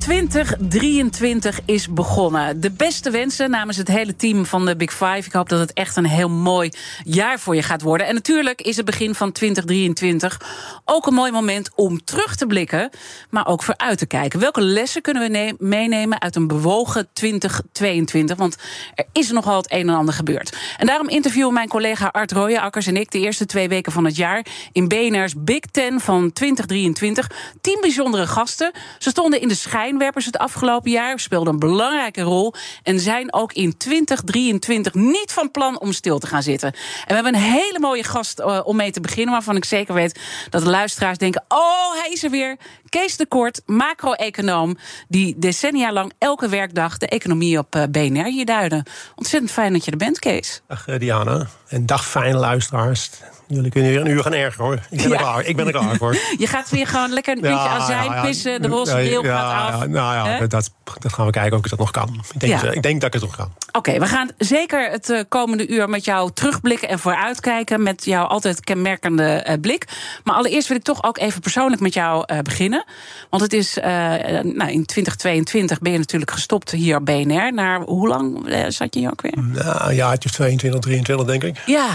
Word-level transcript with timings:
2023 0.00 1.60
is 1.64 1.92
begonnen. 1.92 2.60
De 2.60 2.70
beste 2.70 3.10
wensen 3.10 3.50
namens 3.50 3.76
het 3.76 3.88
hele 3.88 4.16
team 4.16 4.46
van 4.46 4.66
de 4.66 4.76
Big 4.76 4.90
Five. 4.90 5.22
Ik 5.24 5.32
hoop 5.32 5.48
dat 5.48 5.58
het 5.58 5.72
echt 5.72 5.96
een 5.96 6.06
heel 6.06 6.28
mooi 6.28 6.70
jaar 7.04 7.38
voor 7.38 7.54
je 7.54 7.62
gaat 7.62 7.82
worden. 7.82 8.06
En 8.06 8.14
natuurlijk 8.14 8.60
is 8.60 8.76
het 8.76 8.84
begin 8.84 9.14
van 9.14 9.32
2023 9.32 10.40
ook 10.84 11.06
een 11.06 11.14
mooi 11.14 11.32
moment 11.32 11.70
om 11.74 12.04
terug 12.04 12.36
te 12.36 12.46
blikken, 12.46 12.90
maar 13.30 13.46
ook 13.46 13.62
vooruit 13.62 13.98
te 13.98 14.06
kijken. 14.06 14.40
Welke 14.40 14.60
lessen 14.60 15.02
kunnen 15.02 15.32
we 15.32 15.54
meenemen 15.58 16.20
uit 16.20 16.36
een 16.36 16.46
bewogen 16.46 17.08
2022? 17.12 18.36
Want 18.36 18.56
er 18.94 19.06
is 19.12 19.30
nogal 19.30 19.56
het 19.56 19.72
een 19.72 19.88
en 19.88 19.94
ander 19.94 20.14
gebeurd. 20.14 20.56
En 20.76 20.86
daarom 20.86 21.08
interviewen 21.08 21.52
mijn 21.52 21.68
collega 21.68 22.06
Art 22.06 22.32
Rooijakkers 22.32 22.86
en 22.86 22.96
ik 22.96 23.10
de 23.10 23.18
eerste 23.20 23.46
twee 23.46 23.68
weken 23.68 23.92
van 23.92 24.04
het 24.04 24.16
jaar 24.16 24.46
in 24.72 24.88
BNR's 24.88 25.34
Big 25.36 25.60
Ten 25.60 26.00
van 26.00 26.32
2023. 26.32 27.30
Tien 27.60 27.78
bijzondere 27.80 28.26
gasten. 28.26 28.72
Ze 28.98 29.10
stonden 29.10 29.40
in 29.40 29.48
de 29.48 29.54
schijn 29.54 29.89
schijnwerpers 29.90 30.26
het 30.26 30.38
afgelopen 30.38 30.90
jaar, 30.90 31.20
speelden 31.20 31.52
een 31.52 31.58
belangrijke 31.58 32.20
rol 32.20 32.54
en 32.82 33.00
zijn 33.00 33.32
ook 33.32 33.52
in 33.52 33.76
2023 33.76 34.94
niet 34.94 35.32
van 35.32 35.50
plan 35.50 35.80
om 35.80 35.92
stil 35.92 36.18
te 36.18 36.26
gaan 36.26 36.42
zitten. 36.42 36.72
En 36.72 37.06
we 37.06 37.14
hebben 37.14 37.34
een 37.34 37.40
hele 37.40 37.78
mooie 37.78 38.04
gast 38.04 38.40
uh, 38.40 38.60
om 38.64 38.76
mee 38.76 38.90
te 38.90 39.00
beginnen, 39.00 39.32
waarvan 39.32 39.56
ik 39.56 39.64
zeker 39.64 39.94
weet 39.94 40.20
dat 40.50 40.62
de 40.62 40.70
luisteraars 40.70 41.18
denken: 41.18 41.44
oh, 41.48 41.92
hij 42.02 42.10
is 42.12 42.24
er 42.24 42.30
weer. 42.30 42.56
Kees 42.88 43.16
de 43.16 43.26
Kort, 43.26 43.62
macro-econoom, 43.66 44.76
die 45.08 45.38
decennia 45.38 45.92
lang 45.92 46.12
elke 46.18 46.48
werkdag 46.48 46.98
de 46.98 47.08
economie 47.08 47.58
op 47.58 47.76
uh, 47.76 47.82
BNR 47.90 48.24
hier 48.24 48.46
duiden. 48.46 48.82
Ontzettend 49.14 49.52
fijn 49.52 49.72
dat 49.72 49.84
je 49.84 49.90
er 49.90 49.96
bent, 49.96 50.18
Kees. 50.18 50.62
Dag 50.66 50.88
uh, 50.88 50.98
Diana. 50.98 51.46
En 51.68 51.86
dag 51.86 52.06
fijne 52.06 52.38
luisteraars. 52.38 53.10
Jullie 53.54 53.70
kunnen 53.70 53.90
weer 53.90 54.00
een 54.00 54.06
uur 54.06 54.22
gaan 54.22 54.32
erger 54.32 54.64
hoor. 54.64 54.78
Ik 54.90 55.02
ben, 55.02 55.12
er, 55.12 55.18
klaar. 55.18 55.46
Ik 55.46 55.56
ben 55.56 55.66
er 55.66 55.72
klaar 55.72 55.96
voor. 55.96 56.16
Je 56.38 56.46
gaat 56.46 56.70
weer 56.70 56.86
gewoon 56.86 57.12
lekker 57.12 57.36
een 57.36 57.44
uurtje 57.44 57.68
ja, 57.68 57.68
azijn 57.68 58.04
ja, 58.04 58.14
ja. 58.14 58.22
pissen. 58.22 58.62
De 58.62 58.68
roze 58.68 58.92
bril 58.92 59.22
gaat 59.22 59.72
af. 59.72 59.86
nou 59.86 60.28
ja, 60.28 60.46
dat, 60.46 60.50
dat, 60.98 61.12
gaan 61.12 61.26
we 61.26 61.32
kijken 61.32 61.58
of 61.58 61.64
ik 61.64 61.70
dat 61.70 61.78
nog 61.78 61.90
kan. 61.90 62.24
Ik 62.32 62.40
denk, 62.40 62.62
ik 62.62 62.82
denk 62.82 63.00
dat 63.00 63.14
ik 63.14 63.20
het 63.20 63.30
nog 63.30 63.36
kan. 63.36 63.52
Oké, 63.72 63.98
we 63.98 64.06
gaan 64.06 64.30
zeker 64.38 64.90
het 64.90 65.08
uh, 65.08 65.20
komende 65.28 65.68
uur 65.68 65.88
met 65.88 66.04
jou 66.04 66.30
terugblikken 66.34 66.88
en 66.88 66.98
vooruitkijken. 66.98 67.82
Met 67.82 68.04
jouw 68.04 68.24
altijd 68.24 68.60
kenmerkende 68.60 69.46
uh, 69.48 69.54
blik. 69.60 69.84
Maar 70.24 70.34
allereerst 70.34 70.68
wil 70.68 70.76
ik 70.76 70.82
toch 70.82 71.04
ook 71.04 71.18
even 71.18 71.40
persoonlijk 71.40 71.82
met 71.82 71.94
jou 71.94 72.24
uh, 72.32 72.38
beginnen. 72.38 72.84
Want 73.30 73.42
het 73.42 73.52
is, 73.52 73.74
nou, 73.74 74.70
in 74.70 74.86
2022 74.86 75.78
ben 75.78 75.92
je 75.92 75.98
natuurlijk 75.98 76.30
gestopt 76.30 76.70
hier 76.70 76.96
op 76.96 77.04
BNR. 77.04 77.52
Naar 77.52 77.80
hoe 77.80 78.08
lang 78.08 78.54
zat 78.68 78.94
je 78.94 79.00
hier 79.00 79.10
ook 79.10 79.20
weer? 79.20 79.38
Nou, 79.38 79.92
ja, 79.92 80.10
het 80.10 80.24
is 80.24 80.32
22, 80.32 80.80
23 80.80 81.26
denk 81.26 81.42
ik. 81.42 81.62
Ja, 81.66 81.88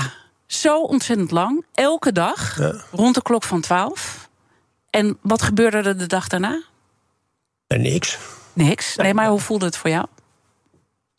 zo 0.47 0.81
ontzettend 0.81 1.31
lang. 1.31 1.65
Elke 1.73 2.11
dag. 2.11 2.57
Ja. 2.59 2.75
Rond 2.91 3.15
de 3.15 3.21
klok 3.21 3.43
van 3.43 3.61
12. 3.61 4.29
En 4.89 5.17
wat 5.21 5.41
gebeurde 5.41 5.77
er 5.77 5.97
de 5.97 6.07
dag 6.07 6.27
daarna? 6.27 6.63
En 7.67 7.81
niks. 7.81 8.17
Niks? 8.53 8.95
Nee, 8.95 9.13
maar 9.13 9.27
hoe 9.27 9.39
voelde 9.39 9.65
het 9.65 9.77
voor 9.77 9.89
jou? 9.89 10.05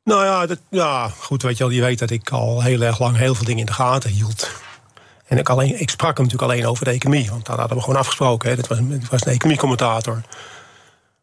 Nou 0.05 0.25
ja, 0.25 0.47
dat, 0.47 0.59
ja, 0.71 1.09
goed, 1.09 1.43
weet 1.43 1.57
je 1.57 1.65
wel, 1.65 1.73
je 1.73 1.81
weet 1.81 1.99
dat 1.99 2.11
ik 2.11 2.31
al 2.31 2.63
heel 2.63 2.81
erg 2.81 2.99
lang 2.99 3.17
heel 3.17 3.35
veel 3.35 3.45
dingen 3.45 3.61
in 3.61 3.67
de 3.67 3.73
gaten 3.73 4.11
hield. 4.11 4.51
En 5.27 5.39
ik, 5.39 5.49
alleen, 5.49 5.81
ik 5.81 5.91
sprak 5.91 6.17
hem 6.17 6.27
natuurlijk 6.27 6.53
alleen 6.53 6.67
over 6.67 6.85
de 6.85 6.91
economie, 6.91 7.31
want 7.31 7.47
dat 7.47 7.59
hadden 7.59 7.77
we 7.77 7.83
gewoon 7.83 7.99
afgesproken. 7.99 8.51
Hè. 8.51 8.57
Dat 8.57 8.67
was, 8.67 8.79
dat 8.79 9.09
was 9.11 9.27
een 9.27 9.33
economiecommentator. 9.33 10.23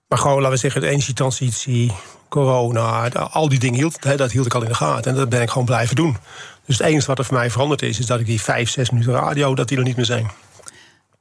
Maar 0.07 0.17
gewoon, 0.17 0.37
laten 0.37 0.51
we 0.51 0.57
zeggen, 0.57 0.81
de 0.81 0.87
energietransitie, 0.87 1.91
corona, 2.29 3.09
al 3.09 3.49
die 3.49 3.59
dingen 3.59 3.79
hield, 3.79 4.03
hè, 4.03 4.15
dat 4.15 4.31
hield 4.31 4.45
ik 4.45 4.53
al 4.53 4.61
in 4.61 4.67
de 4.67 4.75
gaten. 4.75 5.11
En 5.11 5.17
dat 5.17 5.29
ben 5.29 5.41
ik 5.41 5.49
gewoon 5.49 5.65
blijven 5.65 5.95
doen. 5.95 6.17
Dus 6.65 6.77
het 6.77 6.87
enige 6.87 7.07
wat 7.07 7.19
er 7.19 7.25
voor 7.25 7.37
mij 7.37 7.49
veranderd 7.49 7.81
is, 7.81 7.99
is 7.99 8.05
dat 8.05 8.19
ik 8.19 8.25
die 8.25 8.41
vijf, 8.41 8.69
zes 8.69 8.89
minuten 8.89 9.13
radio, 9.13 9.55
dat 9.55 9.67
die 9.67 9.77
er 9.77 9.83
niet 9.83 9.95
meer 9.95 10.05
zijn. 10.05 10.31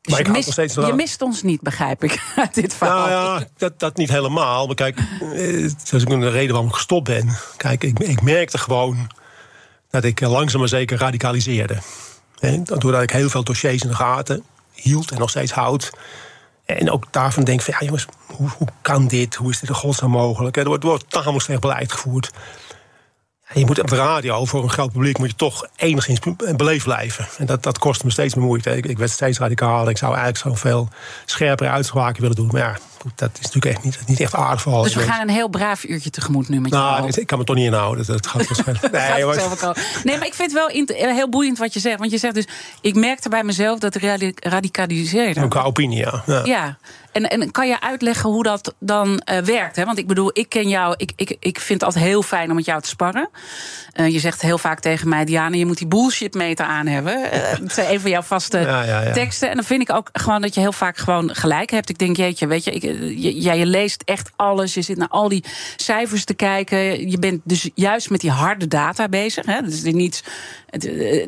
Dus 0.02 0.12
maar 0.14 0.22
je, 0.22 0.30
mist, 0.30 0.52
steeds 0.52 0.74
je 0.74 0.92
mist 0.92 1.22
ons 1.22 1.42
niet, 1.42 1.60
begrijp 1.60 2.04
ik, 2.04 2.22
uit 2.36 2.54
dit 2.54 2.74
verhaal. 2.74 3.06
Nou 3.08 3.40
ja, 3.40 3.46
dat, 3.56 3.78
dat 3.78 3.96
niet 3.96 4.08
helemaal. 4.08 4.66
Maar 4.66 4.74
kijk, 4.74 4.98
eh, 4.98 5.70
zoals 5.84 6.04
ik 6.04 6.08
de 6.08 6.30
reden 6.30 6.50
waarom 6.50 6.68
ik 6.68 6.74
gestopt 6.74 7.04
ben. 7.04 7.36
Kijk, 7.56 7.84
ik, 7.84 7.98
ik 7.98 8.22
merkte 8.22 8.58
gewoon 8.58 9.10
dat 9.90 10.04
ik 10.04 10.20
langzaam 10.20 10.60
maar 10.60 10.68
zeker 10.68 10.98
radicaliseerde. 10.98 11.78
En 12.38 12.64
doordat 12.64 13.02
ik 13.02 13.10
heel 13.10 13.28
veel 13.28 13.44
dossiers 13.44 13.82
in 13.82 13.88
de 13.88 13.94
gaten 13.94 14.44
hield 14.72 15.10
en 15.10 15.18
nog 15.18 15.30
steeds 15.30 15.52
houd. 15.52 15.90
En 16.64 16.90
ook 16.90 17.04
daarvan 17.10 17.44
denk 17.44 17.60
van, 17.62 17.74
ja 17.78 17.86
jongens, 17.86 18.06
hoe, 18.26 18.48
hoe 18.56 18.68
kan 18.82 19.08
dit? 19.08 19.34
Hoe 19.34 19.50
is 19.50 19.60
dit 19.60 19.68
in 19.68 19.74
godsnaam 19.74 20.10
mogelijk? 20.10 20.56
Er 20.56 20.64
wordt, 20.64 20.82
er 20.82 20.88
wordt 20.88 21.10
tamelijk 21.10 21.44
slecht 21.44 21.60
beleid 21.60 21.92
gevoerd 21.92 22.30
je 23.54 23.66
moet 23.66 23.80
op 23.80 23.88
de 23.88 23.96
radio, 23.96 24.44
voor 24.44 24.62
een 24.62 24.70
groot 24.70 24.92
publiek, 24.92 25.18
moet 25.18 25.30
je 25.30 25.36
toch 25.36 25.66
enigszins 25.76 26.18
beleefd 26.56 26.84
blijven. 26.84 27.26
En 27.38 27.46
dat, 27.46 27.62
dat 27.62 27.78
kost 27.78 28.04
me 28.04 28.10
steeds 28.10 28.34
meer 28.34 28.44
moeite. 28.44 28.76
Ik, 28.76 28.98
werd 28.98 29.10
steeds 29.10 29.38
radicaler. 29.38 29.90
Ik 29.90 29.98
zou 29.98 30.14
eigenlijk 30.14 30.44
zoveel 30.44 30.88
scherpere 31.24 31.70
uitspraken 31.70 32.20
willen 32.20 32.36
doen. 32.36 32.48
Maar 32.52 32.60
ja, 32.60 32.76
dat 33.14 33.30
is 33.32 33.44
natuurlijk 33.44 33.74
echt 33.74 33.84
niet, 33.84 33.98
niet 34.06 34.20
echt 34.20 34.34
aardig 34.34 34.62
voor 34.62 34.82
Dus 34.82 34.94
we 34.94 35.00
gaan 35.00 35.20
een 35.20 35.34
heel 35.34 35.48
braaf 35.48 35.84
uurtje 35.84 36.10
tegemoet 36.10 36.48
nu 36.48 36.60
met 36.60 36.70
nou, 36.70 36.96
jou. 36.96 37.20
Ik 37.20 37.26
kan 37.26 37.38
me 37.38 37.44
toch 37.44 37.56
niet 37.56 37.64
inhouden. 37.64 38.06
Dat, 38.06 38.26
gaat 38.26 38.46
waarschijnlijk. 38.48 38.92
nee, 38.92 39.24
nee, 40.04 40.18
maar 40.18 40.26
ik 40.26 40.34
vind 40.34 40.52
het 40.52 40.52
wel 40.52 40.68
eh, 40.68 41.14
heel 41.14 41.28
boeiend 41.28 41.58
wat 41.58 41.74
je 41.74 41.80
zegt. 41.80 41.98
Want 41.98 42.10
je 42.10 42.18
zegt 42.18 42.34
dus, 42.34 42.46
ik 42.80 42.94
merkte 42.94 43.28
bij 43.28 43.44
mezelf 43.44 43.78
dat 43.78 43.94
het 43.94 44.32
radicaliseerde. 44.40 45.42
Ook 45.42 45.56
opinie, 45.56 45.98
ja. 45.98 46.22
ja. 46.26 46.44
ja. 46.44 46.78
En, 47.12 47.28
en 47.28 47.50
kan 47.50 47.68
je 47.68 47.80
uitleggen 47.80 48.30
hoe 48.30 48.42
dat 48.42 48.74
dan 48.78 49.22
uh, 49.32 49.38
werkt? 49.38 49.76
Hè? 49.76 49.84
Want 49.84 49.98
ik 49.98 50.06
bedoel, 50.06 50.30
ik 50.32 50.48
ken 50.48 50.68
jou, 50.68 50.94
ik, 50.96 51.12
ik, 51.16 51.36
ik 51.40 51.60
vind 51.60 51.80
het 51.80 51.82
altijd 51.82 52.04
heel 52.04 52.22
fijn 52.22 52.48
om 52.48 52.56
met 52.56 52.64
jou 52.64 52.82
te 52.82 52.88
sparren. 52.88 53.28
Uh, 53.94 54.08
je 54.08 54.18
zegt 54.18 54.42
heel 54.42 54.58
vaak 54.58 54.80
tegen 54.80 55.08
mij, 55.08 55.24
Diana, 55.24 55.56
je 55.56 55.66
moet 55.66 55.78
die 55.78 55.86
bullshit 55.86 56.34
meter 56.34 56.66
aan 56.66 56.86
hebben. 56.86 57.18
Uh, 57.34 57.40
dat 57.60 57.76
een 57.76 58.00
van 58.00 58.10
jouw 58.10 58.22
vaste 58.22 58.58
ja, 58.58 58.82
ja, 58.82 59.00
ja. 59.00 59.12
teksten. 59.12 59.48
En 59.48 59.54
dan 59.54 59.64
vind 59.64 59.82
ik 59.82 59.92
ook 59.92 60.08
gewoon 60.12 60.40
dat 60.40 60.54
je 60.54 60.60
heel 60.60 60.72
vaak 60.72 60.96
gewoon 60.96 61.34
gelijk 61.34 61.70
hebt. 61.70 61.88
Ik 61.88 61.98
denk, 61.98 62.16
jeetje, 62.16 62.46
weet 62.46 62.64
je, 62.64 62.70
ik, 62.70 62.91
je, 63.00 63.42
ja, 63.42 63.52
je 63.52 63.66
leest 63.66 64.02
echt 64.04 64.30
alles. 64.36 64.74
Je 64.74 64.82
zit 64.82 64.96
naar 64.96 65.08
al 65.08 65.28
die 65.28 65.44
cijfers 65.76 66.24
te 66.24 66.34
kijken. 66.34 67.10
Je 67.10 67.18
bent 67.18 67.40
dus 67.44 67.70
juist 67.74 68.10
met 68.10 68.20
die 68.20 68.30
harde 68.30 68.68
data 68.68 69.08
bezig. 69.08 69.46
Hè? 69.46 69.62
Dus 69.62 69.82
het, 69.82 69.94
niet, 69.94 70.24
het, 70.66 70.82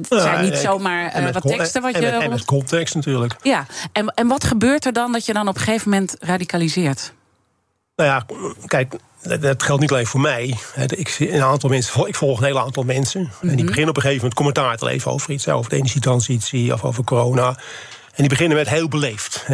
zijn 0.08 0.44
niet 0.44 0.56
zomaar 0.56 1.32
wat 1.32 1.42
teksten 1.42 1.82
wat 1.82 1.94
je. 1.96 2.06
En 2.06 2.12
met, 2.12 2.22
en 2.22 2.30
met 2.30 2.44
context 2.44 2.94
natuurlijk. 2.94 3.36
Ja, 3.42 3.66
en, 3.92 4.06
en 4.06 4.26
wat 4.26 4.44
gebeurt 4.44 4.84
er 4.84 4.92
dan 4.92 5.12
dat 5.12 5.26
je 5.26 5.32
dan 5.32 5.48
op 5.48 5.54
een 5.54 5.60
gegeven 5.60 5.90
moment 5.90 6.16
radicaliseert? 6.20 7.12
Nou 7.96 8.10
ja, 8.10 8.26
kijk, 8.66 8.94
dat 9.22 9.62
geldt 9.62 9.80
niet 9.80 9.90
alleen 9.90 10.06
voor 10.06 10.20
mij. 10.20 10.58
Ik, 10.88 11.16
een 11.18 11.42
aantal 11.42 11.70
mensen, 11.70 12.06
ik 12.06 12.14
volg 12.14 12.38
een 12.38 12.44
heel 12.44 12.60
aantal 12.60 12.82
mensen. 12.82 13.20
En 13.20 13.48
die 13.48 13.56
mhm. 13.56 13.66
beginnen 13.66 13.88
op 13.88 13.96
een 13.96 14.02
gegeven 14.02 14.28
moment 14.28 14.34
commentaar 14.34 14.76
te 14.76 14.84
leveren 14.84 15.12
over 15.12 15.30
iets. 15.30 15.48
Over 15.48 15.70
de 15.70 15.76
energietransitie 15.76 16.72
of 16.72 16.84
over 16.84 17.04
corona. 17.04 17.48
En 17.48 17.56
die 18.16 18.28
beginnen 18.28 18.56
met 18.56 18.68
heel 18.68 18.88
beleefd. 18.88 19.46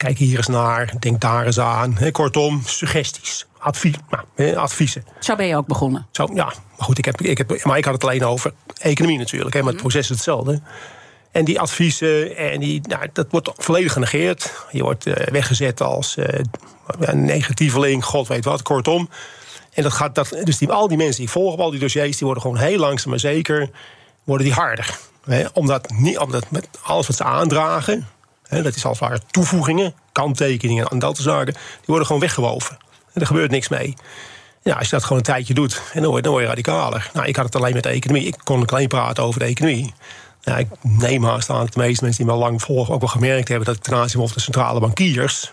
Kijk 0.00 0.18
hier 0.18 0.36
eens 0.36 0.46
naar, 0.46 0.92
denk 0.98 1.20
daar 1.20 1.46
eens 1.46 1.60
aan. 1.60 1.96
Kortom, 2.12 2.62
suggesties. 2.64 3.46
Advies, 3.58 3.94
nou, 4.36 4.56
adviezen. 4.56 5.04
Zo 5.18 5.36
ben 5.36 5.46
je 5.46 5.56
ook 5.56 5.66
begonnen. 5.66 6.06
Zo, 6.10 6.28
ja, 6.34 6.44
maar 6.44 6.54
goed, 6.86 6.98
ik 6.98 7.04
heb, 7.04 7.20
ik 7.20 7.38
heb, 7.38 7.64
maar 7.64 7.78
ik 7.78 7.84
had 7.84 7.94
het 7.94 8.04
alleen 8.04 8.24
over 8.24 8.52
economie 8.78 9.18
natuurlijk. 9.18 9.54
Hè, 9.54 9.62
maar 9.62 9.72
het 9.72 9.82
mhm. 9.82 9.90
proces 9.90 10.10
is 10.10 10.16
hetzelfde. 10.16 10.60
En 11.30 11.44
die 11.44 11.60
adviezen, 11.60 12.36
en 12.36 12.60
die, 12.60 12.80
nou, 12.88 13.06
dat 13.12 13.26
wordt 13.30 13.50
volledig 13.56 13.92
genegeerd. 13.92 14.66
Je 14.70 14.82
wordt 14.82 15.06
uh, 15.06 15.14
weggezet 15.14 15.80
als 15.80 16.16
uh, 16.16 16.26
een 16.98 17.24
negatieveling, 17.24 18.04
god 18.04 18.28
weet 18.28 18.44
wat, 18.44 18.62
kortom. 18.62 19.08
En 19.72 19.82
dat 19.82 19.92
gaat, 19.92 20.14
dat, 20.14 20.36
dus 20.44 20.58
die, 20.58 20.70
al 20.70 20.88
die 20.88 20.96
mensen 20.96 21.20
die 21.20 21.30
volgen 21.30 21.64
al 21.64 21.70
die 21.70 21.80
dossiers, 21.80 22.16
die 22.16 22.26
worden 22.26 22.42
gewoon 22.42 22.58
heel 22.58 22.78
langzaam 22.78 23.10
maar 23.10 23.20
zeker 23.20 23.70
worden 24.24 24.46
die 24.46 24.54
harder. 24.54 24.98
Hè? 25.24 25.44
Omdat, 25.52 25.90
niet, 25.90 26.18
omdat 26.18 26.50
met 26.50 26.68
alles 26.82 27.06
wat 27.06 27.16
ze 27.16 27.24
aandragen, 27.24 28.08
dat 28.50 28.74
is 28.74 28.84
als 28.84 28.98
het 28.98 29.08
ware 29.08 29.22
toevoegingen, 29.30 29.94
kanttekeningen 30.12 30.86
en 30.86 30.98
dat 30.98 31.16
soort 31.16 31.28
zaken, 31.28 31.52
die 31.52 31.86
worden 31.86 32.06
gewoon 32.06 32.20
weggewoven. 32.20 32.78
En 33.12 33.20
er 33.20 33.26
gebeurt 33.26 33.50
niks 33.50 33.68
mee. 33.68 33.94
Ja, 34.62 34.74
als 34.74 34.84
je 34.84 34.90
dat 34.90 35.02
gewoon 35.02 35.18
een 35.18 35.24
tijdje 35.24 35.54
doet, 35.54 35.82
en 35.92 36.02
dan 36.02 36.10
word, 36.10 36.24
dan 36.24 36.32
word 36.32 36.44
radicaler. 36.44 37.10
Nou, 37.12 37.26
ik 37.26 37.36
had 37.36 37.44
het 37.44 37.56
alleen 37.56 37.74
met 37.74 37.82
de 37.82 37.88
economie. 37.88 38.26
Ik 38.26 38.36
kon 38.44 38.66
alleen 38.66 38.88
praten 38.88 39.24
over 39.24 39.40
de 39.40 39.46
economie. 39.46 39.94
Ja, 40.40 40.56
ik 40.56 40.68
neem 40.82 41.24
haast 41.24 41.50
aan 41.50 41.58
dat 41.58 41.72
de 41.72 41.80
meeste 41.80 42.04
mensen 42.04 42.24
die 42.24 42.34
me 42.34 42.38
lang 42.38 42.62
volgen 42.62 42.94
ook 42.94 43.00
wel 43.00 43.08
gemerkt 43.08 43.48
hebben 43.48 43.66
dat 43.66 43.76
ik 43.76 43.82
ten 43.82 43.94
aanzien 43.94 44.20
van 44.20 44.30
de 44.34 44.40
centrale 44.40 44.80
bankiers. 44.80 45.52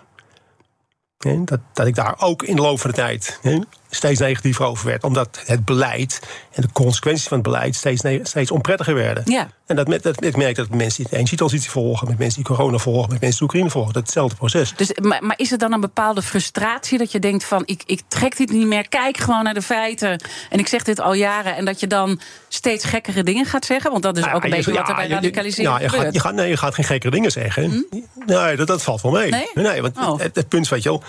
dat, 1.18 1.60
dat 1.74 1.88
ik 1.88 1.96
daar 1.96 2.16
ook 2.18 2.44
in 2.44 2.56
de 2.56 2.62
loop 2.62 2.80
van 2.80 2.90
de 2.90 2.96
tijd 2.96 3.40
steeds 3.90 4.20
negatiever 4.20 4.66
over 4.66 4.86
werd. 4.86 5.04
Omdat 5.04 5.42
het 5.46 5.66
beleid 5.66 6.22
en 6.52 6.62
de 6.62 6.72
consequenties 6.72 7.28
van 7.28 7.38
het 7.38 7.48
beleid 7.48 7.76
steeds, 7.76 8.04
steeds 8.24 8.52
onprettiger 8.52 8.94
werden. 8.94 9.24
Ja. 9.26 9.48
En 9.66 9.76
dat, 9.76 10.04
dat, 10.04 10.24
ik 10.24 10.38
merk 10.38 10.56
dat 10.56 10.70
mensen 10.70 11.04
die 11.04 11.12
de 11.12 11.16
energietransitie 11.16 11.70
volgen, 11.70 12.08
met 12.08 12.18
mensen 12.18 12.44
die 12.44 12.56
corona 12.56 12.78
volgen, 12.78 13.10
met 13.12 13.22
mensen 13.22 13.40
die 13.40 13.42
Oekraïne 13.42 13.70
volgen, 13.70 13.94
dat 13.94 14.04
hetzelfde 14.04 14.36
proces. 14.36 14.74
Dus, 14.76 14.94
maar, 15.02 15.24
maar, 15.24 15.40
is 15.40 15.50
het 15.50 15.60
dan 15.60 15.74
een 15.74 15.82
bepaalde 15.82 16.22
frustratie 16.22 16.98
dat 16.98 17.12
je 17.12 17.20
denkt 17.20 17.44
van 17.44 17.64
ik, 17.66 17.84
ik 17.86 18.02
trek 18.08 18.38
dit 18.38 18.52
niet 18.52 18.68
meer, 18.68 18.90
kijk 18.90 19.18
gewoon 19.18 19.44
naar 19.44 19.54
de 19.54 19.62
feiten. 19.62 20.22
En 20.50 20.60
ik 20.60 20.68
zeg 20.68 20.84
dit 20.84 21.00
al 21.00 21.14
jaren. 21.14 21.56
En 21.56 21.66
dat 21.66 21.80
je 21.80 21.88
dan 21.88 22.20
steeds 22.48 22.86
gekkere 22.86 23.24
dingen 23.24 23.46
gaat 23.46 23.66
zeggen? 23.66 23.92
Want 23.92 24.04
dat 24.04 24.18
is 24.18 24.32
ook 24.32 24.44
een 24.44 24.50
beetje 24.50 24.74
wat 24.74 24.90
er 24.90 24.96
bij 24.96 25.08
radicalisering 25.08 25.70
ja, 25.70 25.80
je 25.80 25.90
gaat, 25.90 26.14
je 26.14 26.20
gaat, 26.20 26.34
Nee, 26.34 26.50
je 26.50 26.58
gaat 26.58 26.76
geen 26.76 26.86
gekkere 26.86 27.12
dingen 27.12 27.32
zeggen. 27.32 27.64
Hm? 27.64 27.82
Nee, 28.26 28.56
dat, 28.56 28.68
dat 28.68 28.84
valt 28.84 29.02
wel 29.02 29.12
mee. 29.12 29.32
Nee, 29.32 29.48
nee 29.54 29.82
want 29.82 29.98
oh. 29.98 30.20
het, 30.20 30.36
het, 30.36 30.48
punt, 30.48 30.70
weet 30.70 30.84
je 30.84 30.90
wel, 30.90 31.04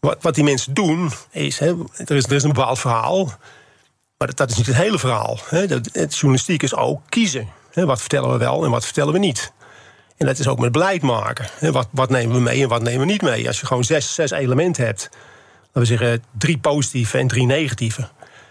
wat, 0.00 0.16
wat 0.20 0.34
die 0.34 0.44
mensen 0.44 0.74
doen, 0.74 1.10
is, 1.30 1.58
hè, 1.58 1.74
er, 1.96 2.16
is, 2.16 2.24
er 2.24 2.32
is 2.32 2.42
een 2.42 2.52
bepaald 2.52 2.78
verhaal. 2.78 3.32
Maar 4.18 4.34
dat, 4.34 4.50
is 4.50 4.56
niet 4.56 4.66
het 4.66 4.76
hele 4.76 4.98
verhaal. 4.98 5.38
Hè. 5.48 5.66
Dat, 5.66 5.88
het 5.92 6.14
journalistiek 6.14 6.62
is 6.62 6.74
ook 6.74 7.00
kiezen. 7.08 7.48
Hè. 7.72 7.86
Wat 7.86 8.00
vertellen 8.00 8.30
we 8.30 8.36
wel 8.36 8.64
en 8.64 8.70
wat 8.70 8.84
vertellen 8.84 9.12
we 9.12 9.18
niet. 9.18 9.52
En 10.16 10.26
dat 10.26 10.38
is 10.38 10.48
ook 10.48 10.58
met 10.58 10.72
beleid 10.72 11.02
maken. 11.02 11.46
Hè. 11.58 11.72
Wat, 11.72 11.88
wat 11.90 12.10
nemen 12.10 12.36
we 12.36 12.42
mee 12.42 12.62
en 12.62 12.68
wat 12.68 12.82
nemen 12.82 13.06
we 13.06 13.12
niet 13.12 13.22
mee? 13.22 13.46
Als 13.46 13.60
je 13.60 13.66
gewoon 13.66 13.84
zes, 13.84 14.14
zes 14.14 14.30
elementen 14.30 14.84
hebt, 14.84 15.08
laten 15.62 15.80
we 15.80 15.84
zeggen 15.84 16.24
drie 16.38 16.58
positieve 16.58 17.18
en 17.18 17.28
drie 17.28 17.46
negatieve. 17.46 18.08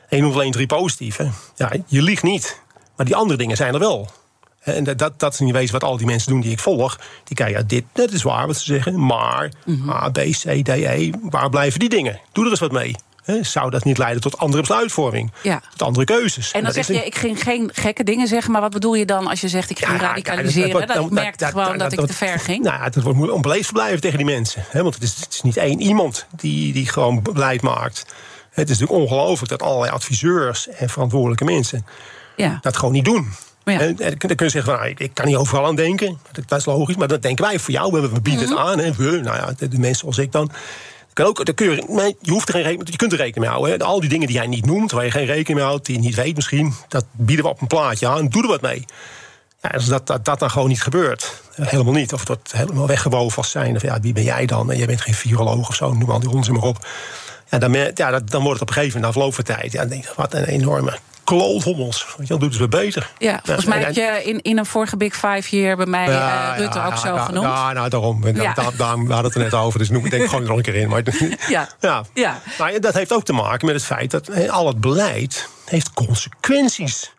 En 0.10 0.18
je 0.18 0.22
noemt 0.22 0.36
alleen 0.36 0.52
drie 0.52 0.68
positieve. 0.68 1.30
Ja, 1.56 1.72
je 1.88 2.02
liegt 2.02 2.24
niet. 2.24 2.62
Maar 2.96 3.06
die 3.06 3.16
andere 3.16 3.38
dingen 3.38 3.58
zijn 3.58 3.74
er 3.74 3.80
wel. 3.80 4.10
En 4.66 4.84
dat, 4.84 5.20
dat 5.20 5.34
is 5.34 5.40
niet 5.40 5.54
wezen 5.54 5.72
wat 5.72 5.84
al 5.84 5.98
die 5.98 6.06
mensen 6.06 6.32
doen 6.32 6.42
die 6.42 6.52
ik 6.52 6.60
volg. 6.60 7.00
Die 7.24 7.36
kijken, 7.36 7.58
ja, 7.58 7.64
dit, 7.68 7.84
dat 7.92 8.12
is 8.12 8.24
waar 8.24 8.48
wat 8.48 8.58
ze 8.58 8.66
zeggen. 8.66 9.06
Maar 9.06 9.52
mm 9.66 9.90
A, 9.90 10.10
B, 10.10 10.18
C, 10.18 10.64
D, 10.64 10.68
E, 10.68 11.10
waar 11.22 11.50
blijven 11.50 11.80
die 11.80 11.90
dingen? 11.90 12.20
Doe 12.32 12.44
er 12.44 12.50
eens 12.50 12.60
wat 12.60 12.72
mee. 12.72 12.96
zou 13.42 13.70
dat 13.70 13.84
niet 13.84 13.98
leiden 13.98 14.22
tot 14.22 14.38
andere 14.38 14.62
besluitvorming? 14.62 15.32
Ja. 15.44 15.62
Tot 15.70 15.82
andere 15.82 16.06
keuzes? 16.06 16.52
En 16.52 16.64
dan 16.64 16.74
zeg 16.74 16.88
je, 16.88 17.06
ik 17.06 17.16
ging 17.16 17.44
geen 17.44 17.70
gekke 17.74 18.04
dingen 18.04 18.28
zeggen. 18.28 18.52
Maar 18.52 18.62
wat 18.62 18.72
bedoel 18.72 18.94
je 18.96 19.06
dan 19.06 19.28
als 19.28 19.42
je 19.42 19.48
zegt, 19.48 19.70
ik 19.70 19.86
ging 19.86 20.02
radicaliseren? 20.02 20.88
dat, 20.88 21.10
merkte 21.10 21.46
gewoon 21.46 21.78
dat, 21.78 21.94
ik 21.94 22.06
te 22.06 22.14
ver 22.14 22.40
ging. 22.40 22.64
Nou, 22.64 22.84
het 22.84 23.02
wordt 23.02 23.32
onbeleefd 23.32 23.74
blijven 23.74 24.02
tegen 24.02 24.18
die 24.18 24.28
mensen. 24.28 24.66
Want 24.72 24.94
het 24.94 25.04
is, 25.04 25.16
het 25.16 25.34
is 25.34 25.42
niet 25.42 25.58
één 25.58 25.82
iemand 25.82 26.26
die, 26.36 26.74
die 26.74 26.88
gewoon 26.88 27.22
beleid 27.22 27.62
maakt. 27.62 28.06
Het 28.52 28.70
is 28.70 28.80
natuurlijk 28.80 29.10
ongelooflijk 29.10 29.50
dat 29.50 29.62
allerlei 29.62 29.92
adviseurs 29.92 30.68
en 30.68 30.90
verantwoordelijke 30.90 31.46
mensen 31.46 31.86
ja. 32.36 32.58
dat 32.62 32.78
gewoon 32.78 32.94
niet 32.94 33.06
doen. 33.06 33.34
Ja. 33.66 33.80
En, 33.80 33.96
dan 33.96 34.18
kun 34.18 34.46
je 34.46 34.50
zeggen, 34.50 34.64
van, 34.64 34.74
nou, 34.74 34.94
ik 34.98 35.14
kan 35.14 35.26
niet 35.26 35.36
overal 35.36 35.66
aan 35.66 35.76
denken. 35.76 36.20
Dat 36.46 36.60
is 36.60 36.66
logisch, 36.66 36.96
maar 36.96 37.08
dat 37.08 37.22
denken 37.22 37.46
wij 37.46 37.60
voor 37.60 37.74
jou. 37.74 38.02
We 38.02 38.22
bieden 38.22 38.42
het 38.42 38.50
mhm. 38.50 38.68
aan. 38.68 38.80
Hè. 38.80 38.94
We, 38.94 39.20
nou 39.24 39.36
ja, 39.36 39.54
de, 39.58 39.78
mensen 39.78 39.96
zoals 39.96 40.18
ik 40.18 40.32
dan. 40.32 40.52
Kan 41.14 41.26
ook, 41.26 41.46
kun 41.56 41.72
je, 41.72 41.84
nee, 41.88 42.16
je, 42.22 42.32
hoeft 42.32 42.48
er 42.48 42.64
geen, 42.64 42.82
je 42.84 42.96
kunt 42.96 43.12
er 43.12 43.18
rekening 43.18 43.46
mee 43.46 43.50
houden. 43.50 43.72
Hè. 43.72 43.86
Al 43.86 44.00
die 44.00 44.10
dingen 44.10 44.28
die 44.28 44.36
jij 44.36 44.48
niet 44.48 44.66
noemt, 44.66 44.92
waar 44.92 45.06
je 45.06 45.12
geen 45.12 45.26
rekening 45.26 45.60
mee 45.60 45.68
houdt... 45.68 45.86
die 45.86 45.96
je 45.96 46.02
niet 46.02 46.16
weet 46.16 46.36
misschien, 46.36 46.74
dat 46.88 47.06
bieden 47.12 47.46
we 47.46 47.52
op 47.52 47.62
een 47.62 47.68
plaatje 47.68 48.08
aan. 48.08 48.28
Doe 48.28 48.42
er 48.42 48.48
wat 48.48 48.62
mee. 48.62 48.86
Ja, 49.62 49.70
als 49.70 49.86
dat, 49.86 50.08
dat, 50.08 50.26
dat 50.26 50.40
dan 50.40 50.50
gewoon 50.50 50.68
niet 50.68 50.82
gebeurt, 50.82 51.42
helemaal 51.62 51.94
niet. 51.94 52.14
Of 52.14 52.28
wordt 52.28 52.52
helemaal 52.52 52.88
weggewoven 52.88 53.38
als 53.38 53.52
zijn. 53.52 53.76
Of 53.76 53.82
ja, 53.82 54.00
wie 54.00 54.14
ben 54.14 54.24
jij 54.24 54.46
dan? 54.46 54.72
En 54.72 54.78
jij 54.78 54.88
bent 54.88 55.02
geen 55.02 55.14
viroloog 55.14 55.70
of 55.70 55.76
zo, 55.76 55.94
noem 55.94 56.10
al 56.10 56.20
die 56.20 56.30
onzin 56.30 56.54
maar 56.54 56.64
op. 56.64 56.88
Ja, 57.50 57.58
dan, 57.58 57.74
ja, 57.94 58.20
dan 58.20 58.44
wordt 58.44 58.60
het 58.60 58.62
op 58.62 58.68
een 58.68 58.74
gegeven 58.74 59.00
moment, 59.00 59.02
na 59.02 59.12
verloop 59.12 59.34
van 59.34 59.44
tijd... 59.44 59.72
Ja, 59.72 59.80
dan 59.80 59.90
denk 59.90 60.04
ik, 60.04 60.14
wat 60.16 60.34
een 60.34 60.46
enorme 60.46 60.98
kloothommels. 61.26 62.16
Je, 62.20 62.26
dan 62.26 62.40
doet 62.40 62.50
het 62.50 62.58
weer 62.58 62.82
beter. 62.82 63.12
Ja, 63.18 63.40
volgens 63.44 63.66
mij 63.66 63.80
heb 63.80 63.94
je 63.94 64.22
in, 64.24 64.42
in 64.42 64.58
een 64.58 64.66
vorige 64.66 64.98
Big 64.98 65.14
Five 65.14 65.56
hier 65.56 65.76
bij 65.76 65.86
mij 65.86 66.10
ja, 66.10 66.54
uh, 66.54 66.60
Rutte 66.60 66.84
ook 66.84 66.98
zo 66.98 67.18
genoemd. 67.18 67.46
Ja, 67.46 67.74
nou 67.74 67.90
daarom. 67.90 68.22
Daar, 68.22 68.56
daar, 68.56 68.76
we 68.78 69.14
hadden 69.14 69.24
het 69.24 69.36
er 69.36 69.40
net 69.40 69.54
over, 69.54 69.80
dus 69.80 69.90
noem 69.90 70.06
ik 70.06 70.12
denk 70.12 70.30
gewoon 70.30 70.44
nog 70.44 70.58
een 70.58 70.64
keer 70.64 70.76
in. 70.76 70.90
Maar, 70.90 71.04
ja. 71.48 71.70
Ja. 71.80 72.04
ja. 72.14 72.42
Maar 72.58 72.80
dat 72.80 72.94
heeft 72.94 73.14
ook 73.14 73.24
te 73.24 73.34
maken 73.34 73.66
met 73.66 73.76
het 73.76 73.86
feit 73.86 74.12
dat 74.12 74.50
al 74.50 74.68
het 74.68 74.82
beleid 74.82 75.50
heeft 75.66 75.94
consequenties. 75.94 77.14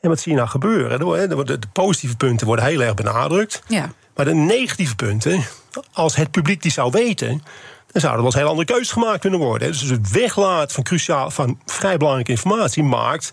En 0.00 0.08
wat 0.08 0.20
zie 0.20 0.32
je 0.32 0.38
nou 0.38 0.50
gebeuren? 0.50 0.98
De 1.46 1.58
positieve 1.72 2.16
punten 2.16 2.46
worden 2.46 2.64
heel 2.64 2.80
erg 2.80 2.94
benadrukt. 2.94 3.62
Ja. 3.66 3.92
Maar 4.14 4.24
de 4.24 4.34
negatieve 4.34 4.94
punten, 4.94 5.44
als 5.92 6.16
het 6.16 6.30
publiek 6.30 6.62
die 6.62 6.72
zou 6.72 6.90
weten 6.90 7.42
dan 7.92 8.00
zouden 8.00 8.10
er 8.10 8.16
wel 8.16 8.24
eens 8.24 8.34
heel 8.34 8.48
andere 8.48 8.66
keuzes 8.66 8.92
gemaakt 8.92 9.20
kunnen 9.20 9.38
worden. 9.38 9.68
Dus 9.68 9.80
het 9.80 10.10
weglaat 10.10 10.72
van, 10.72 10.82
cruciaal, 10.82 11.30
van 11.30 11.60
vrij 11.66 11.96
belangrijke 11.96 12.30
informatie 12.30 12.82
maakt 12.82 13.32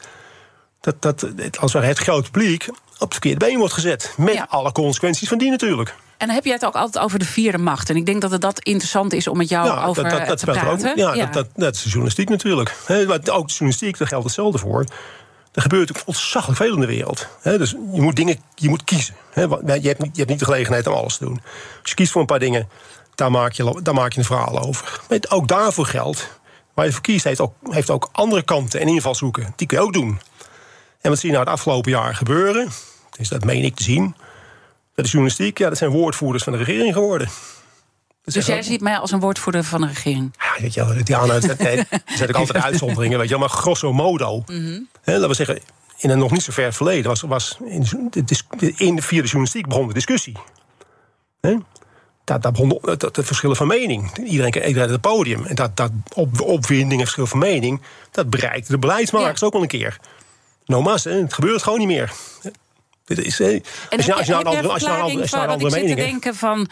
dat, 0.82 1.02
dat 1.02 1.60
als 1.60 1.74
er 1.74 1.84
het 1.84 2.00
grote 2.00 2.32
publiek 2.32 2.68
op 2.70 3.00
het 3.00 3.12
verkeerde 3.12 3.46
been 3.46 3.58
wordt 3.58 3.74
gezet. 3.74 4.14
Met 4.18 4.46
alle 4.48 4.72
consequenties 4.72 5.28
van 5.28 5.38
die 5.38 5.50
natuurlijk. 5.50 5.96
En 6.18 6.28
dan 6.28 6.36
heb 6.36 6.46
je 6.46 6.52
het 6.52 6.66
ook 6.66 6.76
altijd 6.76 7.04
over 7.04 7.20
de 7.20 7.26
vierde 7.26 7.58
macht. 7.58 7.90
En 7.90 7.96
ik 7.96 8.06
denk 8.06 8.22
dat 8.22 8.32
het 8.32 8.42
dat 8.42 8.60
interessant 8.60 9.14
is 9.14 9.28
om 9.28 9.38
met 9.38 9.50
jou 9.50 9.88
over 9.88 10.04
dat, 10.04 10.28
dat, 10.28 10.38
te 10.38 10.46
praten. 10.46 10.90
Ook, 10.90 10.98
ja, 10.98 11.14
ja. 11.14 11.26
Dat, 11.26 11.48
dat, 11.56 11.76
is 11.76 11.82
de 11.82 11.88
journalistiek 11.88 12.30
natuurlijk. 12.30 12.76
maar 12.88 13.18
ook 13.18 13.24
de 13.24 13.32
journalistiek, 13.32 13.98
daar 13.98 14.08
geldt 14.08 14.26
hetzelfde 14.26 14.58
voor. 14.58 14.86
Er 15.54 15.62
gebeurt 15.62 15.98
ook 15.98 16.04
ontzaglijk 16.06 16.58
veel 16.58 16.74
in 16.74 16.80
de 16.80 16.86
wereld. 16.86 17.28
dus 17.44 17.72
je 17.72 18.02
moet 18.02 18.16
dingen, 18.16 18.38
je 18.56 18.70
moet 18.70 18.84
kiezen. 18.84 19.16
je, 19.34 19.40
hebt, 19.42 19.82
je 19.82 19.88
hebt 19.88 20.28
niet 20.28 20.40
de 20.40 20.46
gelegenheid 20.46 20.88
om 20.88 20.94
alles 20.94 21.18
te 21.18 21.26
doen. 21.26 21.42
Als 21.82 21.90
je 21.90 21.96
kiest 21.96 22.12
voor 22.12 22.22
een 22.22 22.28
paar 22.28 22.40
dingen 22.40 22.68
daar 23.20 23.32
maak 23.32 23.52
je, 23.52 23.80
daar 23.84 23.94
maak 23.94 24.12
je 24.12 24.20
een 24.20 24.26
verhaal 24.26 24.60
over. 24.60 25.02
Maar 25.10 25.20
ook 25.30 25.48
daarvoor 25.48 25.86
geldt. 25.86 26.38
Waar 26.74 26.86
je 26.86 26.92
voor 26.92 27.02
kiest, 27.02 27.24
heeft 27.24 27.40
ook, 27.40 27.54
heeft 27.64 27.90
ook 27.90 28.10
andere 28.12 28.42
kanten 28.42 28.80
en 28.80 28.88
invalshoeken. 28.88 29.54
Die 29.56 29.68
kun 29.68 29.78
je 29.78 29.84
ook 29.84 29.94
doen. 29.94 30.20
En 31.02 31.10
wat 31.10 31.20
zie 31.20 31.30
je 31.30 31.36
nou 31.36 31.48
het 31.48 31.54
afgelopen 31.54 31.92
jaar 31.92 32.16
gebeuren? 32.16 32.70
Dus 33.18 33.30
dat 33.30 33.44
meen 33.44 33.64
ik 33.64 33.76
te 33.76 33.84
zien. 33.84 34.16
De 34.96 35.04
journalistiek, 35.04 35.58
ja, 35.58 35.70
dat 35.70 35.78
zijn 35.78 35.90
woordvoerders 35.92 36.44
van 36.44 36.54
de 36.54 36.60
regering 36.60 36.94
geworden. 36.94 37.30
Dus 38.24 38.46
jij 38.46 38.62
ziet 38.62 38.82
mij 38.82 38.98
als 38.98 39.12
een 39.12 39.20
woordvoerder 39.20 39.64
van 39.64 39.82
de 39.82 39.88
regering? 39.88 40.34
Ja, 40.38 40.62
weet 40.62 40.74
je 40.74 40.86
wel, 40.86 41.04
Diana, 41.04 41.42
zet 41.42 42.30
ik 42.30 42.36
altijd 42.36 42.64
uitzonderingen, 42.64 43.18
weet 43.18 43.30
je 43.30 43.38
wel. 43.38 43.48
Maar 43.48 43.58
grosso 43.58 43.94
modo, 43.94 44.44
mm 44.46 44.88
laten 45.04 45.28
we 45.28 45.34
zeggen, 45.34 45.60
in 45.98 46.10
een 46.10 46.20
nog 46.20 46.32
niet 46.32 46.44
zo 46.44 46.52
ver 46.52 46.74
verleden... 46.74 47.08
was, 47.08 47.22
was 47.22 47.58
in, 47.66 48.10
de, 48.10 48.74
in 48.76 48.96
de 48.96 49.02
vierde 49.02 49.28
journalistiek 49.28 49.68
begon 49.68 49.88
de 49.88 49.94
discussie 49.94 50.38
dat, 52.30 52.42
dat 52.42 52.52
begon 52.52 52.80
het, 52.82 53.20
verschillen 53.22 53.56
van 53.56 53.68
mening. 53.68 54.18
Iedereen, 54.18 54.68
iedereen 54.68 54.90
het 54.90 55.02
podium. 55.02 55.46
En 55.46 55.56
dat, 55.56 55.78
dat 55.78 55.92
op, 56.14 56.42
opwinding 56.42 56.92
en 56.92 57.06
verschil 57.06 57.28
van 57.28 57.40
mening, 57.40 57.82
dat 58.12 58.30
bereikte 58.30 58.72
de 58.72 58.78
beleidsmakers 58.78 59.44
ook 59.44 59.54
wel 59.54 59.62
een 59.62 59.68
keer. 59.68 60.00
No 60.66 60.82
mas, 60.82 61.04
het 61.04 61.34
gebeurt 61.34 61.64
gewoon 61.64 61.80
niet 61.80 61.88
meer. 61.88 62.12
Dit 63.06 63.18
is, 63.18 63.42
als 63.42 64.06
je, 64.06 64.14
als 64.14 64.26
je 64.26 64.32
nou 64.32 64.42
een 64.42 64.48
andere, 64.48 65.38
andere 65.38 65.70
mening 65.70 65.88
hebt. 65.88 66.10
denken 66.10 66.36
van 66.36 66.70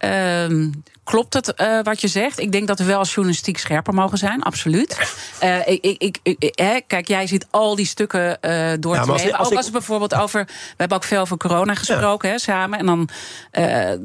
Ehm, 0.00 0.70
klopt 1.04 1.34
het 1.34 1.52
uh, 1.56 1.80
wat 1.82 2.00
je 2.00 2.08
zegt? 2.08 2.38
Ik 2.38 2.52
denk 2.52 2.66
dat 2.66 2.78
we 2.78 2.84
wel 2.84 2.98
als 2.98 3.14
journalistiek 3.14 3.58
scherper 3.58 3.94
mogen 3.94 4.18
zijn, 4.18 4.42
absoluut. 4.42 5.16
Uh, 5.42 5.66
ik, 5.66 5.82
ik, 5.98 6.18
ik, 6.22 6.84
kijk, 6.86 7.08
jij 7.08 7.26
ziet 7.26 7.46
al 7.50 7.76
die 7.76 7.86
stukken 7.86 8.38
uh, 8.40 8.70
door 8.78 8.94
ja, 8.94 9.02
te 9.02 9.10
nemen. 9.10 9.38
Ook 9.38 9.52
als 9.52 9.64
het 9.64 9.72
bijvoorbeeld 9.72 10.14
over. 10.14 10.44
We 10.46 10.74
hebben 10.76 10.96
ook 10.96 11.04
veel 11.04 11.20
over 11.20 11.36
corona 11.36 11.74
gesproken 11.74 12.30
hè, 12.30 12.38
samen. 12.38 12.78
En 12.78 12.86
dan 12.86 13.08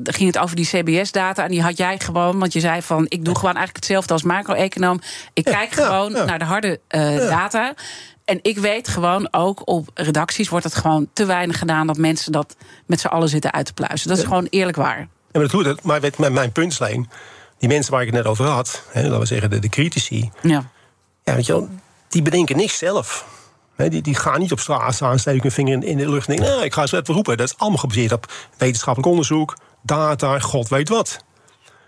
ging 0.03 0.33
het 0.33 0.37
over 0.37 0.55
die 0.55 0.65
CBS-data. 0.65 1.43
En 1.43 1.51
die 1.51 1.61
had 1.61 1.77
jij 1.77 1.99
gewoon, 1.99 2.39
want 2.39 2.53
je 2.53 2.59
zei 2.59 2.81
van: 2.81 3.05
ik 3.09 3.25
doe 3.25 3.35
gewoon 3.35 3.55
eigenlijk 3.55 3.75
hetzelfde 3.75 4.13
als 4.13 4.23
macro-econoom. 4.23 5.01
Ik 5.33 5.43
kijk 5.43 5.71
gewoon 5.71 6.11
naar 6.11 6.39
de 6.39 6.45
harde 6.45 6.79
data. 7.29 7.73
En 8.25 8.39
ik 8.41 8.57
weet 8.57 8.87
gewoon 8.87 9.27
ook 9.31 9.67
op 9.67 9.89
redacties 9.93 10.49
wordt 10.49 10.65
het 10.65 10.75
gewoon 10.75 11.07
te 11.13 11.25
weinig 11.25 11.59
gedaan 11.59 11.87
dat 11.87 11.97
mensen 11.97 12.31
dat 12.31 12.55
met 12.85 12.99
z'n 12.99 13.07
allen 13.07 13.29
zitten 13.29 13.53
uit 13.53 13.65
te 13.65 13.73
pluizen. 13.73 14.07
Dat 14.07 14.17
is 14.17 14.23
gewoon 14.23 14.47
eerlijk 14.49 14.77
waar 14.77 15.07
maar, 15.39 15.47
dat, 15.47 15.65
het, 15.65 15.83
maar 15.83 16.01
met 16.01 16.33
mijn 16.33 16.51
punt 16.51 16.71
is 16.71 16.81
alleen, 16.81 17.09
die 17.57 17.69
mensen 17.69 17.91
waar 17.91 18.01
ik 18.01 18.07
het 18.07 18.15
net 18.15 18.25
over 18.25 18.45
had, 18.45 18.83
hè, 18.91 19.01
laten 19.01 19.19
we 19.19 19.25
zeggen 19.25 19.49
de, 19.49 19.59
de 19.59 19.69
critici, 19.69 20.31
ja. 20.41 20.69
Ja, 21.23 21.35
weet 21.35 21.45
je 21.45 21.51
wel, 21.51 21.69
die 22.07 22.21
bedenken 22.21 22.57
niks 22.57 22.77
zelf. 22.77 23.25
die, 23.75 24.01
die 24.01 24.15
gaan 24.15 24.39
niet 24.39 24.51
op 24.51 24.59
straat 24.59 24.95
staan, 24.95 25.19
steken 25.19 25.41
hun 25.41 25.51
vinger 25.51 25.73
in, 25.73 25.83
in 25.83 25.97
de 25.97 26.09
lucht 26.09 26.27
en 26.27 26.35
denken: 26.35 26.53
nou, 26.53 26.65
ik 26.65 26.73
ga 26.73 26.81
eens 26.81 26.91
even 26.91 27.13
roepen. 27.13 27.37
Dat 27.37 27.47
is 27.47 27.57
allemaal 27.57 27.79
gebaseerd 27.79 28.11
op 28.11 28.31
wetenschappelijk 28.57 29.11
onderzoek, 29.11 29.57
data, 29.81 30.39
god 30.39 30.67
weet 30.69 30.89
wat. 30.89 31.23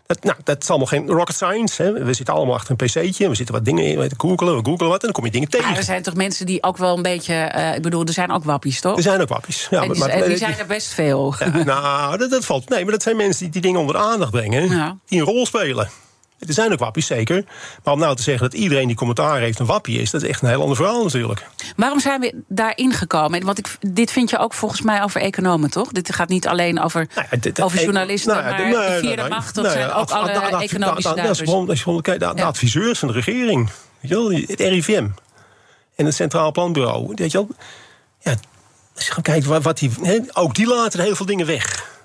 Dat, 0.08 0.24
nou, 0.24 0.38
dat 0.44 0.64
is 0.64 0.70
allemaal 0.70 0.88
geen 0.88 1.08
rocket 1.08 1.36
science. 1.36 1.84
Hè. 1.84 1.92
We 1.92 2.14
zitten 2.14 2.34
allemaal 2.34 2.56
achter 2.56 2.76
een 2.78 2.88
pc'tje. 2.88 3.30
We 3.30 3.36
zitten 3.36 3.56
wat 3.56 3.66
dingen 3.66 3.84
in, 3.84 4.00
we 4.00 4.12
googelen, 4.18 4.56
we 4.56 4.64
googelen 4.64 4.92
wat 4.92 5.00
en 5.00 5.06
dan 5.06 5.12
kom 5.12 5.26
je 5.26 5.32
dingen 5.32 5.50
tegen. 5.50 5.76
er 5.76 5.84
zijn 5.84 6.04
toch 6.04 6.16
mensen 6.16 6.46
die 6.46 6.64
ook 6.64 6.78
wel 6.78 6.96
een 6.96 7.02
beetje... 7.02 7.52
Uh, 7.56 7.76
ik 7.76 7.82
bedoel, 7.82 8.06
er 8.06 8.14
zijn 8.14 8.32
ook 8.32 8.44
wappies, 8.44 8.82
toch? 8.82 8.96
Er 8.96 9.02
zijn 9.02 9.22
ook 9.22 9.28
wappies. 9.28 9.68
Ja, 9.70 9.82
die, 9.82 9.96
maar, 9.96 10.28
die 10.28 10.38
zijn 10.38 10.58
er 10.58 10.66
best 10.66 10.94
veel. 10.94 11.36
nou, 11.66 12.18
dat, 12.18 12.30
dat, 12.30 12.46
valt... 12.46 12.70
Nee, 12.70 12.84
maar 12.84 12.92
dat 12.92 13.04
zijn 13.04 13.18
mensen 13.18 13.44
die 13.44 13.52
die 13.52 13.62
dingen 13.62 13.80
onder 13.80 13.96
de 13.96 14.02
aandacht 14.02 14.32
brengen. 14.32 15.02
Die 15.06 15.20
een 15.20 15.26
rol 15.26 15.46
spelen. 15.46 15.90
Er 16.40 16.54
zijn 16.54 16.72
ook 16.72 16.80
wappies, 16.80 17.06
zeker. 17.06 17.46
Maar 17.84 17.94
om 17.94 18.00
nou 18.00 18.16
te 18.16 18.24
zeggen 18.24 18.50
dat 18.50 18.60
iedereen 18.60 18.88
die 18.88 18.96
commentaar 18.96 19.40
heeft 19.40 19.60
een 19.60 19.66
wappie 19.66 20.02
is... 20.02 20.12
dat 20.12 20.22
is 20.22 20.30
echt 20.30 20.42
een 20.42 20.50
heel 20.50 20.62
ander 20.62 20.76
verhaal 20.76 21.04
natuurlijk. 21.04 21.48
Waarom 21.76 22.00
zijn 22.00 22.20
we 22.20 22.44
daarin 22.48 22.94
gekomen? 22.94 23.46
Want 23.46 23.58
ik, 23.58 23.78
dit 23.80 24.12
vind 24.12 24.30
je 24.30 24.38
ook 24.38 24.54
volgens 24.54 24.82
mij 24.82 25.04
over 25.04 25.22
economen, 25.22 25.70
toch? 25.70 25.92
Dit 25.92 26.14
gaat 26.14 26.30
niet 26.30 26.48
alleen 26.48 26.82
over, 26.82 27.08
nou 27.16 27.54
over 27.62 27.82
journalisten, 27.82 28.36
nou 28.36 28.46
maar 28.46 28.58
de 28.58 28.98
vierde 29.02 29.30
macht... 29.30 29.56
dat 29.56 29.72
zijn 29.72 29.92
ook 29.92 30.10
alle 30.10 30.32
economische 30.32 31.14
duiders. 31.14 31.44
De 32.18 32.44
adviseurs 32.44 33.00
van 33.00 33.08
de 33.08 33.14
regering, 33.14 33.70
weet 34.00 34.12
je 34.12 34.16
wel, 34.16 34.32
het 34.32 34.60
RIVM 34.60 35.08
en 35.96 36.06
het 36.06 36.16
Centraal 36.16 36.52
Planbureau. 36.52 37.12
Weet 37.16 37.32
je 37.32 37.38
wel, 37.38 37.48
ja, 38.20 38.36
als 38.96 39.06
je 39.06 39.12
gaat 39.12 39.24
kijken 39.24 39.62
wat 39.62 39.78
die... 39.78 39.92
ook 40.34 40.56
die 40.56 40.68
laten 40.68 41.00
heel 41.00 41.16
veel 41.16 41.26
dingen 41.26 41.46
weg. 41.46 41.96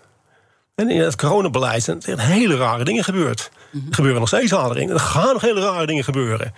En 0.74 0.90
in 0.90 1.00
het 1.00 1.16
coronabeleid 1.16 1.82
zijn 1.82 2.02
er 2.02 2.20
hele 2.20 2.56
rare 2.56 2.84
dingen 2.84 3.04
gebeurd. 3.04 3.50
Er 3.72 3.80
gebeuren 3.94 4.20
nog 4.20 4.28
steeds 4.28 4.52
rare 4.52 4.74
dingen. 4.74 4.94
Er 4.94 5.00
gaan 5.00 5.32
nog 5.32 5.42
hele 5.42 5.60
rare 5.60 5.86
dingen 5.86 6.04
gebeuren. 6.04 6.54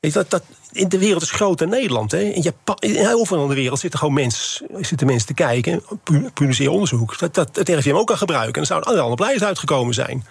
Weet 0.00 0.12
je, 0.12 0.18
dat, 0.18 0.30
dat, 0.30 0.42
in 0.72 0.88
de 0.88 0.98
wereld 0.98 1.22
is 1.22 1.30
groter 1.30 1.66
dan 1.68 1.76
Nederland. 1.78 2.12
Hè. 2.12 2.18
In, 2.20 2.42
Japan, 2.42 2.76
in 2.78 2.94
heel 2.94 3.24
veel 3.26 3.42
in 3.42 3.48
de 3.48 3.54
wereld 3.54 3.78
zitten 3.80 3.98
gewoon 3.98 4.14
mensen, 4.14 4.66
zitten 4.80 5.06
mensen 5.06 5.26
te 5.26 5.34
kijken, 5.34 5.82
pu- 6.02 6.30
publiceren 6.34 6.72
onderzoek. 6.72 7.18
Dat, 7.18 7.34
dat 7.34 7.56
het 7.56 7.68
RIVM 7.68 7.94
ook 7.94 8.06
kan 8.06 8.16
gebruiken. 8.16 8.54
En 8.54 8.60
er 8.60 8.66
zouden 8.66 8.90
allerlei 8.90 9.14
prijzen 9.14 9.46
uitgekomen 9.46 9.94
zijn. 9.94 10.26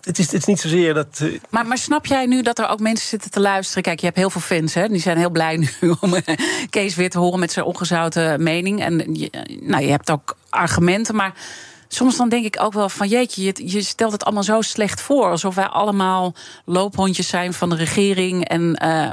Het, 0.00 0.18
is, 0.18 0.24
het 0.24 0.34
is 0.34 0.44
niet 0.44 0.60
zozeer 0.60 0.94
dat. 0.94 1.18
eh, 1.22 1.40
Maar, 1.50 1.66
maar 1.66 1.78
snap 1.78 2.06
jij 2.06 2.26
nu 2.26 2.42
dat 2.42 2.58
er 2.58 2.68
ook 2.68 2.80
mensen 2.80 3.08
zitten 3.08 3.30
te 3.30 3.40
luisteren? 3.40 3.82
Kijk, 3.82 3.98
je 4.00 4.06
hebt 4.06 4.18
heel 4.18 4.30
veel 4.30 4.40
fans, 4.40 4.74
hè? 4.74 4.88
Die 4.88 5.00
zijn 5.00 5.18
heel 5.18 5.30
blij 5.30 5.56
nu 5.56 5.68
om 6.00 6.14
eh, 6.14 6.36
Kees 6.70 6.94
weer 6.94 7.10
te 7.10 7.18
horen 7.18 7.40
met 7.40 7.52
zijn 7.52 7.64
ongezouten 7.64 8.42
mening. 8.42 8.82
En 8.82 9.14
je, 9.14 9.30
nou, 9.60 9.82
je 9.82 9.90
hebt 9.90 10.10
ook 10.10 10.36
argumenten, 10.50 11.14
maar 11.14 11.34
soms 11.88 12.16
dan 12.16 12.28
denk 12.28 12.44
ik 12.44 12.56
ook 12.60 12.72
wel 12.72 12.88
van... 12.88 13.08
jeetje, 13.08 13.42
je, 13.42 13.72
je 13.72 13.82
stelt 13.82 14.12
het 14.12 14.24
allemaal 14.24 14.42
zo 14.42 14.60
slecht 14.60 15.00
voor. 15.00 15.30
Alsof 15.30 15.54
wij 15.54 15.66
allemaal 15.66 16.34
loophondjes 16.64 17.28
zijn 17.28 17.52
van 17.52 17.70
de 17.70 17.76
regering. 17.76 18.48
En 18.48 18.74
eh, 18.74 19.12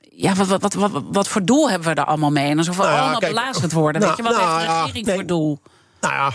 ja, 0.00 0.34
wat, 0.34 0.46
wat, 0.46 0.60
wat, 0.60 0.74
wat, 0.74 1.02
wat 1.12 1.28
voor 1.28 1.44
doel 1.44 1.70
hebben 1.70 1.88
we 1.88 1.94
daar 1.94 2.04
allemaal 2.04 2.30
mee? 2.30 2.50
En 2.50 2.58
alsof 2.58 2.76
we 2.76 2.82
Nou 2.82 2.94
ja, 2.94 3.00
allemaal 3.00 3.18
kijk, 3.18 3.32
belazerd 3.32 3.72
worden. 3.72 4.00
nou, 4.00 4.16
Weet 4.16 4.26
je, 4.26 4.32
wat 4.32 4.40
nou 4.40 4.52
heeft 4.52 4.66
de 4.66 4.72
ja, 4.72 4.80
regering 4.80 5.06
nee. 5.06 5.14
voor 5.14 5.26
doel? 5.26 5.60
Nou 6.00 6.14
ja, 6.14 6.32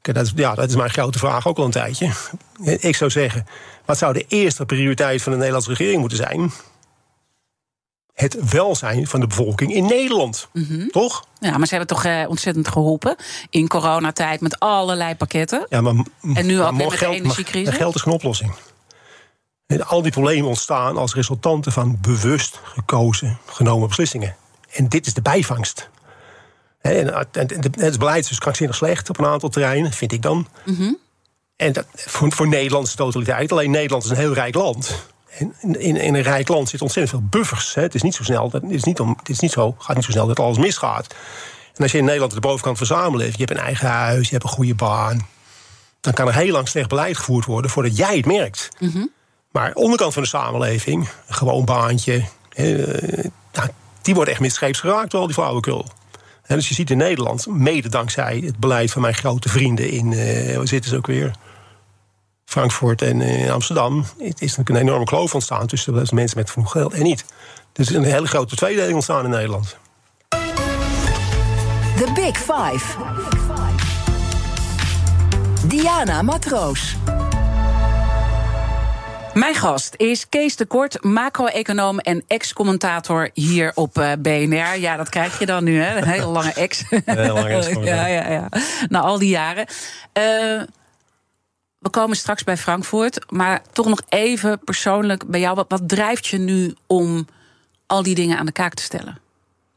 kijk, 0.00 0.16
dat, 0.16 0.26
is, 0.26 0.32
ja, 0.36 0.54
dat 0.54 0.68
is 0.68 0.76
mijn 0.76 0.90
grote 0.90 1.18
vraag 1.18 1.46
ook 1.46 1.58
al 1.58 1.64
een 1.64 1.70
tijdje. 1.70 2.10
Ik 2.64 2.96
zou 2.96 3.10
zeggen, 3.10 3.46
wat 3.84 3.98
zou 3.98 4.12
de 4.12 4.24
eerste 4.28 4.66
prioriteit 4.66 5.22
van 5.22 5.32
de 5.32 5.38
Nederlandse 5.38 5.70
regering 5.70 6.00
moeten 6.00 6.18
zijn? 6.18 6.52
Het 8.14 8.50
welzijn 8.50 9.06
van 9.06 9.20
de 9.20 9.26
bevolking 9.26 9.74
in 9.74 9.84
Nederland. 9.84 10.48
Toch? 10.90 11.26
Ja, 11.40 11.58
maar 11.58 11.66
ze 11.66 11.74
hebben 11.74 11.96
toch 11.96 12.04
eh, 12.04 12.24
ontzettend 12.28 12.68
geholpen 12.68 13.16
in 13.50 13.68
coronatijd 13.68 14.40
met 14.40 14.60
allerlei 14.60 15.14
pakketten. 15.14 15.66
Ja, 15.68 15.80
maar, 15.80 15.94
En 16.34 16.46
nu 16.46 16.58
weer 16.58 16.74
met 16.74 16.98
de 16.98 17.06
energiecrisis? 17.06 17.68
maar 17.68 17.76
geld 17.76 17.94
is 17.94 18.02
geen 18.02 18.12
oplossing. 18.12 18.54
En 19.66 19.86
al 19.86 20.02
die 20.02 20.12
problemen 20.12 20.48
ontstaan 20.48 20.96
als 20.96 21.14
resultanten 21.14 21.72
van 21.72 21.98
bewust 22.00 22.60
gekozen, 22.64 23.38
genomen 23.46 23.88
beslissingen. 23.88 24.36
En 24.70 24.88
dit 24.88 25.06
is 25.06 25.14
de 25.14 25.22
bijvangst. 25.22 25.88
En, 26.80 27.28
het 27.78 27.98
beleid 27.98 28.22
is 28.22 28.28
dus 28.28 28.38
krankzinnig 28.38 28.76
slecht 28.76 29.08
op 29.08 29.18
een 29.18 29.26
aantal 29.26 29.48
terreinen, 29.48 29.92
vind 29.92 30.12
ik 30.12 30.22
dan. 30.22 30.48
En 31.56 31.72
dat, 31.72 31.86
voor, 31.94 32.32
voor 32.32 32.48
Nederlandse 32.48 32.96
totaliteit. 32.96 33.52
Alleen 33.52 33.70
Nederland 33.70 34.04
is 34.04 34.10
een 34.10 34.16
heel 34.16 34.32
rijk 34.32 34.54
land. 34.54 35.06
In, 35.38 35.54
in, 35.60 35.96
in 35.96 36.14
een 36.14 36.22
rijk 36.22 36.48
land 36.48 36.68
zitten 36.68 36.86
ontzettend 36.86 37.16
veel 37.20 37.28
buffers. 37.40 37.74
Hè. 37.74 37.82
Het 37.82 37.94
is 37.94 38.02
niet 38.02 38.14
zo 38.14 38.22
snel, 38.22 38.50
dat- 38.50 38.62
het 38.62 38.70
is 38.70 38.84
niet, 38.84 39.00
om, 39.00 39.14
het 39.18 39.28
is 39.28 39.38
niet 39.38 39.50
zo, 39.52 39.74
gaat 39.78 39.96
niet 39.96 40.04
zo 40.04 40.10
snel 40.10 40.26
dat 40.26 40.38
alles 40.40 40.58
misgaat. 40.58 41.14
En 41.74 41.82
als 41.82 41.92
je 41.92 41.98
in 41.98 42.04
Nederland 42.04 42.32
de 42.34 42.40
bovenkant 42.40 42.78
van 42.78 42.86
samenleving, 42.86 43.36
je 43.36 43.44
hebt 43.44 43.58
een 43.58 43.64
eigen 43.64 43.88
huis, 43.88 44.26
je 44.26 44.32
hebt 44.32 44.44
een 44.44 44.50
goede 44.50 44.74
baan, 44.74 45.26
dan 46.00 46.12
kan 46.12 46.26
er 46.28 46.34
heel 46.34 46.52
lang 46.52 46.68
slecht 46.68 46.88
beleid 46.88 47.16
gevoerd 47.16 47.44
worden 47.44 47.70
voordat 47.70 47.96
jij 47.96 48.16
het 48.16 48.26
merkt. 48.26 48.68
Maar 49.52 49.72
onderkant 49.74 50.12
van 50.12 50.22
de 50.22 50.28
samenleving, 50.28 51.08
een 51.28 51.34
gewoon 51.34 51.64
baantje, 51.64 52.24
eh, 52.52 52.64
nou, 53.52 53.68
die 54.02 54.14
wordt 54.14 54.30
echt 54.30 54.40
misscheeps 54.40 54.80
geraakt 54.80 55.10
door 55.10 55.20
al 55.20 55.26
die 55.26 55.34
flauwekul. 55.34 55.86
En 56.46 56.56
dus 56.56 56.68
je 56.68 56.74
ziet 56.74 56.90
in 56.90 56.96
Nederland, 56.96 57.46
mede 57.46 57.88
dankzij 57.88 58.42
het 58.44 58.56
beleid 58.58 58.90
van 58.90 59.02
mijn 59.02 59.14
grote 59.14 59.48
vrienden 59.48 59.90
in, 59.90 60.12
eh 60.12 60.56
waar 60.56 60.68
zitten 60.68 60.90
ze 60.90 60.96
ook 60.96 61.06
weer? 61.06 61.30
Frankfurt 62.44 63.02
en 63.02 63.20
eh, 63.20 63.52
Amsterdam. 63.52 64.04
Het 64.18 64.40
is 64.42 64.56
natuurlijk 64.56 64.68
een 64.68 64.76
enorme 64.76 65.04
kloof 65.04 65.34
ontstaan 65.34 65.66
tussen 65.66 65.94
de 65.94 66.14
mensen 66.14 66.38
met 66.38 66.50
genoeg 66.50 66.70
geld 66.70 66.92
en 66.92 67.02
niet. 67.02 67.24
Dus 67.72 67.86
er 67.86 67.92
is 67.92 67.98
een 67.98 68.12
hele 68.12 68.26
grote 68.26 68.56
tweedeling 68.56 68.94
ontstaan 68.94 69.24
in 69.24 69.30
Nederland. 69.30 69.76
The 71.96 72.12
Big 72.14 72.36
Five. 72.36 72.96
Diana 75.66 76.22
Matroos. 76.22 76.96
Mijn 79.34 79.54
gast 79.54 79.94
is 79.96 80.28
Kees 80.28 80.56
de 80.56 80.66
Kort, 80.66 81.04
macro-econoom 81.04 81.98
en 81.98 82.24
ex-commentator 82.26 83.30
hier 83.32 83.72
op 83.74 83.98
eh, 83.98 84.12
BNR. 84.18 84.78
Ja, 84.78 84.96
dat 84.96 85.08
krijg 85.08 85.38
je 85.38 85.46
dan 85.46 85.64
nu, 85.64 85.80
hè? 85.80 85.96
Een 85.96 86.08
hele 86.08 86.26
lange 86.26 86.52
ex. 86.52 86.84
Heel 87.04 87.34
lang 87.34 87.48
ex, 87.48 87.66
ja, 87.92 88.06
ja, 88.06 88.30
ja. 88.30 88.48
Na 88.88 89.00
al 89.00 89.18
die 89.18 89.28
jaren. 89.28 89.66
Eh, 90.12 90.60
we 91.84 91.90
komen 91.90 92.16
straks 92.16 92.44
bij 92.44 92.56
Frankfurt, 92.56 93.30
maar 93.30 93.62
toch 93.72 93.86
nog 93.86 94.00
even 94.08 94.58
persoonlijk 94.64 95.26
bij 95.26 95.40
jou. 95.40 95.54
Wat, 95.54 95.66
wat 95.68 95.88
drijft 95.88 96.26
je 96.26 96.38
nu 96.38 96.74
om 96.86 97.26
al 97.86 98.02
die 98.02 98.14
dingen 98.14 98.38
aan 98.38 98.46
de 98.46 98.52
kaak 98.52 98.74
te 98.74 98.82
stellen? 98.82 99.18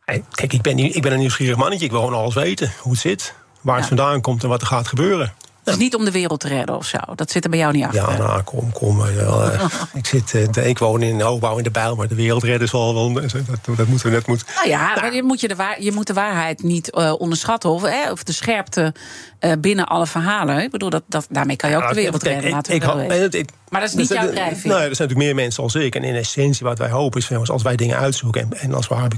Hey, 0.06 0.24
Kijk, 0.32 0.54
ik 0.54 0.62
ben, 0.62 0.78
ik 0.78 1.02
ben 1.02 1.12
een 1.12 1.20
nieuwsgierig 1.20 1.58
mannetje. 1.58 1.86
Ik 1.86 1.92
wil 1.92 2.00
gewoon 2.00 2.20
alles 2.20 2.34
weten. 2.34 2.72
Hoe 2.82 2.92
het 2.92 3.02
zit, 3.02 3.34
waar 3.62 3.78
het 3.78 3.88
vandaan 3.88 4.22
komt 4.22 4.44
en 4.44 4.50
wat 4.50 4.62
er 4.62 4.68
gaat 4.68 4.88
gebeuren. 4.88 5.34
Is 5.68 5.78
niet 5.78 5.96
om 5.96 6.06
de 6.06 6.12
wereld 6.12 6.40
te 6.40 6.48
redden 6.48 6.76
of 6.76 6.86
zo. 6.86 6.98
Dat 7.16 7.32
zit 7.32 7.44
er 7.44 7.50
bij 7.50 7.60
jou 7.60 7.74
niet 7.74 7.84
achter. 7.84 8.02
Ja, 8.12 8.18
nou, 8.18 8.42
kom, 8.42 8.72
kom. 8.72 9.06
eh, 9.06 9.20
eh, 9.22 9.64
ik, 9.94 10.06
zit, 10.06 10.34
eh, 10.58 10.68
ik 10.68 10.78
woon 10.80 11.02
in 11.02 11.22
hoogbouw 11.22 11.58
in 11.58 11.64
de 11.64 11.72
bijl, 11.72 11.96
maar 11.96 12.08
de 12.08 12.16
wereld 12.16 12.44
redden 12.44 12.62
is 12.66 12.72
wel... 12.72 12.94
wel 12.94 13.14
dat, 13.14 13.32
dat 13.78 13.88
moeten 13.88 14.08
we 14.10 14.16
net 14.16 14.28
moeten. 14.28 14.48
Nou 14.56 14.68
ja, 14.70 14.96
maar 15.02 15.14
je, 15.16 15.24
moet 15.24 15.40
je, 15.42 15.48
de 15.48 15.56
waar, 15.56 15.82
je 15.82 15.92
moet 15.92 16.08
de 16.08 16.14
waarheid 16.14 16.64
niet 16.64 16.92
eh, 16.92 17.14
onderschatten. 17.18 17.70
Of, 17.70 17.82
hè, 17.82 18.12
of 18.12 18.24
de 18.24 18.32
scherpte 18.34 18.94
eh, 19.40 19.52
binnen 19.60 19.86
alle 19.86 20.08
verhalen. 20.08 20.62
Ik 20.64 20.72
bedoel, 20.72 20.90
dat, 20.90 21.04
dat, 21.08 21.28
daarmee 21.30 21.56
kan 21.56 21.70
je 21.70 21.76
ook 21.76 21.82
Nou, 21.82 21.94
de 21.94 22.02
wereld 22.02 22.24
kijk, 22.24 22.34
redden. 22.34 22.50
ik- 22.50 22.56
Laten 22.56 22.72
we 22.72 22.78
ik 22.78 22.84
wel 22.84 22.92
had- 22.92 23.02
weten. 23.02 23.18
nee, 23.20 23.30
dat- 23.30 23.40
ik- 23.40 23.50
Maar 23.70 23.82
dat 23.82 23.90
is 23.90 23.96
niet 23.96 24.08
jouw 24.08 24.30
drijfveer. 24.32 24.72
Er 24.72 24.78
zijn 24.78 24.90
natuurlijk 24.90 25.20
meer 25.20 25.36
mensen 25.36 25.64
als 25.64 25.76
ik. 25.76 25.96
En 25.96 26.04
in 26.04 26.16
essentie 26.16 26.66
wat 26.66 26.78
wij 26.78 26.90
hopen 26.90 27.20
is, 27.30 27.50
als 27.50 27.62
wij 27.64 27.76
dingen 27.76 27.98
uitzoeken... 27.98 28.42
en, 28.42 28.58
en 28.60 28.74
als 28.74 28.88
we 28.88 28.96
haar 28.96 29.10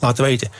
laten 0.00 0.24
weten... 0.24 0.50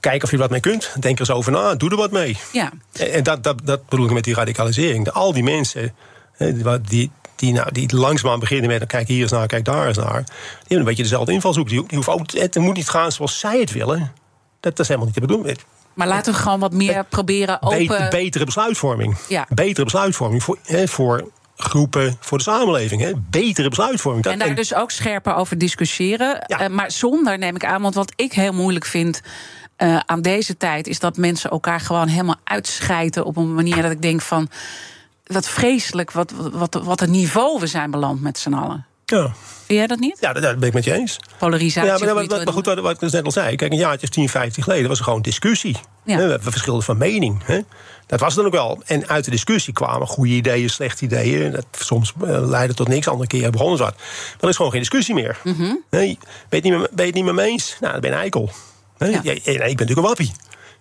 Kijk 0.00 0.22
of 0.22 0.30
je 0.30 0.36
er 0.36 0.42
wat 0.42 0.50
mee 0.50 0.60
kunt. 0.60 0.92
Denk 1.00 1.14
er 1.14 1.20
eens 1.20 1.30
over 1.30 1.52
na. 1.52 1.74
Doe 1.74 1.90
er 1.90 1.96
wat 1.96 2.10
mee. 2.10 2.36
Ja. 2.52 2.70
En 2.92 3.12
en 3.12 3.22
dat, 3.22 3.42
dat, 3.44 3.60
dat 3.64 3.88
bedoel 3.88 4.06
ik 4.06 4.12
met 4.12 4.24
die 4.24 4.34
radicalisering. 4.34 5.04
De- 5.04 5.12
Al 5.12 5.32
die 5.32 5.42
mensen 5.42 5.94
hè, 6.32 6.80
die, 6.82 7.10
die, 7.36 7.52
nou, 7.52 7.72
die 7.72 7.96
langzaamaan 7.96 8.38
beginnen 8.38 8.70
met... 8.70 8.86
kijk 8.86 9.08
hier 9.08 9.22
eens 9.22 9.30
naar, 9.30 9.46
kijk 9.46 9.64
daar 9.64 9.86
eens 9.86 9.96
naar. 9.96 10.22
Die 10.22 10.32
hebben 10.58 10.78
een 10.78 10.84
beetje 10.84 11.02
dezelfde 11.02 11.32
invalshoek. 11.32 11.68
Die, 11.68 11.78
die 11.86 11.94
hoeven 11.94 12.12
ook, 12.12 12.30
het 12.32 12.54
moet 12.56 12.76
niet 12.76 12.88
gaan 12.88 13.12
zoals 13.12 13.38
zij 13.38 13.60
het 13.60 13.72
willen. 13.72 13.98
Dat, 13.98 14.10
dat 14.60 14.78
is 14.78 14.86
helemaal 14.86 15.06
niet 15.06 15.14
te 15.14 15.20
bedoelen. 15.26 15.56
Maar 15.94 16.06
laten 16.08 16.32
we 16.32 16.38
gewoon 16.38 16.60
wat 16.60 16.72
meer 16.72 17.04
proberen 17.08 17.62
open... 17.62 17.78
Beter, 17.78 18.08
betere 18.08 18.44
besluitvorming. 18.44 19.16
Ja. 19.28 19.46
Betere 19.48 19.84
besluitvorming 19.84 20.42
voor, 20.42 20.58
hè, 20.64 20.88
voor 20.88 21.30
groepen, 21.56 22.16
voor 22.20 22.38
de 22.38 22.44
samenleving. 22.44 23.00
Hè. 23.02 23.12
Betere 23.16 23.68
besluitvorming. 23.68 24.24
Dat- 24.24 24.32
En 24.32 24.38
daar 24.38 24.54
dus 24.54 24.74
ook 24.74 24.90
scherper 24.90 25.34
over 25.34 25.58
discussiëren. 25.58 26.44
Ja. 26.46 26.60
Eh, 26.60 26.68
maar 26.68 26.90
zonder, 26.90 27.38
neem 27.38 27.54
ik 27.54 27.64
aan, 27.64 27.82
want 27.82 27.94
wat 27.94 28.12
ik 28.16 28.32
heel 28.32 28.52
moeilijk 28.52 28.84
vind 28.84 29.20
eh, 29.80 30.00
aan 30.06 30.22
deze 30.22 30.56
tijd... 30.56 30.86
is 30.86 30.98
dat 30.98 31.16
mensen 31.16 31.50
elkaar 31.50 31.80
gewoon 31.80 32.08
helemaal 32.08 32.40
uitscheiden 32.44 33.24
op 33.24 33.36
een 33.36 33.54
manier 33.54 33.82
dat 33.82 33.90
ik 33.90 34.02
denk 34.02 34.20
van... 34.20 34.48
wat 35.26 35.48
vreselijk, 35.48 36.10
wat, 36.10 36.32
wat, 36.52 36.80
wat 36.84 37.00
een 37.00 37.10
niveau 37.10 37.60
we 37.60 37.66
zijn 37.66 37.90
beland 37.90 38.20
met 38.20 38.38
z'n 38.38 38.52
allen. 38.52 38.86
ja. 39.04 39.32
Vind 39.66 39.78
jij 39.78 39.86
dat 39.86 39.98
niet? 39.98 40.16
ja, 40.20 40.32
dat, 40.32 40.42
dat 40.42 40.58
ben 40.58 40.68
ik 40.68 40.74
met 40.74 40.84
je 40.84 40.92
eens. 40.92 41.20
Polarisatie. 41.38 42.06
Ja, 42.06 42.14
maar, 42.14 42.26
maar 42.26 42.52
goed, 42.52 42.66
wat, 42.66 42.78
wat 42.78 43.02
ik 43.02 43.10
net 43.10 43.24
al 43.24 43.30
zei. 43.30 43.56
Kijk, 43.56 43.72
een 43.72 43.78
jaartje 43.78 44.06
of 44.06 44.12
10, 44.12 44.28
15 44.28 44.62
geleden 44.62 44.88
was 44.88 44.98
er 44.98 45.04
gewoon 45.04 45.22
discussie. 45.22 45.76
Ja. 46.04 46.16
We 46.16 46.38
verschilden 46.40 46.82
van 46.82 46.98
mening. 46.98 47.40
Hè. 47.44 47.60
Dat 48.06 48.20
was 48.20 48.34
dan 48.34 48.46
ook 48.46 48.52
wel. 48.52 48.82
En 48.86 49.08
uit 49.08 49.24
de 49.24 49.30
discussie 49.30 49.72
kwamen 49.72 50.06
goede 50.06 50.32
ideeën, 50.32 50.70
slechte 50.70 51.04
ideeën. 51.04 51.50
Dat 51.50 51.66
soms 51.70 52.12
eh, 52.22 52.48
leidde 52.48 52.74
tot 52.74 52.88
niks, 52.88 53.08
andere 53.08 53.28
keer 53.28 53.50
begonnen 53.50 53.76
ze 53.76 53.82
wat. 53.82 53.94
Maar 53.96 54.36
er 54.40 54.48
is 54.48 54.56
gewoon 54.56 54.70
geen 54.70 54.80
discussie 54.80 55.14
meer. 55.14 55.38
Mhm. 55.44 55.74
nee, 55.90 56.18
ben, 56.48 56.48
je 56.48 56.56
het 56.56 56.62
niet 56.62 56.72
meer, 56.72 56.88
ben 56.92 57.04
je 57.04 57.06
het 57.06 57.14
niet 57.14 57.24
meer 57.24 57.34
mee 57.34 57.50
eens? 57.50 57.76
Nou, 57.80 57.92
dan 57.92 58.00
ben 58.00 58.10
je 58.10 58.16
een 58.16 58.22
eikel. 58.22 58.50
Ja. 59.08 59.32
Ik 59.32 59.42
ben 59.44 59.54
natuurlijk 59.68 59.96
een 59.96 60.02
wappie. 60.02 60.32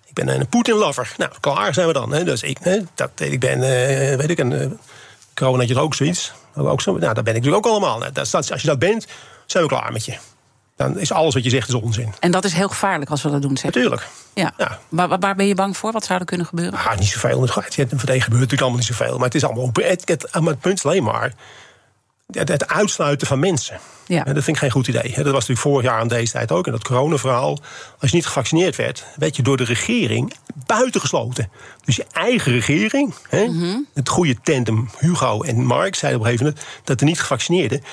Ik 0.06 0.14
ben 0.14 0.28
een 0.40 0.48
Poetin-lover. 0.48 1.14
Nou, 1.18 1.32
klaar 1.40 1.74
zijn 1.74 1.88
we 1.88 1.94
dan. 1.94 2.12
Hè? 2.14 2.24
Dus 2.24 2.44
ik, 2.44 2.58
hè, 2.62 2.80
dat, 2.96 3.10
ik 3.16 3.40
ben, 3.40 3.54
eh, 3.64 4.16
weet 4.18 4.30
ik, 4.30 4.40
een 4.40 4.52
uh, 4.52 4.66
coronatje 5.34 5.80
ook 5.80 5.94
zoiets. 5.96 6.32
Ook 6.56 6.82
zo, 6.82 6.92
nou, 6.98 7.14
dat 7.14 7.24
ben 7.24 7.36
ik 7.36 7.40
natuurlijk 7.42 7.66
ook 7.66 7.72
allemaal. 7.72 7.98
Nou, 8.00 8.12
dat, 8.12 8.30
dat- 8.32 8.52
als 8.52 8.62
je 8.62 8.68
dat 8.68 8.80
bent, 8.80 9.08
zijn 9.46 9.64
we 9.64 9.70
klaar 9.70 9.92
met 9.92 10.06
je. 10.06 10.18
Dan 10.76 11.00
is 11.00 11.12
alles 11.12 11.34
wat 11.34 11.44
je 11.44 11.50
zegt 11.50 11.68
is 11.68 11.74
onzin. 11.74 12.14
En 12.20 12.32
dat 12.32 12.44
is 12.44 12.54
heel 12.54 12.68
gevaarlijk 12.68 13.12
als 13.12 13.22
we 13.24 13.30
dat 13.30 13.42
doen, 13.42 13.58
zeg. 13.58 13.66
Natuurlijk. 13.66 14.08
Ja. 14.34 14.54
Ja. 14.58 14.80
Waar, 14.90 15.20
waar- 15.20 15.36
ben 15.36 15.48
je 15.48 15.56
bang 15.56 15.78
voor? 15.78 15.92
Wat 15.92 16.06
zou 16.06 16.20
er 16.20 16.26
kunnen 16.26 16.46
gebeuren? 16.46 16.80
Ah, 16.80 16.98
niet 16.98 17.08
zoveel. 17.08 17.42
Het 17.42 17.52
gebeurt 17.52 17.92
natuurlijk 17.92 18.62
allemaal 18.62 18.78
niet 18.78 18.88
zoveel. 18.88 19.16
Maar 19.16 19.26
het 19.26 19.36
is 19.36 19.44
allemaal. 19.44 19.70
Het, 19.74 20.02
het, 20.08 20.28
maar 20.40 20.52
het 20.52 20.60
punt 20.60 20.78
is 20.78 20.86
alleen 20.86 21.04
maar. 21.04 21.34
Het, 22.32 22.68
uitsluiten 22.68 23.28
van 23.28 23.40
mensen. 23.40 23.80
Ja. 24.08 24.26
En 24.26 24.34
dat 24.34 24.44
vind 24.44 24.56
ik 24.56 24.62
geen 24.62 24.72
goed 24.72 24.88
idee. 24.88 25.02
Dat 25.02 25.16
was 25.16 25.26
natuurlijk 25.34 25.60
vorig 25.60 25.86
jaar 25.86 26.00
aan 26.00 26.08
deze 26.08 26.32
tijd 26.32 26.52
ook. 26.52 26.66
In 26.66 26.72
dat 26.72 26.84
coronaverhaal. 26.84 27.60
Als 28.00 28.10
je 28.10 28.16
niet 28.16 28.26
gevaccineerd 28.26 28.76
werd, 28.76 29.06
werd 29.16 29.36
je 29.36 29.42
door 29.42 29.58
de 29.58 29.64
regering 29.64 30.34
buitengesloten. 30.66 31.50
Dus 31.86 31.96
je 31.96 32.06
eigen 32.12 32.52
regering, 32.52 33.14
hè, 33.30 33.46
Mhm. 33.46 33.78
het 33.94 34.10
goede 34.10 34.36
tandem 34.44 34.90
Hugo 34.98 35.42
en 35.42 35.66
Mark, 35.66 35.96
zeiden 35.96 36.20
op 36.22 36.26
een 36.26 36.32
gegeven 36.32 36.54
moment 36.56 36.76
dat 36.84 37.00
de 37.00 37.06
niet 37.06 37.20
gevaccineerden. 37.20 37.84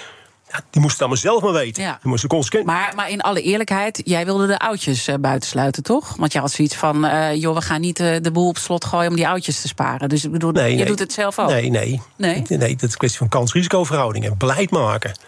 Ja, 0.51 0.61
die 0.71 0.81
moesten 0.81 0.89
het 0.91 0.99
allemaal 0.99 1.17
zelf 1.17 1.43
maar 1.43 1.63
weten. 1.63 1.83
Ja. 1.83 1.99
Die 2.01 2.11
moesten 2.11 2.29
consequent. 2.29 2.67
Maar, 2.67 2.93
maar 2.97 3.11
in 3.11 3.21
alle 3.21 3.43
eerlijkheid, 3.43 4.01
jij 4.05 4.25
wilde 4.25 4.47
de 4.47 4.59
oudjes 4.59 5.07
eh, 5.07 5.15
buitensluiten, 5.21 5.83
toch? 5.83 6.17
Want 6.17 6.33
jij 6.33 6.41
had 6.41 6.51
zoiets 6.51 6.75
van, 6.75 7.05
eh, 7.05 7.35
joh, 7.35 7.55
we 7.55 7.61
gaan 7.61 7.81
niet 7.81 8.01
eh, 8.01 8.17
de 8.23 8.31
boel 8.31 8.49
op 8.49 8.59
slot 8.59 8.85
gooien 8.85 9.11
om 9.11 9.17
die 9.17 9.29
oudjes 9.29 9.61
te 9.61 9.69
sparen. 9.69 10.09
Dus 10.09 10.25
ik 10.25 10.31
bedoel, 10.31 10.51
Nee, 10.51 10.71
je 10.71 10.77
nee. 10.77 10.87
doet 10.87 10.99
het 10.99 11.13
zelf 11.13 11.39
ook. 11.39 11.49
Nee, 11.49 11.71
nee. 11.71 12.03
Nee? 12.17 12.43
Nee, 12.49 12.77
dat 12.77 12.83
is 12.83 12.93
een 12.93 12.99
kwestie 12.99 13.19
van 13.19 13.29
kans-risicoverhoudingen. 13.29 14.39
Beleid 14.39 14.71
maken. 14.71 15.19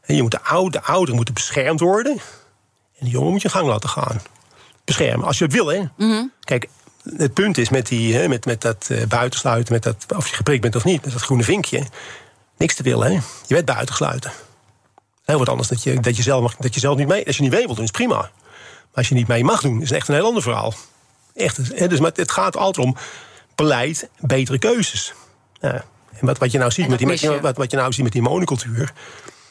En 0.00 0.14
je 0.14 0.22
moet 0.22 0.30
de, 0.30 0.42
oude, 0.42 0.70
de 0.70 0.82
ouderen 0.82 1.16
moeten 1.16 1.34
beschermd 1.34 1.80
worden. 1.80 2.12
En 2.98 3.04
de 3.04 3.10
jongen 3.10 3.30
moet 3.32 3.42
je 3.42 3.48
gang 3.48 3.66
laten 3.66 3.88
gaan. 3.88 4.20
Beschermen, 4.84 5.26
als 5.26 5.38
je 5.38 5.44
het 5.44 5.52
wil, 5.52 5.66
hè. 5.66 5.82
Mhm. 5.96 6.24
Kijk, 6.40 6.68
het 7.16 7.34
punt 7.34 7.58
is 7.58 7.68
met, 7.68 7.86
die, 7.86 8.14
hè, 8.14 8.28
met, 8.28 8.44
met 8.44 8.60
dat 8.60 8.90
buitensluiten... 9.08 9.72
Met 9.72 9.82
dat, 9.82 10.06
of 10.16 10.28
je 10.28 10.36
geprikt 10.36 10.62
bent 10.62 10.76
of 10.76 10.84
niet, 10.84 11.04
met 11.04 11.12
dat 11.12 11.22
groene 11.22 11.42
vinkje... 11.42 11.82
niks 12.56 12.74
te 12.74 12.82
willen, 12.82 13.06
hè. 13.06 13.12
Je 13.46 13.54
werd 13.54 13.64
buitengesluiten. 13.64 14.32
Heel 15.30 15.38
wat 15.38 15.48
anders 15.48 15.68
dat 15.68 15.82
je, 15.82 16.00
dat 16.00 16.16
je, 16.16 16.22
zelf, 16.22 16.42
mag, 16.42 16.56
dat 16.56 16.74
je 16.74 16.80
zelf 16.80 16.96
niet 16.96 17.08
mee... 17.08 17.26
Als 17.26 17.36
je 17.36 17.42
niet 17.42 17.50
mee 17.50 17.64
wilt 17.64 17.76
doen, 17.76 17.84
is 17.84 17.90
prima. 17.90 18.16
Maar 18.16 18.30
als 18.94 19.08
je 19.08 19.14
niet 19.14 19.28
mee 19.28 19.44
mag 19.44 19.60
doen, 19.60 19.82
is 19.82 19.88
het 19.88 19.98
echt 19.98 20.08
een 20.08 20.14
heel 20.14 20.24
ander 20.26 20.42
verhaal. 20.42 20.74
Echt. 21.34 21.56
Hè, 21.56 21.88
dus, 21.88 22.00
maar 22.00 22.10
het 22.14 22.30
gaat 22.30 22.56
altijd 22.56 22.86
om 22.86 22.96
beleid, 23.54 24.08
betere 24.18 24.58
keuzes. 24.58 25.14
Ja. 25.60 25.84
En 26.18 26.26
wat, 26.26 26.38
wat, 26.38 26.52
je 26.52 26.58
nou 26.58 26.70
ziet 26.70 26.88
met 26.88 26.98
die, 26.98 27.40
wat, 27.40 27.56
wat 27.56 27.70
je 27.70 27.76
nou 27.76 27.92
ziet 27.92 28.02
met 28.02 28.12
die 28.12 28.22
monocultuur... 28.22 28.92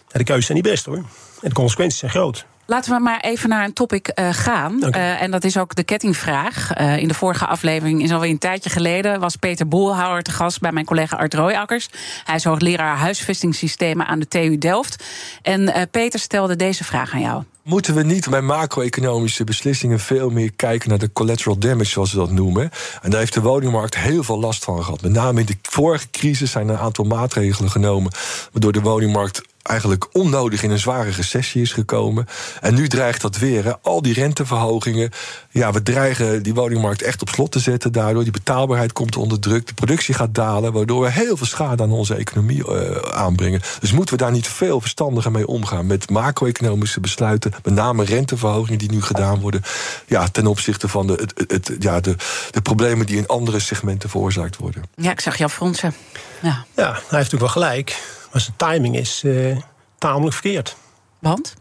de 0.07 0.24
keuzes 0.24 0.45
zijn 0.45 0.57
niet 0.57 0.67
best 0.67 0.86
hoor. 0.86 0.95
En 0.95 1.05
de 1.50 1.53
consequenties 1.53 2.00
zijn 2.00 2.12
groot. 2.12 2.45
Laten 2.69 2.93
we 2.93 2.99
maar 2.99 3.19
even 3.19 3.49
naar 3.49 3.65
een 3.65 3.73
topic 3.73 4.11
uh, 4.15 4.29
gaan. 4.31 4.77
Uh, 4.81 5.21
en 5.21 5.31
dat 5.31 5.43
is 5.43 5.57
ook 5.57 5.75
de 5.75 5.83
kettingvraag. 5.83 6.79
Uh, 6.79 6.97
in 6.97 7.07
de 7.07 7.13
vorige 7.13 7.45
aflevering, 7.45 8.03
is 8.03 8.11
alweer 8.11 8.29
een 8.29 8.38
tijdje 8.38 8.69
geleden, 8.69 9.19
was 9.19 9.35
Peter 9.35 9.67
Boelhouwer 9.67 10.23
te 10.23 10.31
gast 10.31 10.59
bij 10.59 10.71
mijn 10.71 10.85
collega 10.85 11.17
Art 11.17 11.33
Rooijakkers. 11.33 11.89
Hij 12.23 12.35
is 12.35 12.43
hoogleraar 12.43 12.97
huisvestingssystemen 12.97 14.05
aan 14.05 14.19
de 14.19 14.27
TU 14.27 14.57
Delft. 14.57 15.03
En 15.41 15.89
Peter 15.91 16.19
stelde 16.19 16.55
deze 16.55 16.83
vraag 16.83 17.13
aan 17.13 17.21
jou. 17.21 17.43
Moeten 17.63 17.95
we 17.95 18.03
niet 18.03 18.29
bij 18.29 18.41
macro-economische 18.41 19.43
beslissingen 19.43 19.99
veel 19.99 20.29
meer 20.29 20.51
kijken 20.55 20.89
naar 20.89 20.99
de 20.99 21.11
collateral 21.13 21.57
damage, 21.57 21.89
zoals 21.89 22.11
we 22.11 22.17
dat 22.17 22.31
noemen? 22.31 22.69
En 23.01 23.09
daar 23.09 23.19
heeft 23.19 23.33
de 23.33 23.41
woningmarkt 23.41 23.97
heel 23.97 24.23
veel 24.23 24.39
last 24.39 24.63
van 24.63 24.83
gehad. 24.83 25.01
Met 25.01 25.11
name 25.11 25.39
in 25.39 25.45
de 25.45 25.57
vorige 25.61 26.09
crisis 26.11 26.51
zijn 26.51 26.67
er 26.67 26.73
een 26.73 26.79
aantal 26.79 27.05
maatregelen 27.05 27.71
genomen, 27.71 28.11
waardoor 28.51 28.71
de 28.71 28.81
woningmarkt 28.81 29.41
eigenlijk 29.62 30.08
onnodig 30.12 30.63
in 30.63 30.72
een 30.72 30.80
zware 30.80 31.10
recessie 31.10 31.62
is 31.62 31.72
gekomen. 31.72 32.28
En 32.62 32.74
nu 32.74 32.88
dreigt 32.88 33.22
dat 33.22 33.38
weer. 33.38 33.63
Hè. 33.63 33.80
Al 33.82 34.01
die 34.01 34.13
renteverhogingen. 34.13 35.12
Ja, 35.50 35.72
we 35.72 35.84
dreigen 35.84 36.44
die 36.44 36.54
woningmarkt 36.54 37.01
echt 37.01 37.22
op 37.22 37.30
slot 37.30 37.51
te 37.51 37.60
zetten. 37.60 37.92
Daardoor 37.92 38.24
die 38.24 38.32
betaalbaarheid 38.32 38.94
komt 38.94 39.16
onder 39.16 39.39
druk. 39.39 39.68
De 39.68 39.74
productie 39.74 40.13
gaat 40.13 40.36
dalen. 40.36 40.74
Waardoor 40.74 41.01
we 41.01 41.12
heel 41.12 41.38
veel 41.38 41.46
schade 41.46 41.84
aan 41.84 41.92
onze 41.92 42.16
economie 42.16 42.70
uh, 42.70 42.96
aanbrengen. 43.12 43.62
Dus 43.80 43.92
moeten 43.92 44.18
we 44.18 44.24
daar 44.24 44.32
niet 44.32 44.48
veel 44.48 44.82
verstandiger 44.82 45.32
mee 45.32 45.48
omgaan. 45.48 45.86
Met 45.86 46.10
macro-economische 46.10 47.00
besluiten. 47.00 47.54
Met 47.63 47.74
name 47.74 48.04
renteverhogingen 48.04 48.80
die 48.80 48.92
nu 48.92 49.01
gedaan 49.01 49.39
worden. 49.39 49.62
Ja, 50.06 50.28
ten 50.28 50.48
opzichte 50.48 50.88
van 50.88 51.08
de, 51.08 51.32
het, 51.36 51.51
het, 51.51 51.75
ja, 51.80 52.00
de, 52.00 52.16
de 52.51 52.62
problemen 52.62 53.06
die 53.06 53.18
in 53.18 53.28
andere 53.28 53.60
segmenten 53.60 54.10
veroorzaakt 54.10 54.58
worden. 54.58 54.84
Ja, 54.96 55.12
ik 55.12 55.20
zag 55.20 55.38
jou 55.38 55.51
fronsen. 55.51 55.94
Ja, 56.42 56.66
ja 56.75 56.84
hij 56.84 56.94
heeft 56.94 57.12
natuurlijk 57.12 57.39
wel 57.42 57.50
gelijk. 57.50 58.18
Maar 58.31 58.41
zijn 58.41 58.55
timing 58.57 58.98
is 58.98 59.24
uh, 59.24 59.57
tamelijk 59.98 60.33
verkeerd. 60.33 60.75
Want? 61.19 61.53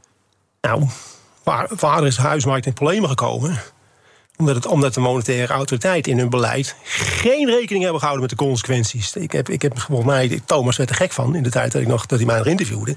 Nou, 0.60 0.86
waar, 1.42 1.68
waar 1.78 2.06
is 2.06 2.16
de 2.16 2.22
huismarkt 2.22 2.66
in 2.66 2.72
problemen 2.72 3.08
gekomen? 3.08 3.62
Omdat, 4.36 4.54
het, 4.54 4.66
omdat 4.66 4.94
de 4.94 5.00
monetaire 5.00 5.52
autoriteit 5.52 6.06
in 6.06 6.18
hun 6.18 6.30
beleid 6.30 6.76
geen 6.84 7.46
rekening 7.46 7.82
hebben 7.82 8.00
gehouden 8.00 8.28
met 8.28 8.38
de 8.38 8.44
consequenties. 8.44 9.16
Ik 9.16 9.32
heb, 9.32 9.48
ik 9.48 9.62
heb 9.62 9.80
volgens 9.80 10.08
mij, 10.08 10.40
Thomas 10.44 10.76
werd 10.76 10.90
er 10.90 10.96
gek 10.96 11.12
van 11.12 11.34
in 11.34 11.42
de 11.42 11.50
tijd 11.50 11.72
dat, 11.72 11.82
ik 11.82 11.88
nog, 11.88 12.06
dat 12.06 12.18
hij 12.18 12.26
mij 12.26 12.38
nog 12.38 12.46
interviewde. 12.46 12.90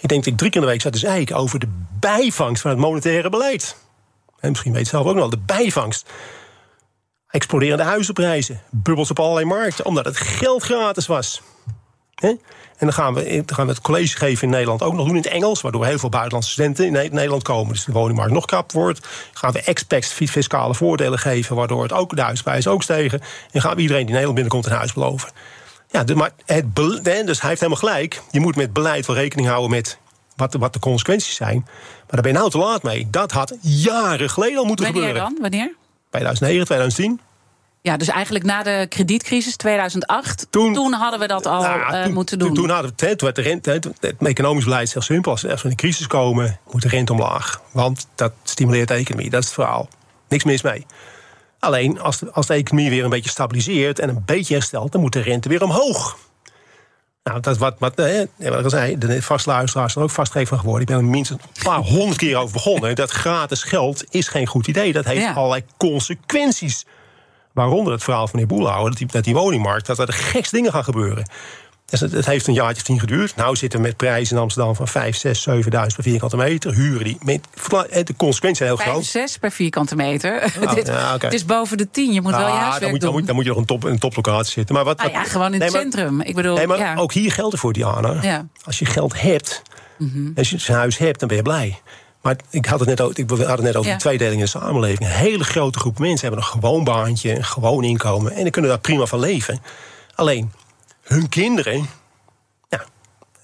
Ik 0.00 0.08
denk 0.08 0.24
dat 0.24 0.32
ik 0.32 0.38
drie 0.38 0.50
keer 0.50 0.60
in 0.60 0.66
de 0.66 0.72
week 0.72 0.82
zat 0.82 0.92
te 0.92 0.98
zeiken 0.98 1.36
over 1.36 1.58
de 1.58 1.68
bijvangst 1.98 2.62
van 2.62 2.70
het 2.70 2.80
monetaire 2.80 3.30
beleid. 3.30 3.76
En 4.40 4.48
misschien 4.48 4.72
weet 4.72 4.84
je 4.84 4.88
zelf 4.88 5.06
ook 5.06 5.14
nog 5.14 5.20
wel, 5.20 5.30
de 5.30 5.38
bijvangst. 5.46 6.10
Exploderende 7.28 7.82
huizenprijzen, 7.82 8.62
bubbels 8.70 9.10
op 9.10 9.18
allerlei 9.18 9.46
markten, 9.46 9.84
omdat 9.84 10.04
het 10.04 10.16
geld 10.16 10.62
gratis 10.62 11.06
was. 11.06 11.42
He? 12.14 12.34
En 12.78 12.86
dan 12.86 12.92
gaan, 12.92 13.14
we, 13.14 13.42
dan 13.44 13.56
gaan 13.56 13.66
we 13.66 13.72
het 13.72 13.80
college 13.80 14.16
geven 14.16 14.42
in 14.42 14.50
Nederland 14.50 14.82
ook 14.82 14.92
nog 14.92 15.06
doen 15.06 15.16
in 15.16 15.22
het 15.22 15.30
Engels, 15.30 15.60
waardoor 15.60 15.84
heel 15.84 15.98
veel 15.98 16.08
buitenlandse 16.08 16.50
studenten 16.50 16.86
in 16.86 16.92
Nederland 16.92 17.42
komen. 17.42 17.72
Dus 17.72 17.84
de 17.84 17.92
woningmarkt 17.92 18.32
nog 18.32 18.44
krap 18.44 18.72
wordt. 18.72 19.06
gaan 19.32 19.52
we 19.52 19.62
expats 19.62 20.12
fiscale 20.12 20.74
voordelen 20.74 21.18
geven, 21.18 21.56
waardoor 21.56 21.82
het 21.82 21.92
ook 21.92 22.16
de 22.16 22.22
huisprijzen 22.22 22.70
ook 22.70 22.82
stegen. 22.82 23.20
En 23.50 23.60
gaan 23.60 23.76
we 23.76 23.80
iedereen 23.80 24.06
die 24.06 24.14
in 24.14 24.20
Nederland 24.20 24.34
binnenkomt 24.34 24.66
een 24.66 24.78
huis 24.78 24.92
beloven. 24.92 25.30
Ja, 25.90 26.04
maar 26.14 26.30
het, 26.46 26.74
dus 26.74 27.40
hij 27.40 27.48
heeft 27.48 27.60
helemaal 27.60 27.76
gelijk. 27.76 28.22
Je 28.30 28.40
moet 28.40 28.56
met 28.56 28.72
beleid 28.72 29.06
wel 29.06 29.16
rekening 29.16 29.48
houden 29.48 29.70
met 29.70 29.98
wat 30.36 30.52
de, 30.52 30.58
wat 30.58 30.72
de 30.72 30.78
consequenties 30.78 31.34
zijn. 31.34 31.60
Maar 31.66 32.06
daar 32.06 32.22
ben 32.22 32.32
je 32.32 32.38
nou 32.38 32.50
te 32.50 32.58
laat 32.58 32.82
mee. 32.82 33.08
Dat 33.10 33.32
had 33.32 33.56
jaren 33.60 34.30
geleden 34.30 34.58
al 34.58 34.64
moeten 34.64 34.84
Wanneer 34.84 35.02
gebeuren. 35.02 35.22
Wanneer 35.22 35.50
dan? 35.50 35.50
Wanneer? 35.50 35.76
2009, 36.10 36.64
2010. 36.64 37.27
Ja, 37.82 37.96
dus 37.96 38.08
eigenlijk 38.08 38.44
na 38.44 38.62
de 38.62 38.86
kredietcrisis 38.88 39.56
2008, 39.56 40.46
toen, 40.50 40.74
toen 40.74 40.92
hadden 40.92 41.20
we 41.20 41.26
dat 41.26 41.46
al 41.46 41.62
nou, 41.62 42.08
uh, 42.08 42.14
moeten 42.14 42.38
doen. 42.38 42.48
Toen, 42.48 42.56
toen 42.56 42.70
hadden 42.70 42.92
we 42.96 43.06
het, 43.06 43.20
werd 43.20 43.36
de 43.36 43.42
rente, 43.42 43.70
het, 43.70 43.84
het 44.00 44.14
economisch 44.18 44.64
beleid 44.64 44.86
is 44.86 44.92
heel 44.92 45.02
simpel. 45.02 45.30
Als 45.30 45.44
er 45.44 45.60
een 45.64 45.76
crisis 45.76 46.06
komen, 46.06 46.58
moet 46.70 46.82
de 46.82 46.88
rente 46.88 47.12
omlaag. 47.12 47.62
Want 47.72 48.06
dat 48.14 48.32
stimuleert 48.42 48.88
de 48.88 48.94
economie, 48.94 49.30
dat 49.30 49.40
is 49.40 49.46
het 49.46 49.54
verhaal. 49.54 49.88
Niks 50.28 50.44
mis 50.44 50.62
mee. 50.62 50.86
Alleen 51.58 52.00
als 52.00 52.18
de, 52.18 52.32
als 52.32 52.46
de 52.46 52.54
economie 52.54 52.90
weer 52.90 53.04
een 53.04 53.10
beetje 53.10 53.30
stabiliseert 53.30 53.98
en 53.98 54.08
een 54.08 54.22
beetje 54.24 54.54
herstelt, 54.54 54.92
dan 54.92 55.00
moet 55.00 55.12
de 55.12 55.20
rente 55.20 55.48
weer 55.48 55.62
omhoog. 55.62 56.16
Nou, 57.22 57.40
dat 57.40 57.54
is 57.54 57.60
wat, 57.60 57.76
wat, 57.78 57.98
eh, 57.98 58.18
wat 58.36 58.58
ik 58.58 58.64
al 58.64 58.70
zei, 58.70 58.98
de 58.98 59.22
vastluisteraars 59.22 59.94
er 59.94 60.02
ook 60.02 60.10
vastgegeven 60.10 60.48
van 60.48 60.58
geworden. 60.58 60.82
Ik 60.82 60.94
ben 60.94 61.04
er 61.04 61.10
minstens 61.10 61.42
een 61.42 61.62
paar 61.62 61.78
honderd 61.78 62.18
keer 62.18 62.36
over 62.36 62.52
begonnen. 62.52 62.94
Dat 62.94 63.10
gratis 63.10 63.62
geld 63.62 64.04
is 64.10 64.28
geen 64.28 64.46
goed 64.46 64.66
idee. 64.66 64.92
Dat 64.92 65.04
heeft 65.04 65.34
allerlei 65.34 65.64
consequenties. 65.76 66.86
Waaronder 67.58 67.92
het 67.92 68.02
verhaal 68.02 68.28
van 68.28 68.40
meneer 68.40 68.56
Boelhouwer, 68.56 68.90
dat 68.90 68.98
die, 68.98 69.06
dat 69.06 69.24
die 69.24 69.34
woningmarkt, 69.34 69.86
dat 69.86 69.98
er 69.98 70.12
gekste 70.12 70.56
dingen 70.56 70.72
gaan 70.72 70.84
gebeuren. 70.84 71.24
Dus 71.90 72.00
het, 72.00 72.12
het, 72.12 72.26
heeft 72.26 72.46
een 72.46 72.54
jaartje 72.54 72.76
of 72.76 72.82
tien 72.82 73.00
geduurd. 73.00 73.36
Nou 73.36 73.56
zitten 73.56 73.80
we 73.80 73.86
met 73.86 73.96
prijzen 73.96 74.36
in 74.36 74.42
Amsterdam 74.42 74.74
van 74.74 74.88
5, 74.88 75.16
6, 75.16 75.48
7.000 75.48 75.60
per 75.70 75.86
vierkante 75.98 76.36
meter. 76.36 76.74
Huren 76.74 77.04
die. 77.04 77.18
Met, 77.22 77.46
de 78.06 78.14
consequenties 78.16 78.58
zijn 78.58 78.68
heel 78.68 78.76
5, 78.76 78.90
groot. 78.90 79.04
6 79.04 79.38
per 79.38 79.50
vierkante 79.50 79.96
meter. 79.96 80.42
Oh, 80.62 80.74
Dit, 80.74 80.86
ja, 80.86 81.14
okay. 81.14 81.18
Het 81.18 81.32
is 81.32 81.44
boven 81.44 81.76
de 81.76 81.90
10. 81.90 82.12
Je 82.12 82.20
moet 82.20 82.32
ah, 82.32 82.38
wel 82.38 82.48
je 82.48 82.52
huiswerk 82.52 82.80
dan 82.80 82.90
moet, 82.90 83.00
doen. 83.00 83.10
Dan 83.10 83.18
moet, 83.18 83.26
dan 83.26 83.34
moet 83.34 83.44
je 83.44 83.50
nog 83.50 83.58
een, 83.58 83.66
top, 83.66 83.84
een 83.84 83.98
toplocatie 83.98 84.52
zitten. 84.52 84.74
Maar 84.74 84.84
wat, 84.84 84.98
ah, 84.98 85.12
ja, 85.12 85.24
gewoon 85.24 85.54
in 85.54 85.60
het 85.60 85.70
centrum. 85.70 86.20
Ik 86.20 86.34
bedoel, 86.34 86.56
nee, 86.56 86.66
maar 86.66 86.78
ja. 86.78 86.94
ook 86.96 87.12
hier 87.12 87.32
geldt 87.32 87.58
voor 87.58 87.72
Diana. 87.72 88.22
Ja. 88.22 88.46
Als 88.64 88.78
je 88.78 88.84
geld 88.84 89.20
hebt, 89.20 89.62
mm 89.98 90.10
-hmm. 90.12 90.32
als 90.36 90.50
je 90.50 90.58
een 90.66 90.74
huis 90.74 90.98
hebt, 90.98 91.18
dan 91.18 91.28
ben 91.28 91.36
je 91.36 91.42
blij. 91.42 91.78
Maar 92.22 92.36
ik 92.50 92.66
had 92.66 92.80
het 92.80 92.88
net 92.88 93.00
over, 93.00 93.18
ik 93.18 93.30
had 93.30 93.40
het 93.40 93.60
net 93.60 93.76
over 93.76 93.90
ja. 93.90 93.96
de 93.96 94.02
tweedeling 94.02 94.34
in 94.34 94.40
de 94.40 94.46
samenleving. 94.46 95.00
Een 95.00 95.16
hele 95.16 95.44
grote 95.44 95.78
groep 95.78 95.98
mensen 95.98 96.28
hebben 96.28 96.44
een 96.44 96.50
gewoon 96.50 96.84
baantje, 96.84 97.36
een 97.36 97.44
gewoon 97.44 97.84
inkomen. 97.84 98.32
En 98.32 98.42
die 98.42 98.50
kunnen 98.50 98.70
daar 98.70 98.80
prima 98.80 99.06
van 99.06 99.18
leven. 99.18 99.60
Alleen, 100.14 100.52
hun 101.02 101.28
kinderen, 101.28 101.88
ja, 102.68 102.84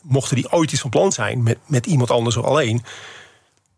mochten 0.03 0.37
die 0.37 0.53
ooit 0.53 0.73
iets 0.73 0.81
van 0.81 0.91
plan 0.91 1.13
zijn 1.13 1.43
met, 1.43 1.59
met 1.67 1.87
iemand 1.87 2.11
anders 2.11 2.37
of 2.37 2.45
alleen. 2.45 2.85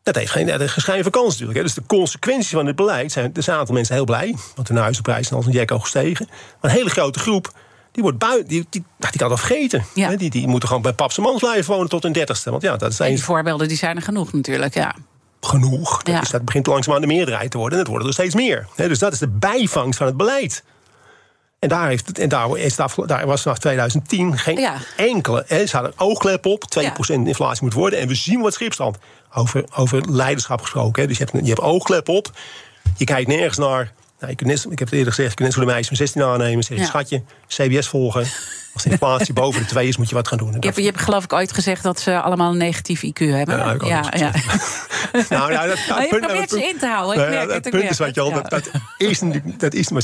Dat 0.02 0.14
heeft 0.14 0.30
geen, 0.30 0.46
dat 0.46 0.70
gescheiden 0.70 1.12
vakantie 1.12 1.30
natuurlijk. 1.30 1.58
Hè. 1.58 1.62
Dus 1.64 1.74
de 1.74 1.86
consequenties 1.86 2.50
van 2.50 2.64
dit 2.64 2.76
beleid 2.76 3.12
zijn. 3.12 3.34
Er 3.34 3.42
zijn 3.42 3.54
een 3.54 3.60
aantal 3.60 3.74
mensen 3.74 3.94
heel 3.94 4.04
blij. 4.04 4.36
Want 4.54 4.68
hun 4.68 4.76
huizenprijzen 4.76 5.24
zijn 5.24 5.38
als 5.38 5.46
een 5.46 5.52
jek 5.52 5.72
gestegen. 5.80 6.26
Maar 6.30 6.70
een 6.70 6.76
hele 6.76 6.90
grote 6.90 7.18
groep 7.18 7.52
die 7.96 8.04
wordt 8.04 8.18
buiten, 8.18 8.48
die, 8.48 8.66
die, 8.70 8.84
die 8.98 9.20
kan 9.20 9.28
dat 9.28 9.38
vergeten. 9.38 9.84
Ja. 9.94 10.16
Die, 10.16 10.30
die 10.30 10.48
moeten 10.48 10.68
gewoon 10.68 10.82
bij 10.82 10.92
paps 10.92 11.16
en 11.16 11.22
mans 11.22 11.40
blijven 11.40 11.72
wonen 11.72 11.88
tot 11.88 12.02
hun 12.02 12.12
dertigste. 12.12 12.50
Want 12.50 12.62
ja, 12.62 12.76
dat 12.76 12.94
zijn... 12.94 13.14
die 13.14 13.24
voorbeelden 13.24 13.68
die 13.68 13.76
zijn 13.76 13.96
er 13.96 14.02
genoeg 14.02 14.32
natuurlijk, 14.32 14.74
ja. 14.74 14.94
Genoeg. 15.40 16.02
Dat, 16.02 16.14
ja. 16.14 16.20
is, 16.20 16.30
dat 16.30 16.44
begint 16.44 16.66
langzaamaan 16.66 17.00
de 17.00 17.06
meerderheid 17.06 17.50
te 17.50 17.58
worden. 17.58 17.78
En 17.78 17.84
het 17.84 17.92
worden 17.92 18.08
er 18.08 18.14
steeds 18.14 18.34
meer. 18.34 18.66
dus 18.76 18.98
dat 18.98 19.12
is 19.12 19.18
de 19.18 19.28
bijvangst 19.28 19.98
van 19.98 20.06
het 20.06 20.16
beleid. 20.16 20.62
En 21.58 21.68
daar, 21.68 21.88
heeft, 21.88 22.18
en 22.18 22.28
daar, 22.28 22.56
is 22.56 22.76
daar, 22.76 22.92
daar 23.06 23.26
was 23.26 23.42
vanaf 23.42 23.58
2010 23.58 24.38
geen 24.38 24.58
ja. 24.58 24.76
enkele. 24.96 25.44
Hè, 25.46 25.66
ze 25.66 25.76
hadden 25.76 25.92
een 25.96 26.06
oogklep 26.06 26.46
op. 26.46 26.62
2% 26.78 26.82
ja. 26.82 26.92
inflatie 27.06 27.64
moet 27.64 27.72
worden. 27.72 27.98
En 27.98 28.08
we 28.08 28.14
zien 28.14 28.40
wat 28.40 28.52
schipstand. 28.52 28.98
Over, 29.34 29.64
over 29.74 30.10
leiderschap 30.10 30.60
gesproken. 30.60 31.02
Hè. 31.02 31.08
Dus 31.08 31.18
je 31.18 31.24
hebt, 31.24 31.44
je 31.44 31.48
hebt 31.48 31.60
oogklep 31.60 32.08
op. 32.08 32.30
Je 32.96 33.04
kijkt 33.04 33.28
nergens 33.28 33.58
naar 33.58 33.92
nou, 34.26 34.38
je 34.38 34.44
kunt 34.44 34.64
net, 34.64 34.72
ik 34.72 34.78
heb 34.78 34.88
het 34.88 34.98
eerder 34.98 35.12
gezegd, 35.12 35.30
je 35.30 35.36
kunt 35.36 35.48
net 35.48 35.58
zo 35.58 35.60
de 35.60 35.66
meisjes 35.66 35.86
van 35.86 35.96
16 35.96 36.22
aannemen. 36.22 36.64
Zeg 36.64 36.76
je, 36.76 36.82
ja. 36.82 36.88
schatje, 36.88 37.22
CBS 37.48 37.88
volgen. 37.88 38.26
Als 38.72 38.84
de 38.84 38.90
inflatie 38.90 39.34
boven 39.42 39.60
de 39.60 39.66
2 39.66 39.88
is, 39.88 39.96
moet 39.96 40.08
je 40.08 40.14
wat 40.14 40.28
gaan 40.28 40.38
doen. 40.38 40.52
Je 40.52 40.58
hebt, 40.60 40.76
je 40.76 40.84
hebt 40.84 41.00
geloof 41.00 41.24
ik 41.24 41.32
ooit 41.32 41.52
gezegd 41.52 41.82
dat 41.82 42.00
ze 42.00 42.20
allemaal 42.20 42.50
een 42.50 42.58
negatief 42.58 43.02
IQ 43.04 43.18
hebben. 43.18 43.56
Ja, 43.56 43.76
ja, 43.86 44.04
ja. 44.16 44.30
nou, 45.36 45.52
nou, 45.52 45.68
dat, 45.68 45.78
dat, 45.88 46.02
je 46.02 46.06
punt, 46.08 46.26
probeert 46.26 46.50
ze 46.50 46.68
in 46.68 46.78
te 46.78 46.86
houden. 46.86 47.22
Ik 47.22 47.30
merk 47.30 47.50
het, 47.52 47.64
het 47.64 47.70
punt 47.70 47.90
is, 47.90 47.98
wat 47.98 48.14
je 48.14 48.20
al, 48.20 48.32
dat, 48.32 48.50
dat, 48.50 48.70
is, 48.98 49.22
dat 49.58 49.74
is 49.74 49.88
maar 49.88 50.02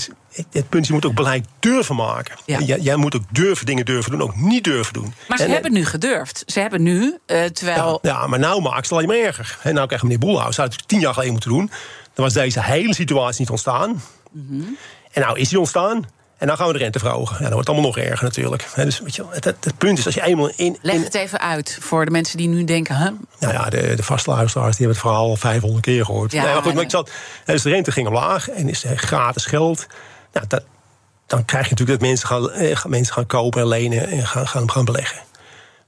het 0.50 0.68
punt, 0.68 0.86
je 0.86 0.92
moet 0.92 1.06
ook 1.06 1.14
beleid 1.14 1.46
durven 1.60 1.96
maken. 1.96 2.34
Jij, 2.44 2.78
jij, 2.80 2.96
moet 2.96 3.14
ook 3.14 3.24
durven 3.30 3.66
dingen 3.66 3.84
durven 3.84 4.10
doen, 4.10 4.22
ook 4.22 4.36
niet 4.36 4.64
durven 4.64 4.92
doen. 4.92 5.14
Maar 5.28 5.38
ze 5.38 5.44
en, 5.44 5.50
hebben 5.50 5.72
nu 5.72 5.84
gedurfd. 5.84 6.42
Ze 6.46 6.60
hebben 6.60 6.82
nu, 6.82 7.18
uh, 7.26 7.44
terwijl... 7.44 7.98
Ja, 8.02 8.26
maar 8.26 8.38
nou 8.38 8.62
maakt 8.62 8.82
het 8.82 8.92
alleen 8.92 9.06
maar 9.06 9.16
erger. 9.16 9.58
En 9.62 9.74
nou 9.74 9.86
krijgt 9.86 10.04
meneer 10.04 10.18
Boelhuis, 10.18 10.54
zou 10.54 10.68
het 10.68 10.88
tien 10.88 11.00
jaar 11.00 11.12
geleden 11.12 11.32
moeten 11.32 11.50
doen. 11.50 11.70
Dan 12.14 12.24
was 12.24 12.32
deze 12.32 12.62
hele 12.62 12.94
situatie 12.94 13.40
niet 13.40 13.50
ontstaan. 13.50 14.02
Mm 14.30 14.46
-hmm. 14.48 14.76
En 15.12 15.22
nou 15.22 15.38
is 15.38 15.48
die 15.48 15.58
ontstaan. 15.58 16.06
En 16.42 16.48
dan 16.48 16.56
gaan 16.56 16.66
we 16.66 16.72
de 16.72 16.78
rente 16.78 16.98
verhogen. 16.98 17.36
Ja, 17.36 17.42
dat 17.42 17.52
wordt 17.52 17.68
allemaal 17.68 17.86
nog 17.86 17.98
erger 17.98 18.24
natuurlijk. 18.24 18.68
dus 18.74 19.00
weet 19.00 19.16
je, 19.16 19.24
het, 19.30 19.44
het, 19.44 19.64
het, 19.64 19.78
punt 19.78 19.98
is, 19.98 20.06
als 20.06 20.14
je 20.14 20.22
eenmaal 20.22 20.50
in... 20.56 20.78
Leg 20.82 20.94
in, 20.94 21.02
het 21.02 21.14
even 21.14 21.40
uit 21.40 21.78
voor 21.80 22.04
de 22.04 22.10
mensen 22.10 22.36
die 22.36 22.48
nu 22.48 22.64
denken... 22.64 22.96
Huh? 22.96 23.10
Nou 23.38 23.52
ja, 23.52 23.70
de, 23.70 23.94
de 23.94 24.02
vaste 24.02 24.30
luisteraars 24.30 24.76
die 24.76 24.86
hebben 24.86 25.02
het 25.02 25.12
verhaal 25.12 25.28
al 25.28 25.36
500 25.36 25.84
keer 25.84 26.04
gehoord. 26.04 26.32
Ja, 26.32 26.42
nee, 26.42 26.52
maar 26.52 26.62
goed, 26.62 26.74
maar 26.74 26.82
ik 26.82 26.90
zat, 26.90 27.10
dus 27.44 27.62
de 27.62 27.70
rente 27.70 27.92
ging 27.92 28.06
omlaag 28.06 28.48
en 28.48 28.68
is 28.68 28.84
gratis 28.96 29.46
geld. 29.46 29.86
Nou, 30.32 30.46
dat, 30.46 30.64
dan 31.26 31.44
krijg 31.44 31.64
je 31.64 31.70
natuurlijk 31.70 32.00
dat 32.00 32.08
mensen 32.08 32.28
gaan, 32.28 32.50
eh, 32.50 32.84
mensen 32.84 33.14
gaan 33.14 33.26
kopen 33.26 33.60
en 33.60 33.68
lenen... 33.68 34.08
en 34.08 34.26
gaan, 34.26 34.48
gaan, 34.48 34.70
gaan 34.70 34.84
beleggen. 34.84 35.18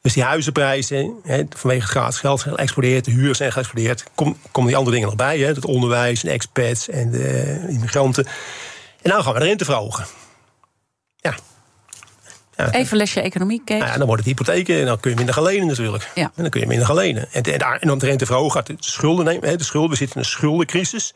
Dus 0.04 0.12
die 0.12 0.22
huizenprijzen, 0.22 1.14
hè, 1.22 1.42
vanwege 1.56 1.80
het 1.82 1.90
gratis 1.90 2.18
geld, 2.18 2.40
zijn 2.40 2.54
geëxplodeerd. 2.54 3.04
De 3.04 3.10
huur 3.10 3.34
zijn 3.34 3.52
geëxplodeerd. 3.52 4.04
Kom, 4.14 4.36
komen 4.50 4.68
die 4.68 4.76
andere 4.76 4.94
dingen 4.96 5.08
nog 5.08 5.16
bij. 5.26 5.38
Hè, 5.38 5.46
het 5.46 5.64
onderwijs 5.64 6.24
en 6.24 6.30
expats 6.32 6.88
en 6.88 7.10
de 7.10 7.58
immigranten. 7.68 8.26
En 9.02 9.10
nou 9.10 9.22
gaan 9.22 9.32
we 9.32 9.38
de 9.38 9.44
rente 9.44 9.64
verhogen. 9.64 10.04
Ja. 11.16 11.34
Ja, 12.56 12.72
Even 12.72 12.96
lesje 12.96 13.20
economie, 13.20 13.62
Kees. 13.64 13.78
nou 13.78 13.90
ja, 13.90 13.96
dan 13.98 14.06
wordt 14.06 14.24
het 14.26 14.30
hypotheken 14.38 14.78
en 14.80 14.86
dan 14.86 15.00
kun 15.00 15.10
je 15.10 15.16
minder 15.16 15.34
gaan 15.34 15.44
lenen 15.44 15.66
natuurlijk. 15.66 16.10
Ja. 16.14 16.22
En 16.22 16.30
dan 16.42 16.50
kun 16.50 16.60
je 16.60 16.66
minder 16.66 16.86
gaan 16.86 16.96
lenen. 16.96 17.28
En, 17.32 17.42
en, 17.42 17.58
daar- 17.58 17.78
en 17.80 17.90
om 17.90 17.98
de 17.98 18.06
rente 18.06 18.26
verhogen 18.26 18.50
gaat 18.52 18.66
de 18.66 18.76
schulden 18.78 19.24
nemen. 19.24 19.48
hè, 19.48 19.56
De 19.56 19.64
schulden, 19.64 19.90
we 19.90 19.96
zitten 19.96 20.16
in 20.16 20.22
een 20.22 20.28
schuldencrisis. 20.28 21.14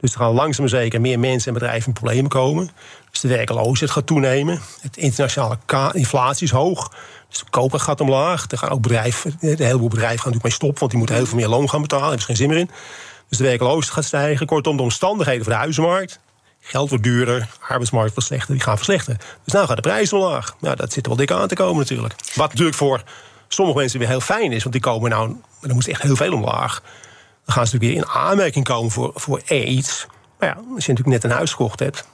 Dus 0.00 0.12
er 0.12 0.18
gaan 0.18 0.32
langzaam 0.32 0.68
zeker 0.68 1.00
meer 1.00 1.18
mensen 1.18 1.48
en 1.48 1.54
bedrijven 1.58 1.86
in 1.86 1.92
problemen 1.92 2.30
komen. 2.30 2.70
Dus 3.20 3.30
de 3.30 3.36
werkloosheid 3.36 3.90
gaat 3.90 4.06
toenemen. 4.06 4.60
Het 4.80 4.96
internationale 4.96 5.58
inflatie 5.92 6.46
is 6.46 6.50
hoog. 6.50 6.90
Dus 7.28 7.38
de 7.38 7.44
koper 7.50 7.80
gaat 7.80 8.00
omlaag. 8.00 8.50
Er 8.50 8.58
gaan 8.58 8.68
ook 8.68 8.80
bedrijven, 8.80 9.36
een 9.40 9.56
heleboel 9.56 9.88
bedrijven 9.88 10.18
gaan 10.18 10.32
natuurlijk 10.32 10.42
mee 10.42 10.52
stoppen, 10.52 10.78
want 10.78 10.90
die 10.90 10.98
moeten 10.98 11.16
heel 11.16 11.26
veel 11.26 11.36
meer 11.38 11.48
loon 11.48 11.68
gaan 11.70 11.82
betalen. 11.82 12.08
Daar 12.08 12.18
hebben 12.18 12.20
ze 12.20 12.26
geen 12.26 12.36
zin 12.36 12.48
meer 12.48 12.58
in. 12.58 12.70
Dus 13.28 13.38
de 13.38 13.44
werkloosheid 13.44 13.94
gaat 13.94 14.04
stijgen. 14.04 14.46
Kortom, 14.46 14.76
de 14.76 14.82
omstandigheden 14.82 15.44
voor 15.44 15.52
de 15.52 15.58
huizenmarkt. 15.58 16.20
Geld 16.60 16.88
wordt 16.88 17.04
duurder, 17.04 17.48
arbeidsmarkt 17.68 18.12
wordt 18.14 18.28
slechter, 18.28 18.54
die 18.54 18.62
gaan 18.62 18.76
verslechteren. 18.76 19.18
Dus 19.44 19.52
nou 19.52 19.66
gaat 19.66 19.76
de 19.76 19.82
prijs 19.82 20.12
omlaag. 20.12 20.54
Nou, 20.60 20.76
dat 20.76 20.92
zit 20.92 21.02
er 21.02 21.08
wel 21.08 21.18
dik 21.18 21.30
aan 21.30 21.48
te 21.48 21.54
komen 21.54 21.78
natuurlijk. 21.78 22.14
Wat 22.34 22.48
natuurlijk 22.48 22.76
voor 22.76 23.02
sommige 23.48 23.78
mensen 23.78 23.98
weer 23.98 24.08
heel 24.08 24.20
fijn 24.20 24.52
is, 24.52 24.62
want 24.62 24.72
die 24.72 24.82
komen 24.82 25.10
nou, 25.10 25.36
dan 25.60 25.74
moest 25.74 25.88
echt 25.88 26.02
heel 26.02 26.16
veel 26.16 26.32
omlaag. 26.32 26.80
Dan 27.44 27.54
gaan 27.54 27.66
ze 27.66 27.74
natuurlijk 27.74 28.06
weer 28.06 28.16
in 28.16 28.20
aanmerking 28.22 28.64
komen 28.64 28.90
voor, 28.90 29.10
voor 29.14 29.42
iets. 29.50 30.06
Maar 30.38 30.48
ja, 30.48 30.54
als 30.54 30.86
je 30.86 30.92
natuurlijk 30.92 31.22
net 31.22 31.24
een 31.24 31.36
huis 31.36 31.50
gekocht 31.50 31.78
hebt, 31.78 32.06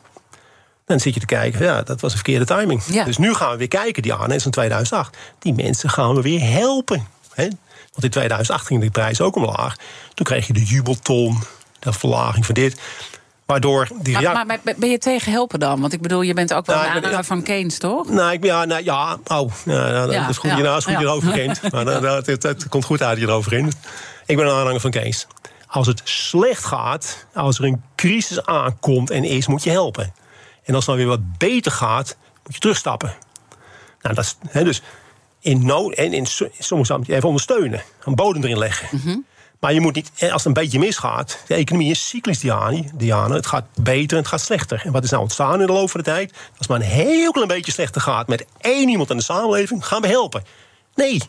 dan 0.84 1.00
zit 1.00 1.14
je 1.14 1.20
te 1.20 1.26
kijken, 1.26 1.64
ja, 1.64 1.82
dat 1.82 2.00
was 2.00 2.10
een 2.10 2.18
verkeerde 2.18 2.44
timing. 2.44 2.82
Ja. 2.84 3.04
Dus 3.04 3.16
nu 3.16 3.34
gaan 3.34 3.50
we 3.50 3.56
weer 3.56 3.68
kijken, 3.68 4.02
die 4.02 4.14
aan, 4.14 4.40
van 4.40 4.50
2008. 4.50 5.16
Die 5.38 5.54
mensen 5.54 5.90
gaan 5.90 6.14
we 6.14 6.22
weer 6.22 6.40
helpen. 6.40 7.06
Hè? 7.34 7.48
Want 7.92 8.04
in 8.04 8.10
2008 8.10 8.66
ging 8.66 8.80
die 8.80 8.90
prijs 8.90 9.20
ook 9.20 9.36
omlaag. 9.36 9.76
Toen 10.14 10.26
kreeg 10.26 10.46
je 10.46 10.52
de 10.52 10.64
jubelton, 10.64 11.42
de 11.78 11.92
verlaging 11.92 12.46
van 12.46 12.54
dit. 12.54 12.80
Waardoor 13.46 13.88
die 14.02 14.12
Maar, 14.12 14.22
ja, 14.22 14.44
maar 14.44 14.60
ben 14.76 14.90
je 14.90 14.98
tegen 14.98 15.32
helpen 15.32 15.60
dan? 15.60 15.80
Want 15.80 15.92
ik 15.92 16.00
bedoel, 16.00 16.22
je 16.22 16.34
bent 16.34 16.54
ook 16.54 16.66
wel 16.66 16.76
Nou, 16.76 16.88
een 16.88 16.96
aanhanger 16.96 17.24
van 17.24 17.42
Keynes, 17.42 17.78
toch? 17.78 18.08
Nou, 18.08 18.32
ik, 18.32 18.44
ja, 18.44 18.64
nou, 18.64 18.84
ja, 18.84 19.18
oh, 19.26 19.52
nou, 19.64 19.92
Ja, 19.92 20.06
dat 20.06 20.28
is 20.28 20.36
goed, 20.36 20.50
ja, 20.50 20.58
nou, 20.58 20.76
is 20.76 20.84
goed 20.84 20.96
hierover. 20.96 21.58
Maar 21.72 21.86
het, 21.86 22.42
het 22.42 22.68
komt 22.68 22.84
goed 22.84 23.02
uit 23.02 23.18
hierover 23.18 23.52
in. 23.52 23.72
Ik 24.26 24.36
ben 24.36 24.46
een 24.46 24.52
aanhanger 24.52 24.80
van 24.80 24.90
Kees. 24.90 25.26
Als 25.66 25.86
het 25.86 26.00
slecht 26.04 26.64
gaat, 26.64 27.26
als 27.34 27.58
er 27.58 27.64
een 27.64 27.82
crisis 27.94 28.46
aankomt 28.46 29.10
en 29.10 29.24
is, 29.24 29.46
moet 29.46 29.62
je 29.62 29.70
helpen. 29.70 30.12
En 30.64 30.74
als 30.74 30.86
het 30.86 30.94
nou 30.96 30.98
weer 31.08 31.16
wat 31.16 31.38
beter 31.38 31.72
gaat, 31.72 32.16
moet 32.44 32.54
je 32.54 32.60
terugstappen. 32.60 33.14
Nou, 34.02 34.14
dat 34.14 34.24
is, 34.24 34.36
hè, 34.48 34.64
dus 34.64 34.82
in 35.40 35.66
nood 35.66 35.92
en 35.94 36.12
in 36.12 36.26
so- 36.26 36.44
in 36.44 36.50
sommige 36.64 36.86
zaken 36.88 36.96
moet 36.96 37.06
je 37.06 37.14
even 37.14 37.28
ondersteunen, 37.28 37.82
een 38.04 38.14
bodem 38.14 38.42
erin 38.44 38.58
leggen. 38.58 39.24
Maar 39.60 39.72
je 39.72 39.80
moet 39.80 39.94
niet, 39.94 40.10
als 40.20 40.30
het 40.32 40.44
een 40.44 40.52
beetje 40.52 40.78
misgaat, 40.78 41.38
de 41.46 41.54
economie 41.54 41.90
is 41.90 42.08
cyclisch, 42.08 42.38
Diane. 42.38 43.34
Het 43.34 43.46
gaat 43.46 43.64
beter 43.74 44.10
en 44.16 44.22
het 44.22 44.26
gaat 44.32 44.40
slechter. 44.40 44.82
En 44.84 44.92
wat 44.92 45.04
is 45.04 45.10
nou 45.10 45.22
ontstaan 45.22 45.60
in 45.60 45.66
de 45.66 45.72
loop 45.72 45.90
van 45.90 46.00
de 46.00 46.06
tijd? 46.06 46.30
Als 46.32 46.40
het 46.58 46.68
maar 46.68 46.78
een 46.80 46.84
heel 46.86 47.30
klein 47.32 47.48
beetje 47.48 47.72
slechter 47.72 48.00
gaat 48.00 48.28
met 48.28 48.44
één 48.60 48.88
iemand 48.88 49.10
in 49.10 49.16
de 49.16 49.22
samenleving, 49.22 49.86
gaan 49.86 50.00
we 50.02 50.08
helpen. 50.08 50.44
Nee. 50.94 51.22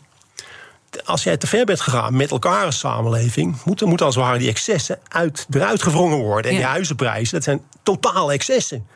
Als 1.04 1.22
jij 1.22 1.36
te 1.36 1.46
ver 1.46 1.64
bent 1.64 1.80
gegaan 1.80 2.16
met 2.16 2.30
elkaar 2.30 2.64
als 2.64 2.78
samenleving, 2.78 3.56
moeten, 3.64 3.88
moeten 3.88 4.06
als 4.06 4.14
het 4.14 4.24
ware 4.24 4.38
die 4.38 4.48
excessen 4.48 4.98
uit, 5.08 5.46
eruit 5.50 5.82
gewrongen 5.82 6.18
worden. 6.18 6.50
En 6.50 6.56
Ja. 6.56 6.62
die 6.62 6.70
huizenprijzen, 6.70 7.34
dat 7.34 7.44
zijn 7.44 7.62
totale 7.82 8.32
excessen. 8.32 8.86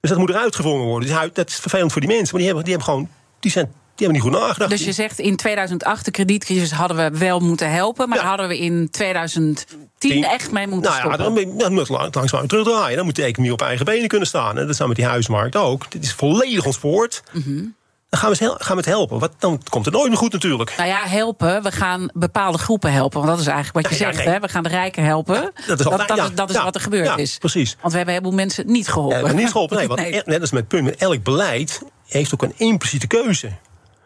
Dus 0.00 0.10
dat 0.10 0.18
moet 0.18 0.28
eruit 0.30 0.56
gewrongen 0.56 0.86
worden. 0.86 1.08
Dus 1.08 1.30
dat 1.32 1.48
is 1.48 1.54
vervelend 1.56 1.92
voor 1.92 2.00
die 2.00 2.10
mensen, 2.10 2.28
maar 2.30 2.36
die 2.42 2.46
hebben, 2.46 2.64
die 2.64 2.74
hebben 2.74 2.92
gewoon, 2.94 3.08
die 3.40 3.50
zijn, 3.50 3.64
die 3.66 4.06
hebben 4.06 4.12
niet 4.12 4.22
goed 4.34 4.42
nagedacht. 4.46 4.70
Dus 4.70 4.84
je 4.84 4.92
zegt 4.92 5.18
in 5.18 5.36
2008, 5.36 6.04
de 6.04 6.10
kredietcrisis, 6.10 6.70
hadden 6.70 6.96
we 6.96 7.18
wel 7.18 7.40
moeten 7.40 7.70
helpen. 7.70 8.08
Maar 8.08 8.18
Ja. 8.18 8.24
hadden 8.26 8.48
we 8.48 8.58
in 8.58 8.90
2010 8.90 9.88
Tien. 9.98 10.24
echt 10.24 10.50
mee 10.52 10.66
moeten 10.66 10.90
nou 10.90 11.08
ja, 11.08 11.14
stoppen. 11.16 11.46
dan, 11.48 11.58
dan 11.58 11.70
moet 11.72 11.80
het 11.80 11.88
lang- 11.98 12.14
langzaam 12.14 12.46
terugdraaien. 12.46 12.96
Dan 12.96 13.04
moet 13.04 13.16
de 13.16 13.22
economie 13.22 13.52
op 13.52 13.62
eigen 13.62 13.84
benen 13.84 14.08
kunnen 14.08 14.26
staan. 14.28 14.58
En 14.58 14.66
dat 14.66 14.74
staat 14.74 14.86
met 14.88 14.96
die 14.96 15.04
huismarkt 15.06 15.56
ook. 15.56 15.90
Dit 15.90 16.04
is 16.04 16.12
volledig 16.12 16.64
ontspoord. 16.64 17.22
Mhm. 17.32 17.62
Dan 18.10 18.20
gaan 18.20 18.30
we, 18.30 18.36
hel- 18.38 18.56
gaan 18.58 18.76
we 18.76 18.82
het 18.82 18.90
helpen. 18.90 19.18
Wat, 19.18 19.32
dan 19.38 19.62
komt 19.68 19.84
het 19.84 19.94
nooit 19.94 20.08
meer 20.08 20.18
goed 20.18 20.32
natuurlijk. 20.32 20.74
Nou 20.76 20.88
ja, 20.88 20.98
helpen. 21.06 21.62
We 21.62 21.72
gaan 21.72 22.10
bepaalde 22.12 22.58
groepen 22.58 22.92
helpen. 22.92 23.18
Want 23.18 23.30
dat 23.30 23.40
is 23.40 23.46
eigenlijk 23.46 23.86
wat 23.86 23.98
je 23.98 24.04
Ja, 24.04 24.12
zegt. 24.12 24.24
Hè? 24.24 24.40
We 24.40 24.48
gaan 24.48 24.62
de 24.62 24.68
rijken 24.68 25.04
helpen. 25.04 25.52
dat 25.66 25.80
is 25.80 25.86
altijd- 25.86 26.08
dat, 26.08 26.18
is, 26.30 26.34
dat 26.34 26.48
is 26.50 26.56
ja, 26.56 26.64
wat 26.64 26.74
er 26.74 26.80
gebeurd 26.80 27.06
ja, 27.06 27.16
is. 27.16 27.38
precies. 27.38 27.76
Want 27.80 27.92
we 27.92 27.96
hebben 27.98 28.14
een 28.14 28.20
heleboel 28.20 28.44
mensen 28.44 28.66
niet 28.66 28.88
geholpen. 28.88 29.36
Niet 29.36 29.50
geholpen. 29.50 29.76
Nee, 29.76 29.86
want 29.92 30.00
Nee. 30.00 30.16
e- 30.16 30.22
net 30.24 30.40
als 30.40 30.50
met 30.50 30.60
het 30.60 30.68
punt, 30.68 30.84
met 30.84 30.96
elk 30.96 31.22
beleid 31.22 31.82
heeft 32.06 32.34
ook 32.34 32.42
een 32.42 32.52
impliciete 32.56 33.06
keuze. 33.06 33.50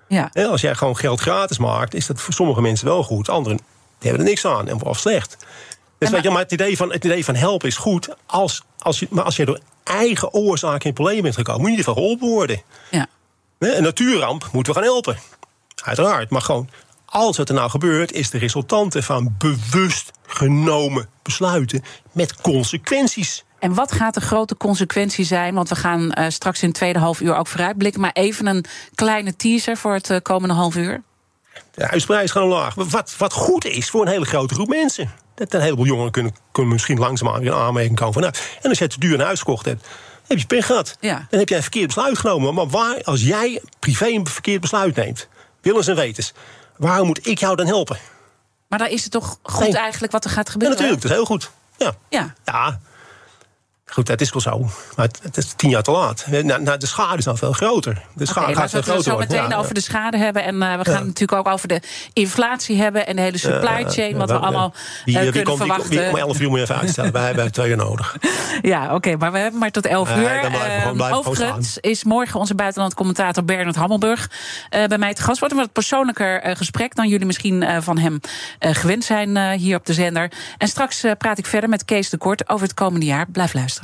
Ja. 0.08 0.30
Als 0.50 0.60
jij 0.60 0.74
gewoon 0.74 0.96
geld 0.96 1.20
gratis 1.20 1.58
maakt, 1.58 1.94
is 1.94 2.06
dat 2.06 2.20
voor 2.20 2.32
sommige 2.34 2.60
mensen 2.60 2.86
wel 2.86 3.02
goed. 3.02 3.28
Anderen 3.28 3.60
hebben 4.00 4.20
er 4.20 4.26
niks 4.26 4.44
aan 4.46 4.68
en 4.68 4.82
of 4.82 4.98
slecht. 4.98 5.36
Dus 5.98 6.10
weet 6.10 6.22
je, 6.22 6.30
maar 6.30 6.42
het 6.42 6.52
idee, 6.52 6.76
van, 6.76 6.92
het 6.92 7.04
idee 7.04 7.24
van 7.24 7.34
helpen 7.34 7.68
is 7.68 7.76
goed. 7.76 8.08
Als, 8.26 8.62
als 8.78 8.98
je, 8.98 9.06
maar 9.10 9.24
als 9.24 9.36
je 9.36 9.44
door 9.44 9.58
eigen 9.84 10.32
oorzaken 10.32 10.86
in 10.88 10.92
problemen 10.94 11.22
bent 11.22 11.34
gekomen, 11.34 11.60
moet 11.60 11.70
je 11.70 11.76
niet 11.76 11.84
van 11.84 11.94
geholpen 11.94 12.28
worden. 12.28 12.62
Ja. 12.90 13.06
Een 13.72 13.82
natuurramp 13.82 14.48
moeten 14.52 14.72
we 14.72 14.78
gaan 14.78 14.88
helpen. 14.88 15.18
Uiteraard. 15.84 16.30
Maar 16.30 16.40
gewoon, 16.40 16.68
als 17.04 17.36
het 17.36 17.48
er 17.48 17.54
nou 17.54 17.70
gebeurt, 17.70 18.12
is 18.12 18.30
de 18.30 18.38
resultante 18.38 19.02
van 19.02 19.34
bewust 19.38 20.10
genomen 20.26 21.08
besluiten 21.22 21.82
met 22.12 22.40
consequenties. 22.40 23.44
En 23.58 23.74
wat 23.74 23.92
gaat 23.92 24.14
de 24.14 24.20
grote 24.20 24.56
consequentie 24.56 25.24
zijn? 25.24 25.54
Want 25.54 25.68
we 25.68 25.76
gaan 25.76 26.12
eh, 26.12 26.28
straks 26.28 26.62
in 26.62 26.68
het 26.68 26.76
tweede 26.76 26.98
half 26.98 27.20
uur 27.20 27.36
ook 27.36 27.46
vooruitblikken. 27.46 28.00
Maar 28.00 28.12
even 28.12 28.46
een 28.46 28.64
kleine 28.94 29.36
teaser 29.36 29.76
voor 29.76 29.94
het 29.94 30.10
eh, 30.10 30.18
komende 30.22 30.54
half 30.54 30.76
uur. 30.76 31.02
De 31.74 31.84
huisprijs 31.84 32.30
gaat 32.30 32.42
omlaag. 32.42 32.74
Wat, 32.74 33.14
wat 33.18 33.32
goed 33.32 33.64
is 33.64 33.90
voor 33.90 34.02
een 34.02 34.12
hele 34.12 34.24
grote 34.24 34.54
groep 34.54 34.68
mensen. 34.68 35.12
Dat 35.34 35.54
een 35.54 35.60
heleboel 35.60 35.86
jongeren 35.86 36.10
kunnen, 36.10 36.34
kunnen 36.52 36.72
misschien 36.72 36.98
langzaamaan 36.98 37.40
weer 37.40 37.52
in 37.52 37.58
aanmerking 37.58 37.96
komen 37.96 38.12
van. 38.12 38.22
Nou, 38.22 38.34
en 38.62 38.68
als 38.68 38.78
je 38.78 38.86
te 38.86 38.98
duur 38.98 39.14
een 39.14 39.26
huis 39.26 39.38
gekocht 39.38 39.64
hebt, 39.64 39.86
heb 40.26 40.38
je 40.38 40.46
pech 40.46 40.66
gehad. 40.66 40.96
Ja. 41.00 41.26
Dan 41.30 41.38
heb 41.38 41.48
jij 41.48 41.56
een 41.56 41.62
verkeerd 41.62 41.86
besluit 41.86 42.18
genomen. 42.18 42.54
Maar 42.54 42.68
waar, 42.68 43.02
als 43.04 43.22
jij 43.22 43.62
privé 43.78 44.06
een 44.06 44.26
verkeerd 44.26 44.60
besluit 44.60 44.96
neemt, 44.96 45.28
willens 45.60 45.86
en 45.86 45.96
wetens, 45.96 46.32
waarom 46.76 47.06
moet 47.06 47.26
ik 47.26 47.38
jou 47.38 47.56
dan 47.56 47.66
helpen? 47.66 47.98
Maar 48.68 48.78
dan 48.78 48.88
is 48.88 49.02
het 49.02 49.12
toch 49.12 49.38
goed 49.42 49.60
Nee. 49.68 49.76
eigenlijk 49.76 50.12
wat 50.12 50.24
er 50.24 50.30
gaat 50.30 50.46
Ja, 50.46 50.52
gebeuren? 50.52 50.76
natuurlijk, 50.76 51.02
dat 51.02 51.10
is 51.10 51.16
heel 51.16 51.26
goed. 51.26 51.50
Ja. 51.78 51.94
Ja. 52.08 52.34
Ja. 52.44 52.80
Goed, 53.86 54.06
dat 54.06 54.20
is 54.20 54.30
wel 54.32 54.40
zo. 54.40 54.68
Maar 54.96 55.08
het, 55.22 55.36
is 55.36 55.52
tien 55.56 55.70
jaar 55.70 55.82
te 55.82 55.90
laat. 55.90 56.26
Nou, 56.30 56.62
nou, 56.62 56.78
de 56.78 56.86
schade 56.86 57.18
is 57.18 57.24
nou 57.24 57.36
veel 57.38 57.52
groter. 57.52 58.02
De 58.14 58.26
schade 58.26 58.46
Oké, 58.52 58.56
gaat 58.60 58.70
veel 58.70 58.78
laten 58.80 58.92
we 58.94 58.94
het 58.96 59.04
groter 59.06 59.28
zo 59.28 59.34
meteen 59.36 59.50
Ja, 59.50 59.56
over 59.62 59.74
de 59.74 59.80
schade 59.80 60.16
hebben. 60.18 60.44
En 60.44 60.62
eh, 60.62 60.76
we 60.78 60.84
gaan 60.84 60.92
Ja. 60.94 61.00
natuurlijk 61.04 61.32
ook 61.46 61.48
over 61.54 61.68
de 61.68 61.80
inflatie 62.12 62.76
hebben. 62.82 63.06
En 63.06 63.16
de 63.16 63.22
hele 63.22 63.38
supply 63.38 63.84
chain. 63.88 64.16
Wat 64.16 64.30
we 64.30 64.38
allemaal 64.38 64.72
eh, 64.74 65.04
wie 65.04 65.14
kunnen 65.22 65.44
komt, 65.44 65.58
verwachten. 65.58 66.08
om 66.10 66.16
11 66.16 66.40
uur 66.40 66.48
moet 66.48 66.56
je 66.58 66.62
even 66.64 66.76
uitstellen. 66.76 67.12
Wij 67.12 67.24
hebben 67.24 67.52
twee 67.52 67.70
uur 67.70 67.76
nodig. 67.76 68.16
Ja, 68.62 68.94
oké, 68.94 69.16
maar 69.16 69.32
we 69.32 69.38
hebben 69.38 69.60
maar 69.60 69.70
tot 69.70 69.86
11 69.86 70.08
Nee, 70.14 70.18
uur. 70.24 70.42
dan 70.42 70.52
Eh, 71.00 71.16
overigens 71.16 71.78
is 71.78 72.04
morgen 72.04 72.40
onze 72.40 72.54
buitenlandcommentator 72.54 73.44
Bernard 73.44 73.76
Hammelburg 73.76 74.30
eh, 74.70 74.84
bij 74.86 74.98
mij 74.98 75.14
te 75.14 75.22
gast. 75.22 75.38
Wordt 75.38 75.54
een 75.54 75.60
wat 75.60 75.72
persoonlijker 75.72 76.40
eh, 76.40 76.56
gesprek 76.56 76.94
dan 76.94 77.08
jullie 77.08 77.26
misschien 77.26 77.62
eh, 77.62 77.76
van 77.80 77.98
hem 77.98 78.20
eh, 78.58 78.74
gewend 78.74 79.04
zijn 79.04 79.36
eh, 79.36 79.50
hier 79.50 79.76
op 79.76 79.86
de 79.86 79.92
zender. 79.94 80.30
En 80.58 80.68
straks 80.68 81.02
eh, 81.04 81.12
praat 81.18 81.38
ik 81.38 81.46
verder 81.46 81.68
met 81.68 81.84
Kees 81.84 82.10
de 82.10 82.16
Kort 82.18 82.48
over 82.48 82.66
het 82.66 82.74
komende 82.74 83.06
jaar. 83.06 83.26
Blijf 83.30 83.52
luisteren. 83.54 83.83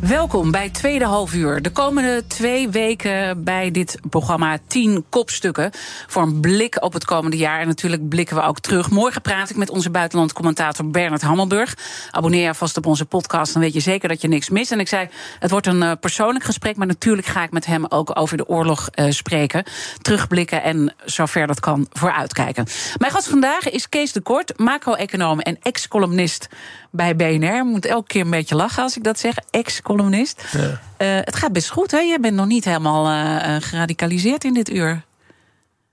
Welkom 0.00 0.50
bij 0.50 0.70
Tweede 0.70 1.04
Half 1.04 1.34
Uur. 1.34 1.62
De 1.62 1.70
komende 1.70 2.24
twee 2.26 2.68
weken 2.68 3.44
bij 3.44 3.70
dit 3.70 3.98
programma 4.10 4.58
10 4.66 5.04
kopstukken. 5.08 5.70
Voor 6.06 6.22
een 6.22 6.40
blik 6.40 6.82
op 6.82 6.92
het 6.92 7.04
komende 7.04 7.36
jaar. 7.36 7.60
En 7.60 7.66
natuurlijk 7.66 8.08
blikken 8.08 8.36
we 8.36 8.42
ook 8.42 8.60
terug. 8.60 8.90
Morgen 8.90 9.22
praat 9.22 9.50
ik 9.50 9.56
met 9.56 9.70
onze 9.70 9.90
buitenlandcommentator 9.90 10.90
Bernard 10.90 11.22
Hammelburg. 11.22 11.76
Abonneer 12.10 12.42
je 12.42 12.54
vast 12.54 12.76
op 12.76 12.86
onze 12.86 13.04
podcast, 13.04 13.52
dan 13.52 13.62
weet 13.62 13.72
je 13.72 13.80
zeker 13.80 14.08
dat 14.08 14.20
je 14.20 14.28
niks 14.28 14.48
mist. 14.48 14.72
En 14.72 14.80
ik 14.80 14.88
zei, 14.88 15.08
het 15.38 15.50
wordt 15.50 15.66
een 15.66 15.82
uh, 15.82 15.92
persoonlijk 16.00 16.44
gesprek. 16.44 16.76
Maar 16.76 16.86
natuurlijk 16.86 17.26
ga 17.26 17.42
ik 17.42 17.50
met 17.50 17.66
hem 17.66 17.86
ook 17.88 18.18
over 18.18 18.36
de 18.36 18.48
oorlog 18.48 18.88
uh, 18.94 19.10
spreken. 19.10 19.64
Terugblikken 20.00 20.62
en 20.62 20.94
zover 21.04 21.46
dat 21.46 21.60
kan 21.60 21.86
vooruitkijken. 21.90 22.66
Mijn 22.98 23.12
gast 23.12 23.28
vandaag 23.28 23.70
is 23.70 23.88
Kees 23.88 24.12
de 24.12 24.20
Kort, 24.20 24.58
macro-econoom 24.58 25.40
en 25.40 25.58
ex-columnist 25.62 26.48
bij 26.90 27.16
BNR. 27.16 27.64
Moet 27.64 27.86
elke 27.86 28.06
keer 28.06 28.20
een 28.20 28.30
beetje 28.30 28.54
lachen 28.54 28.82
als 28.82 28.96
ik 28.96 29.04
dat 29.04 29.18
zeg. 29.18 29.36
Ex-columnist. 29.50 30.44
Ja. 30.52 30.60
Uh, 30.60 30.76
het 30.98 31.36
gaat 31.36 31.52
best 31.52 31.70
goed, 31.70 31.90
hè? 31.90 31.98
Je 31.98 32.20
bent 32.20 32.36
nog 32.36 32.46
niet 32.46 32.64
helemaal 32.64 33.10
uh, 33.10 33.56
geradicaliseerd 33.60 34.44
in 34.44 34.54
dit 34.54 34.70
uur. 34.70 35.02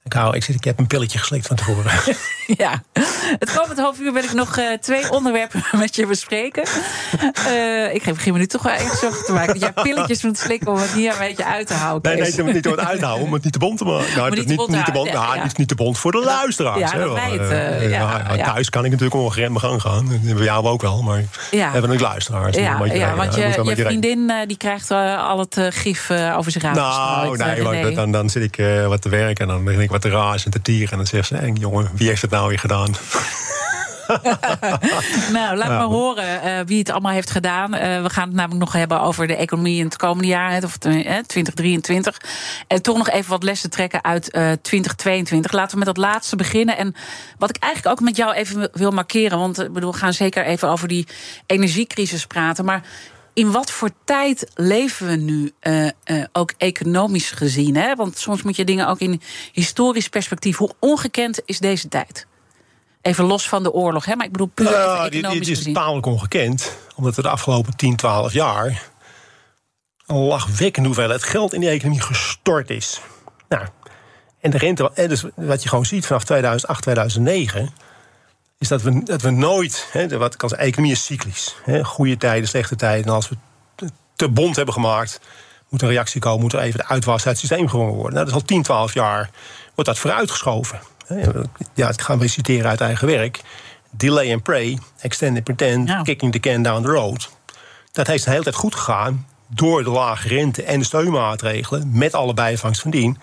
Ik, 0.07 0.13
hou, 0.13 0.35
ik, 0.35 0.43
zit, 0.43 0.55
ik 0.55 0.63
heb 0.63 0.79
een 0.79 0.87
pilletje 0.87 1.19
geslikt 1.19 1.47
van 1.47 1.55
tevoren. 1.55 1.91
ja, 2.63 2.83
het 3.39 3.53
komend 3.53 3.79
half 3.79 3.99
uur 3.99 4.13
wil 4.13 4.23
ik 4.23 4.33
nog 4.33 4.57
uh, 4.57 4.73
twee 4.73 5.11
onderwerpen 5.11 5.63
met 5.79 5.95
je 5.95 6.05
bespreken. 6.05 6.63
Uh, 7.47 7.93
ik 7.93 8.03
begin 8.03 8.33
me 8.33 8.39
nu 8.39 8.45
toch 8.45 8.63
wel 8.63 8.73
echt 8.73 8.99
zorgen 8.99 9.25
te 9.25 9.33
maken 9.33 9.59
dat 9.59 9.61
jij 9.61 9.83
pilletjes 9.83 10.23
moet 10.23 10.37
slikken 10.37 10.71
om 10.71 10.77
het 10.77 10.91
hier 10.91 11.11
een 11.11 11.17
beetje 11.17 11.45
uit 11.45 11.67
te 11.67 11.73
houden. 11.73 12.11
Nee, 12.11 12.21
nee, 12.21 12.31
het 12.31 12.53
niet 12.53 12.65
om 12.65 12.71
het 12.71 12.85
uit 12.85 12.99
te 12.99 13.05
houden, 13.05 13.27
om 13.27 13.33
het 13.33 13.43
niet 13.43 13.53
te 13.53 13.59
bond 13.59 13.77
te 13.77 13.85
maken. 13.85 14.15
Nou, 14.15 14.29
niet, 14.29 14.47
niet, 14.47 14.67
niet, 14.67 14.85
te 14.85 14.91
bond, 14.91 15.07
ja, 15.07 15.35
ja. 15.35 15.47
niet 15.55 15.67
te 15.67 15.75
bond 15.75 15.97
voor 15.97 16.11
de 16.11 16.21
luisteraars. 16.23 16.91
Ja, 16.91 16.97
dat 16.97 17.17
hè, 17.19 17.37
het, 17.37 17.81
uh, 17.81 17.89
ja, 17.89 18.35
Thuis 18.43 18.69
kan 18.69 18.85
ik 18.85 18.91
natuurlijk 18.91 19.21
ongeremd 19.21 19.49
mijn 19.49 19.65
gang 19.65 19.81
gaan. 19.81 20.21
Bij 20.35 20.43
jou 20.43 20.65
ook 20.65 20.81
wel, 20.81 21.01
maar 21.01 21.23
ja. 21.51 21.71
hebben 21.71 21.91
ook 21.91 21.99
luisteraars. 21.99 22.55
Ja, 22.55 22.85
ja, 22.85 23.15
want 23.15 23.35
je, 23.35 23.61
je 23.63 23.75
vriendin 23.75 24.31
die 24.47 24.57
krijgt 24.57 24.91
al 24.91 25.39
het 25.39 25.59
gif 25.69 26.11
over 26.11 26.51
zich 26.51 26.61
Nou, 26.61 27.37
nee, 27.37 27.95
dan, 27.95 28.11
dan 28.11 28.29
zit 28.29 28.43
ik 28.43 28.65
wat 28.87 29.01
te 29.01 29.09
werken 29.09 29.47
en 29.47 29.53
dan 29.53 29.63
begin 29.63 29.81
ik 29.81 29.89
wat 30.01 30.45
en 30.45 30.51
te 30.51 30.61
tieren. 30.61 30.91
En 30.91 30.97
dan 30.97 31.07
zegt 31.07 31.27
ze, 31.27 31.35
hey, 31.35 31.51
jongen, 31.51 31.89
wie 31.93 32.07
heeft 32.07 32.21
het 32.21 32.31
nou 32.31 32.47
weer 32.47 32.59
gedaan? 32.59 32.95
nou, 35.37 35.57
laat 35.57 35.67
ja. 35.67 35.77
maar 35.77 35.87
horen 35.87 36.41
uh, 36.45 36.59
wie 36.65 36.79
het 36.79 36.89
allemaal 36.89 37.11
heeft 37.11 37.31
gedaan. 37.31 37.73
Uh, 37.73 38.01
we 38.01 38.09
gaan 38.09 38.27
het 38.27 38.35
namelijk 38.35 38.59
nog 38.59 38.73
hebben 38.73 39.01
over 39.01 39.27
de 39.27 39.35
economie 39.35 39.79
in 39.79 39.85
het 39.85 39.95
komende 39.95 40.27
jaar, 40.27 40.63
of 40.63 40.77
uh, 40.85 41.17
2023. 41.17 42.21
En 42.67 42.81
toch 42.81 42.97
nog 42.97 43.09
even 43.09 43.29
wat 43.29 43.43
lessen 43.43 43.69
trekken 43.69 44.03
uit 44.03 44.31
2022. 44.61 45.51
Laten 45.51 45.71
we 45.71 45.77
met 45.77 45.95
dat 45.95 46.05
laatste 46.05 46.35
beginnen. 46.35 46.77
En 46.77 46.95
wat 47.37 47.49
ik 47.49 47.57
eigenlijk 47.57 47.99
ook 47.99 48.05
met 48.05 48.15
jou 48.15 48.33
even 48.33 48.69
wil 48.73 48.91
markeren, 48.91 49.37
want 49.37 49.73
bedoel, 49.73 49.91
we 49.91 49.97
gaan 49.97 50.13
zeker 50.13 50.45
even 50.45 50.69
over 50.69 50.87
die 50.87 51.07
energiecrisis 51.45 52.25
praten. 52.25 52.65
Maar 52.65 52.83
in 53.37 53.51
wat 53.51 53.71
voor 53.71 53.89
tijd 54.03 54.51
leven 54.55 55.07
we 55.07 55.15
nu, 55.15 55.51
uh, 55.61 55.85
uh, 56.05 56.23
ook 56.31 56.53
economisch 56.57 57.31
gezien? 57.31 57.75
Hè? 57.75 57.95
Want 57.95 58.17
soms 58.17 58.41
moet 58.41 58.55
je 58.55 58.65
dingen 58.65 58.87
ook 58.87 58.99
in 58.99 59.21
historisch 59.51 60.09
perspectief. 60.09 60.57
Hoe 60.57 60.71
ongekend 60.79 61.41
is 61.45 61.59
deze 61.59 61.87
tijd? 61.87 62.27
Even 63.01 63.25
los 63.25 63.49
van 63.49 63.63
de 63.63 63.71
oorlog, 63.71 64.05
hè? 64.05 64.15
maar 64.15 64.25
ik 64.25 64.31
bedoel 64.31 64.47
puur 64.53 64.67
even 64.67 65.11
economisch 65.11 65.47
Dit 65.47 65.67
is 65.67 65.73
tamelijk 65.73 66.05
ongekend, 66.05 66.77
omdat 66.95 67.15
we 67.15 67.21
de 67.21 67.29
afgelopen 67.29 67.75
10, 67.75 67.95
12 67.95 68.33
jaar... 68.33 68.83
een 70.05 70.17
lachwekkende 70.17 70.87
hoeveelheid 70.87 71.23
geld 71.23 71.53
in 71.53 71.59
die 71.59 71.69
economie 71.69 72.01
gestort 72.01 72.69
is. 72.69 73.01
Nou, 73.49 73.65
en 74.39 74.51
de 74.51 74.57
rente, 74.57 74.91
en 74.93 75.09
dus 75.09 75.23
wat 75.35 75.63
je 75.63 75.69
gewoon 75.69 75.85
ziet 75.85 76.05
vanaf 76.05 76.23
2008, 76.23 76.81
2009 76.81 77.69
is 78.57 78.67
dat 78.67 78.81
we, 78.81 79.03
dat 79.03 79.21
we 79.21 79.29
nooit, 79.29 79.87
hè, 79.91 80.17
wat 80.17 80.35
kan 80.35 80.49
zeggen, 80.49 80.67
economie 80.67 80.91
is 80.93 81.05
cyclisch. 81.05 81.55
Hè, 81.63 81.83
goede 81.83 82.17
tijden, 82.17 82.47
slechte 82.47 82.75
tijden. 82.75 83.05
En 83.05 83.13
als 83.13 83.29
we 83.29 83.37
te 84.15 84.29
bond 84.29 84.55
hebben 84.55 84.73
gemaakt, 84.73 85.19
moet 85.69 85.81
een 85.81 85.87
reactie 85.89 86.21
komen, 86.21 86.41
moet 86.41 86.53
er 86.53 86.59
even 86.59 86.79
de 86.79 86.87
uitwas 86.87 87.25
uit 87.25 87.39
het 87.39 87.47
systeem 87.47 87.69
gewonnen 87.69 87.95
worden. 87.95 88.13
Nou, 88.13 88.25
dat 88.25 88.35
is 88.35 88.41
al 88.41 88.47
10, 88.47 88.63
12 88.63 88.93
jaar, 88.93 89.29
wordt 89.75 89.89
dat 89.89 89.99
vooruitgeschoven. 89.99 90.79
Ja, 91.73 91.87
dat 91.87 92.01
gaan 92.01 92.19
we 92.19 92.27
citeren 92.27 92.69
uit 92.69 92.81
eigen 92.81 93.07
werk. 93.07 93.41
Delay 93.91 94.33
and 94.33 94.43
pray, 94.43 94.77
extend 94.99 95.35
and 95.35 95.43
pretend, 95.43 95.87
ja. 95.87 96.01
kicking 96.01 96.31
the 96.31 96.39
can 96.39 96.61
down 96.61 96.81
the 96.81 96.89
road. 96.89 97.29
Dat 97.91 98.07
heeft 98.07 98.23
de 98.23 98.29
hele 98.29 98.43
tijd 98.43 98.55
goed 98.55 98.75
gegaan 98.75 99.27
door 99.47 99.83
de 99.83 99.89
lage 99.89 100.27
rente 100.27 100.63
en 100.63 100.79
de 100.79 100.85
steunmaatregelen, 100.85 101.89
met 101.93 102.13
alle 102.13 102.33
bijvangst 102.33 102.81
van 102.81 102.91
dien. 102.91 103.17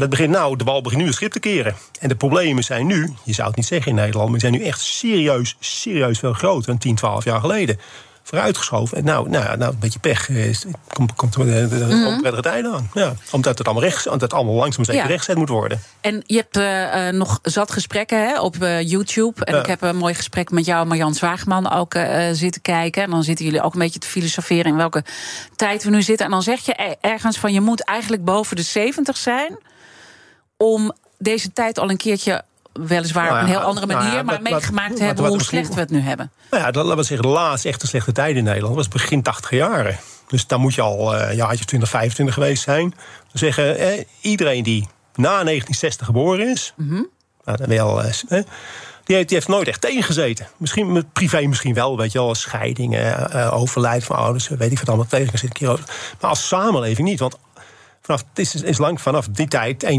Dat 0.00 0.10
begint 0.10 0.30
nou, 0.30 0.56
de 0.56 0.64
bal 0.64 0.82
begint 0.82 1.00
nu 1.00 1.06
het 1.06 1.16
schip 1.16 1.32
te 1.32 1.40
keren. 1.40 1.74
En 2.00 2.08
de 2.08 2.16
problemen 2.16 2.64
zijn 2.64 2.86
nu, 2.86 3.12
je 3.24 3.32
zou 3.32 3.48
het 3.48 3.56
niet 3.56 3.66
zeggen 3.66 3.90
in 3.90 3.96
Nederland, 3.96 4.30
maar 4.30 4.38
die 4.38 4.48
zijn 4.48 4.60
nu 4.60 4.68
echt 4.68 4.80
serieus, 4.80 5.56
serieus 5.60 6.18
veel 6.18 6.32
groter 6.32 6.66
dan 6.66 6.78
10, 6.78 6.94
12 6.94 7.24
jaar 7.24 7.40
geleden. 7.40 7.78
Vooruitgeschoven. 8.22 8.96
En 8.96 9.04
nou, 9.04 9.28
nou, 9.28 9.56
nou 9.56 9.72
een 9.72 9.78
beetje 9.78 9.98
pech. 9.98 10.28
Is, 10.28 10.64
komt, 10.92 11.14
komt 11.14 11.34
er 11.34 11.44
de, 11.44 11.68
mm 11.70 12.22
-hmm. 12.22 12.40
tijden 12.40 12.72
aan. 12.72 12.90
Ja, 12.94 13.14
omdat 13.30 13.58
het 13.58 13.66
allemaal, 13.66 13.84
rechts, 13.84 14.06
omdat 14.06 14.20
het 14.20 14.32
allemaal 14.32 14.54
langzaam 14.54 14.84
zeker 14.84 15.02
ja. 15.02 15.08
rechtszet 15.08 15.36
moet 15.36 15.48
worden. 15.48 15.82
En 16.00 16.22
je 16.26 16.36
hebt 16.36 16.56
uh, 16.56 17.18
nog 17.18 17.38
zat 17.42 17.72
gesprekken 17.72 18.28
hè, 18.28 18.40
op 18.40 18.56
uh, 18.56 18.82
YouTube. 18.82 19.44
En 19.44 19.54
ja. 19.54 19.60
ik 19.60 19.66
heb 19.66 19.82
een 19.82 19.96
mooi 19.96 20.14
gesprek 20.14 20.50
met 20.50 20.64
jou, 20.64 20.86
Marjan 20.86 21.14
Zwaagman, 21.14 21.70
ook 21.70 21.94
uh, 21.94 22.28
zitten 22.32 22.62
kijken. 22.62 23.02
En 23.02 23.10
dan 23.10 23.24
zitten 23.24 23.44
jullie 23.44 23.62
ook 23.62 23.72
een 23.72 23.80
beetje 23.80 23.98
te 23.98 24.06
filosoferen 24.06 24.70
in 24.70 24.76
welke 24.76 25.04
tijd 25.56 25.84
we 25.84 25.90
nu 25.90 26.02
zitten. 26.02 26.26
En 26.26 26.32
dan 26.32 26.42
zeg 26.42 26.60
je 26.60 26.96
ergens 27.00 27.38
van 27.38 27.52
je 27.52 27.60
moet 27.60 27.84
eigenlijk 27.84 28.24
boven 28.24 28.56
de 28.56 28.62
70 28.62 29.16
zijn 29.16 29.58
om 30.62 30.92
deze 31.18 31.52
tijd 31.52 31.78
al 31.78 31.90
een 31.90 31.96
keertje 31.96 32.42
weliswaar 32.72 33.24
nou 33.24 33.36
ja, 33.36 33.40
op 33.42 33.48
een 33.48 33.54
heel 33.54 33.66
andere 33.68 33.86
manier, 33.86 34.02
nou 34.02 34.16
ja, 34.16 34.22
maar 34.22 34.42
meegemaakt 34.42 34.90
wat, 34.90 34.98
hebben 34.98 35.24
wat, 35.24 35.32
hoe 35.32 35.42
slecht 35.42 35.74
we 35.74 35.80
het 35.80 35.90
nu 35.90 36.00
hebben. 36.00 36.30
Nou 36.50 36.62
ja, 36.62 36.70
dat, 36.70 36.84
laten 36.84 36.98
we 36.98 37.04
zeggen, 37.04 37.26
de 37.26 37.34
laatste 37.34 37.68
echte 37.68 37.86
slechte 37.86 38.12
tijd 38.12 38.36
in 38.36 38.44
Nederland 38.44 38.74
was 38.74 38.88
begin 38.88 39.22
80 39.22 39.50
jaren. 39.50 39.98
Dus 40.26 40.46
dan 40.46 40.60
moet 40.60 40.74
je 40.74 40.80
al 40.80 41.14
uh, 41.14 41.34
jaartje 41.34 41.64
20, 41.64 41.88
25 41.88 42.34
geweest 42.34 42.62
zijn. 42.62 42.94
Zeggen, 43.32 43.78
eh, 43.78 44.04
iedereen 44.20 44.62
die 44.62 44.88
na 45.14 45.28
1960 45.28 46.06
geboren 46.06 46.48
is, 46.48 46.72
mm 46.76 46.88
-hmm. 46.88 47.08
nou, 47.44 47.58
dan 47.58 47.68
wel, 47.68 48.02
eh, 48.02 48.12
die, 49.04 49.16
heeft, 49.16 49.28
die 49.28 49.36
heeft 49.36 49.48
nooit 49.48 49.68
echt 49.68 49.80
tegengezeten. 49.80 50.48
Misschien 50.56 51.04
privé 51.12 51.46
misschien 51.46 51.74
wel, 51.74 51.96
weet 51.96 52.12
je 52.12 52.18
wel, 52.18 52.34
scheidingen, 52.34 53.30
uh, 53.34 53.54
overlijden 53.54 54.06
van 54.06 54.16
ouders, 54.16 54.48
weet 54.48 54.72
ik 54.72 54.78
wat 54.78 54.88
allemaal 54.88 55.06
tegen. 55.06 55.50
Maar 56.20 56.30
als 56.30 56.48
samenleving 56.48 57.08
niet, 57.08 57.20
want 57.20 57.38
vanaf, 58.10 58.24
is, 58.34 58.54
is 58.54 58.78
lang, 58.78 59.00
vanaf 59.00 59.28
die 59.28 59.48
tijd, 59.48 59.84
1,82, 59.84 59.90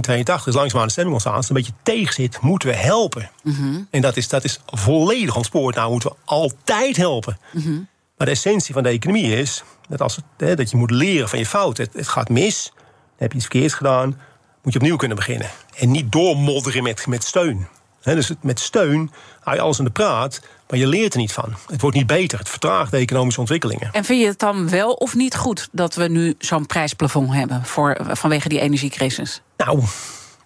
is 0.45 0.53
langzaam 0.53 0.79
aan 0.79 0.85
de 0.85 0.91
stemming 0.91 1.13
ontstaan. 1.13 1.35
Als 1.35 1.47
het 1.47 1.57
een 1.57 1.63
beetje 1.63 1.79
tegen 1.83 2.13
zit, 2.13 2.41
moeten 2.41 2.69
we 2.69 2.75
helpen. 2.75 3.31
Mm 3.43 3.53
-hmm. 3.53 3.87
En 3.89 4.01
dat 4.01 4.17
is, 4.17 4.27
dat 4.27 4.43
is 4.43 4.59
volledig 4.65 5.35
ontspoord. 5.35 5.75
Nou, 5.75 5.91
moeten 5.91 6.09
we 6.09 6.15
altijd 6.25 6.97
helpen. 6.97 7.37
Mm 7.51 7.61
-hmm. 7.61 7.87
Maar 8.17 8.27
de 8.27 8.33
essentie 8.33 8.73
van 8.73 8.83
de 8.83 8.89
economie 8.89 9.37
is 9.37 9.63
dat, 9.89 10.01
als 10.01 10.15
het, 10.15 10.25
hè, 10.37 10.55
dat 10.55 10.71
je 10.71 10.77
moet 10.77 10.91
leren 10.91 11.29
van 11.29 11.39
je 11.39 11.45
fouten. 11.45 11.83
Het, 11.83 11.93
het 11.93 12.07
gaat 12.07 12.29
mis, 12.29 12.71
dan 12.75 12.83
heb 13.17 13.31
je 13.31 13.37
iets 13.37 13.47
verkeerds 13.47 13.73
gedaan, 13.73 14.19
moet 14.63 14.73
je 14.73 14.79
opnieuw 14.79 14.95
kunnen 14.95 15.17
beginnen. 15.17 15.49
En 15.77 15.91
niet 15.91 16.11
doormodderen 16.11 16.83
met, 16.83 17.07
met 17.07 17.23
steun. 17.23 17.67
He, 18.01 18.15
dus 18.15 18.31
met 18.41 18.59
steun 18.59 19.11
hou 19.39 19.55
je 19.55 19.61
alles 19.61 19.79
in 19.79 19.85
de 19.85 19.91
praat, 19.91 20.41
maar 20.69 20.79
je 20.79 20.87
leert 20.87 21.13
er 21.13 21.19
niet 21.19 21.33
van. 21.33 21.55
Het 21.71 21.81
wordt 21.81 21.97
niet 21.97 22.07
beter, 22.07 22.39
het 22.39 22.49
vertraagt 22.49 22.91
de 22.91 22.97
economische 22.97 23.39
ontwikkelingen. 23.39 23.89
En 23.91 24.03
vind 24.03 24.21
je 24.21 24.27
het 24.27 24.39
dan 24.39 24.69
wel 24.69 24.93
of 24.93 25.15
niet 25.15 25.35
goed 25.35 25.69
dat 25.71 25.95
we 25.95 26.07
nu 26.07 26.35
zo'n 26.39 26.65
prijsplafond 26.65 27.33
hebben 27.33 27.65
voor, 27.65 27.97
vanwege 28.09 28.49
die 28.49 28.59
energiecrisis? 28.59 29.41
Nou, 29.57 29.83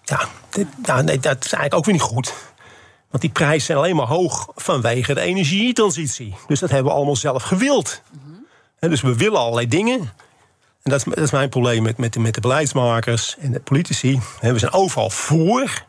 ja, 0.04 0.28
dit, 0.50 0.66
nou, 0.86 1.02
nee, 1.02 1.18
dat 1.18 1.44
is 1.44 1.52
eigenlijk 1.52 1.74
ook 1.74 1.84
weer 1.84 1.94
niet 1.94 2.02
goed. 2.02 2.34
Want 3.10 3.22
die 3.22 3.30
prijzen 3.30 3.66
zijn 3.66 3.78
alleen 3.78 3.96
maar 3.96 4.06
hoog 4.06 4.48
vanwege 4.54 5.14
de 5.14 5.20
energietransitie. 5.20 6.34
Dus 6.46 6.60
dat 6.60 6.70
hebben 6.70 6.90
we 6.92 6.96
allemaal 6.96 7.16
zelf 7.16 7.42
gewild. 7.42 8.02
Mm 8.12 8.20
-hmm. 8.24 8.46
He, 8.78 8.88
dus 8.88 9.00
we 9.00 9.16
willen 9.16 9.38
allerlei 9.38 9.68
dingen. 9.68 9.98
En 10.82 10.90
dat 10.90 10.98
is, 10.98 11.04
dat 11.04 11.24
is 11.24 11.30
mijn 11.30 11.48
probleem 11.48 11.82
met, 11.82 11.96
met, 11.96 12.12
de, 12.12 12.20
met 12.20 12.34
de 12.34 12.40
beleidsmakers 12.40 13.36
en 13.38 13.52
de 13.52 13.60
politici. 13.60 14.20
He, 14.40 14.52
we 14.52 14.58
zijn 14.58 14.72
overal 14.72 15.10
voor. 15.10 15.84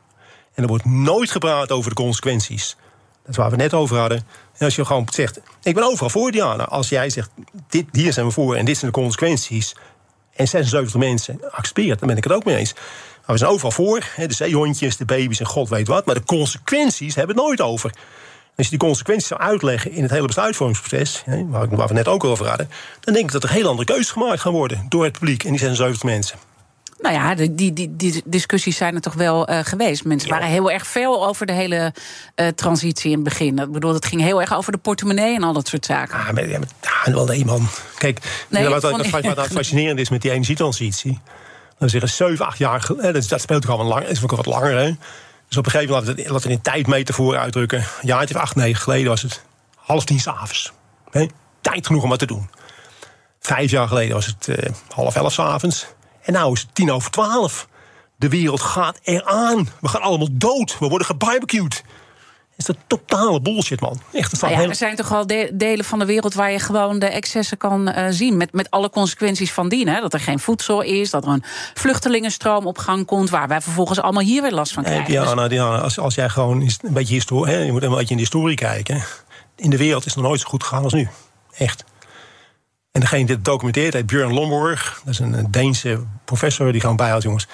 En 0.57 0.63
er 0.63 0.69
wordt 0.69 0.85
nooit 0.85 1.31
gepraat 1.31 1.71
over 1.71 1.89
de 1.89 1.95
consequenties. 1.95 2.75
Dat 3.21 3.29
is 3.29 3.37
waar 3.37 3.49
we 3.49 3.55
net 3.55 3.73
over 3.73 3.97
hadden. 3.97 4.17
En 4.57 4.65
als 4.65 4.75
je 4.75 4.85
gewoon 4.85 5.07
zegt, 5.11 5.39
ik 5.63 5.73
ben 5.73 5.83
overal 5.83 6.09
voor, 6.09 6.31
Diana. 6.31 6.63
Als 6.63 6.89
jij 6.89 7.09
zegt, 7.09 7.29
dit, 7.69 7.85
hier 7.91 8.13
zijn 8.13 8.25
we 8.25 8.31
voor 8.31 8.55
en 8.55 8.65
dit 8.65 8.77
zijn 8.77 8.91
de 8.91 8.97
consequenties... 8.97 9.75
en 10.35 10.47
76 10.47 10.99
mensen 10.99 11.39
accepteren 11.51 11.97
dan 11.97 12.07
ben 12.07 12.17
ik 12.17 12.23
het 12.23 12.33
ook 12.33 12.45
mee 12.45 12.55
eens. 12.55 12.73
Maar 12.73 13.35
we 13.35 13.37
zijn 13.37 13.51
overal 13.51 13.71
voor, 13.71 14.05
de 14.15 14.33
zeehondjes, 14.33 14.97
de 14.97 15.05
baby's 15.05 15.39
en 15.39 15.45
god 15.45 15.69
weet 15.69 15.87
wat... 15.87 16.05
maar 16.05 16.15
de 16.15 16.23
consequenties 16.23 17.15
hebben 17.15 17.35
het 17.35 17.45
nooit 17.45 17.61
over. 17.61 17.91
Als 18.55 18.65
je 18.65 18.77
die 18.77 18.87
consequenties 18.87 19.27
zou 19.27 19.39
uitleggen 19.39 19.91
in 19.91 20.01
het 20.01 20.11
hele 20.11 20.27
besluitvormingsproces... 20.27 21.23
waar 21.47 21.87
we 21.87 21.93
net 21.93 22.07
ook 22.07 22.23
over 22.23 22.47
hadden... 22.47 22.69
dan 22.99 23.13
denk 23.13 23.25
ik 23.25 23.31
dat 23.31 23.43
er 23.43 23.49
heel 23.49 23.67
andere 23.67 23.87
keuzes 23.87 24.11
gemaakt 24.11 24.41
gaan 24.41 24.53
worden... 24.53 24.85
door 24.89 25.03
het 25.03 25.13
publiek 25.13 25.43
en 25.43 25.49
die 25.49 25.59
76 25.59 26.03
mensen. 26.03 26.46
Nou 26.99 27.15
ja, 27.15 27.35
die, 27.35 27.73
die, 27.73 27.95
die 27.95 28.21
discussies 28.25 28.77
zijn 28.77 28.95
er 28.95 29.01
toch 29.01 29.13
wel 29.13 29.49
uh, 29.49 29.59
geweest. 29.63 30.05
Mensen 30.05 30.29
waren 30.29 30.47
heel 30.47 30.71
erg 30.71 30.87
veel 30.87 31.27
over 31.27 31.45
de 31.45 31.53
hele 31.53 31.93
uh, 32.35 32.47
transitie 32.47 33.11
in 33.11 33.15
het 33.15 33.23
begin. 33.23 33.59
Ik 33.59 33.71
bedoel, 33.71 33.93
het 33.93 34.05
ging 34.05 34.21
heel 34.21 34.41
erg 34.41 34.53
over 34.53 34.71
de 34.71 34.77
portemonnee 34.77 35.35
en 35.35 35.43
al 35.43 35.53
dat 35.53 35.67
soort 35.67 35.85
zaken. 35.85 36.19
Ah, 36.19 36.31
maar, 36.31 36.49
ja, 36.49 36.59
maar, 36.59 37.13
wel 37.13 37.25
nee, 37.25 37.45
man. 37.45 37.67
Kijk, 37.97 38.45
nee, 38.49 38.67
wat, 38.67 38.81
wat, 38.81 39.09
wat, 39.09 39.35
wat 39.35 39.47
fascinerend 39.47 39.99
is 39.99 40.09
met 40.09 40.21
die 40.21 40.31
energietransitie... 40.31 41.19
dan 41.79 41.89
zeggen 41.89 42.09
7, 42.09 42.45
8 42.45 42.57
jaar 42.57 42.81
geleden... 42.81 43.13
Dat, 43.13 43.29
dat 43.29 43.41
speelt 43.41 43.61
toch 43.61 43.71
al 43.71 43.79
een 43.79 43.85
lang, 43.85 44.05
is 44.05 44.23
ook 44.23 44.31
wat 44.31 44.45
langer, 44.45 44.77
hè? 44.77 44.91
Dus 45.47 45.57
op 45.57 45.65
een 45.65 45.71
gegeven 45.71 45.95
moment, 45.95 46.29
laten 46.29 46.47
we 46.47 46.53
in 46.53 46.61
tijdmetafoor 46.61 47.37
uitdrukken... 47.37 47.79
een 47.79 48.07
jaartje 48.07 48.35
of 48.35 48.41
acht, 48.41 48.55
negen 48.55 48.81
geleden 48.81 49.07
was 49.07 49.21
het 49.21 49.41
half 49.75 50.05
tien 50.05 50.19
s'avonds. 50.19 50.73
Tijd 51.61 51.87
genoeg 51.87 52.03
om 52.03 52.09
wat 52.09 52.19
te 52.19 52.25
doen. 52.25 52.49
Vijf 53.39 53.71
jaar 53.71 53.87
geleden 53.87 54.13
was 54.13 54.25
het 54.25 54.47
uh, 54.47 54.57
half 54.89 55.15
elf 55.15 55.33
s 55.33 55.39
avonds. 55.39 55.87
En 56.27 56.33
nu 56.33 56.51
is 56.51 56.61
het 56.61 56.75
tien 56.75 56.91
over 56.91 57.11
twaalf. 57.11 57.67
De 58.15 58.29
wereld 58.29 58.61
gaat 58.61 58.99
eraan. 59.03 59.69
We 59.81 59.87
gaan 59.87 60.01
allemaal 60.01 60.27
dood. 60.31 60.79
We 60.79 60.87
worden 60.87 61.07
gebarbecued 61.07 61.83
is 62.57 62.65
dat 62.65 62.77
totale 62.87 63.41
bullshit, 63.41 63.81
man. 63.81 64.01
Echt, 64.13 64.31
dat 64.31 64.41
nou 64.41 64.61
ja, 64.61 64.69
Er 64.69 64.75
zijn 64.75 64.95
toch 64.95 65.09
wel 65.09 65.27
delen 65.53 65.85
van 65.85 65.99
de 65.99 66.05
wereld 66.05 66.33
waar 66.33 66.51
je 66.51 66.59
gewoon 66.59 66.99
de 66.99 67.05
excessen 67.05 67.57
kan 67.57 67.89
uh, 67.89 68.05
zien. 68.09 68.37
Met, 68.37 68.53
met 68.53 68.71
alle 68.71 68.89
consequenties 68.89 69.51
van 69.51 69.69
dien. 69.69 69.87
Hè? 69.87 70.01
Dat 70.01 70.13
er 70.13 70.19
geen 70.19 70.39
voedsel 70.39 70.81
is, 70.81 71.09
dat 71.09 71.25
er 71.25 71.31
een 71.31 71.43
vluchtelingenstroom 71.73 72.65
op 72.65 72.77
gang 72.77 73.05
komt. 73.05 73.29
Waar 73.29 73.47
wij 73.47 73.61
vervolgens 73.61 74.01
allemaal 74.01 74.23
hier 74.23 74.41
weer 74.41 74.51
last 74.51 74.73
van 74.73 74.83
krijgen. 74.83 75.13
Ja, 75.13 75.35
dus... 75.35 75.49
Diana, 75.49 75.77
als, 75.77 75.99
als 75.99 76.15
jij 76.15 76.29
gewoon 76.29 76.61
een 76.61 76.93
beetje 76.93 77.13
historie. 77.13 77.53
Hè, 77.53 77.59
je 77.59 77.71
moet 77.71 77.83
een 77.83 77.89
beetje 77.89 78.09
in 78.09 78.15
de 78.15 78.21
historie 78.21 78.55
kijken. 78.55 79.03
In 79.55 79.69
de 79.69 79.77
wereld 79.77 80.05
is 80.05 80.13
het 80.13 80.21
nog 80.21 80.27
nooit 80.27 80.41
zo 80.41 80.47
goed 80.47 80.63
gegaan 80.63 80.83
als 80.83 80.93
nu. 80.93 81.09
Echt. 81.57 81.83
En 82.97 83.03
degene 83.03 83.25
die 83.25 83.35
het 83.35 83.45
documenteert 83.45 83.93
heet 83.93 84.05
Björn 84.05 84.33
Lomborg. 84.33 85.01
Dat 85.03 85.13
is 85.13 85.19
een 85.19 85.51
Deense 85.51 86.03
professor 86.25 86.71
die 86.71 86.81
gewoon 86.81 86.95
bijhoudt, 86.95 87.23
jongens. 87.23 87.47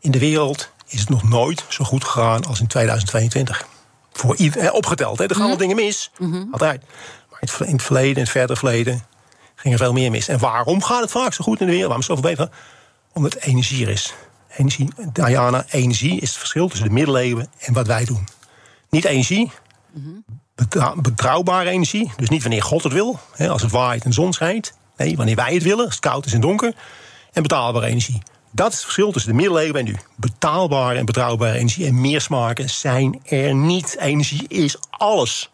In 0.00 0.10
de 0.10 0.18
wereld 0.18 0.70
is 0.86 1.00
het 1.00 1.08
nog 1.08 1.28
nooit 1.28 1.64
zo 1.68 1.84
goed 1.84 2.04
gegaan 2.04 2.44
als 2.44 2.60
in 2.60 2.66
2022. 2.66 3.66
Voor 4.12 4.36
ieder, 4.36 4.72
opgeteld, 4.72 5.18
hè. 5.18 5.28
er 5.28 5.34
gaan 5.34 5.48
mhm. 5.48 5.58
dingen 5.58 5.76
mis. 5.76 6.10
Mm 6.18 6.48
Altijd. 6.50 6.82
Maar 7.30 7.40
in 7.66 7.72
het 7.72 7.82
verleden, 7.82 8.14
in 8.14 8.22
het 8.22 8.30
verdere 8.30 8.58
verleden, 8.58 9.02
ging 9.54 9.74
er 9.74 9.80
veel 9.80 9.92
meer 9.92 10.10
mis. 10.10 10.28
En 10.28 10.38
waarom 10.38 10.82
gaat 10.82 11.00
het 11.00 11.10
vaak 11.10 11.32
zo 11.32 11.44
goed 11.44 11.60
in 11.60 11.66
de 11.66 11.72
wereld? 11.72 11.92
Waarom 11.92 12.02
is 12.02 12.08
het 12.08 12.16
zoveel 12.16 12.36
beter? 12.36 12.58
Omdat 13.12 13.34
het 13.34 13.42
energie 13.42 13.84
er 13.86 13.92
is. 13.92 14.14
Energie, 14.56 14.88
Diana, 15.12 15.64
energie 15.68 16.20
is 16.20 16.28
het 16.28 16.38
verschil 16.38 16.68
tussen 16.68 16.88
de 16.88 16.94
middeleeuwen 16.94 17.50
en 17.58 17.72
wat 17.72 17.86
wij 17.86 18.04
doen. 18.04 18.28
Niet 18.88 19.04
energie, 19.04 19.50
betrouwbare 20.96 21.70
energie. 21.70 22.12
Dus 22.16 22.28
niet 22.28 22.42
wanneer 22.42 22.62
God 22.62 22.82
het 22.82 22.92
wil, 22.92 23.18
hè, 23.32 23.48
als 23.48 23.62
het 23.62 23.70
waait 23.70 24.04
en 24.04 24.12
zon 24.12 24.32
schijnt. 24.32 24.78
Nee, 25.00 25.16
wanneer 25.16 25.36
wij 25.36 25.54
het 25.54 25.62
willen, 25.62 25.84
als 25.84 25.94
het 25.94 26.04
koud 26.04 26.26
is 26.26 26.32
en 26.32 26.40
donker. 26.40 26.74
En 27.32 27.42
betaalbare 27.42 27.86
energie. 27.86 28.22
Dat 28.50 28.68
is 28.68 28.74
het 28.74 28.84
verschil 28.84 29.12
tussen 29.12 29.30
de 29.30 29.36
middeleeuwen 29.36 29.80
en 29.80 29.84
nu. 29.84 29.96
Betaalbare 30.16 30.98
en 30.98 31.04
betrouwbare 31.04 31.58
energie. 31.58 31.86
En 31.86 32.00
meer 32.00 32.20
smaken 32.20 32.70
zijn 32.70 33.20
er 33.24 33.54
niet. 33.54 33.96
Energie 33.98 34.48
is 34.48 34.76
alles. 34.90 35.50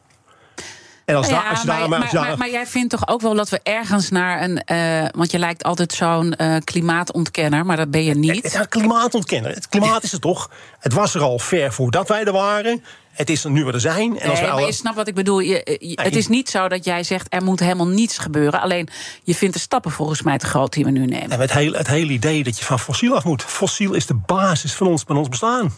En 1.06 1.14
als, 1.14 1.28
ja, 1.28 1.48
als 1.48 1.60
je 1.60 1.66
maar, 1.66 1.88
maar, 1.88 2.08
maar, 2.12 2.38
maar, 2.38 2.50
jij 2.50 2.66
vindt 2.66 2.90
toch 2.90 3.08
ook 3.08 3.20
wel 3.20 3.34
dat 3.34 3.48
we 3.48 3.60
ergens 3.62 4.10
naar 4.10 4.42
een. 4.42 4.62
Uh, 4.72 5.08
want 5.10 5.30
je 5.30 5.38
lijkt 5.38 5.62
altijd 5.62 5.92
zo'n 5.92 6.34
uh, 6.38 6.56
klimaatontkenner, 6.64 7.66
maar 7.66 7.76
dat 7.76 7.90
ben 7.90 8.04
je 8.04 8.14
niet. 8.14 8.52
Het, 8.52 8.68
klimaatontkenner. 8.68 9.54
Het 9.54 9.68
klimaat 9.68 10.02
is 10.02 10.12
er 10.12 10.20
toch. 10.20 10.50
Het 10.78 10.92
was 10.92 11.14
er 11.14 11.20
al 11.20 11.38
ver 11.38 11.72
voordat 11.72 12.08
wij 12.08 12.24
er 12.24 12.32
waren. 12.32 12.84
Het 13.12 13.30
is 13.30 13.44
er 13.44 13.50
nu 13.50 13.64
wat 13.64 13.74
er 13.74 13.80
zijn. 13.80 14.18
En 14.18 14.30
als 14.30 14.40
nee, 14.40 14.50
maar 14.50 14.60
je 14.60 14.72
snapt 14.72 14.96
wat 14.96 15.08
ik 15.08 15.14
bedoel. 15.14 15.40
Je, 15.40 15.94
het 15.94 16.16
is 16.16 16.28
niet 16.28 16.48
zo 16.48 16.68
dat 16.68 16.84
jij 16.84 17.02
zegt 17.02 17.26
er 17.28 17.42
moet 17.42 17.60
helemaal 17.60 17.88
niets 17.88 18.18
gebeuren. 18.18 18.60
Alleen 18.60 18.88
je 19.22 19.34
vindt 19.34 19.54
de 19.54 19.60
stappen 19.60 19.90
volgens 19.90 20.22
mij 20.22 20.38
te 20.38 20.46
groot 20.46 20.72
die 20.72 20.84
we 20.84 20.90
nu 20.90 21.06
nemen. 21.06 21.30
En 21.30 21.40
het, 21.40 21.52
hele, 21.52 21.76
het 21.76 21.86
hele 21.86 22.12
idee 22.12 22.44
dat 22.44 22.58
je 22.58 22.64
van 22.64 22.78
fossiel 22.78 23.14
af 23.14 23.24
moet. 23.24 23.42
Fossiel 23.42 23.94
is 23.94 24.06
de 24.06 24.14
basis 24.14 24.74
van 24.74 24.86
ons, 24.86 25.02
van 25.06 25.16
ons 25.16 25.28
bestaan. 25.28 25.74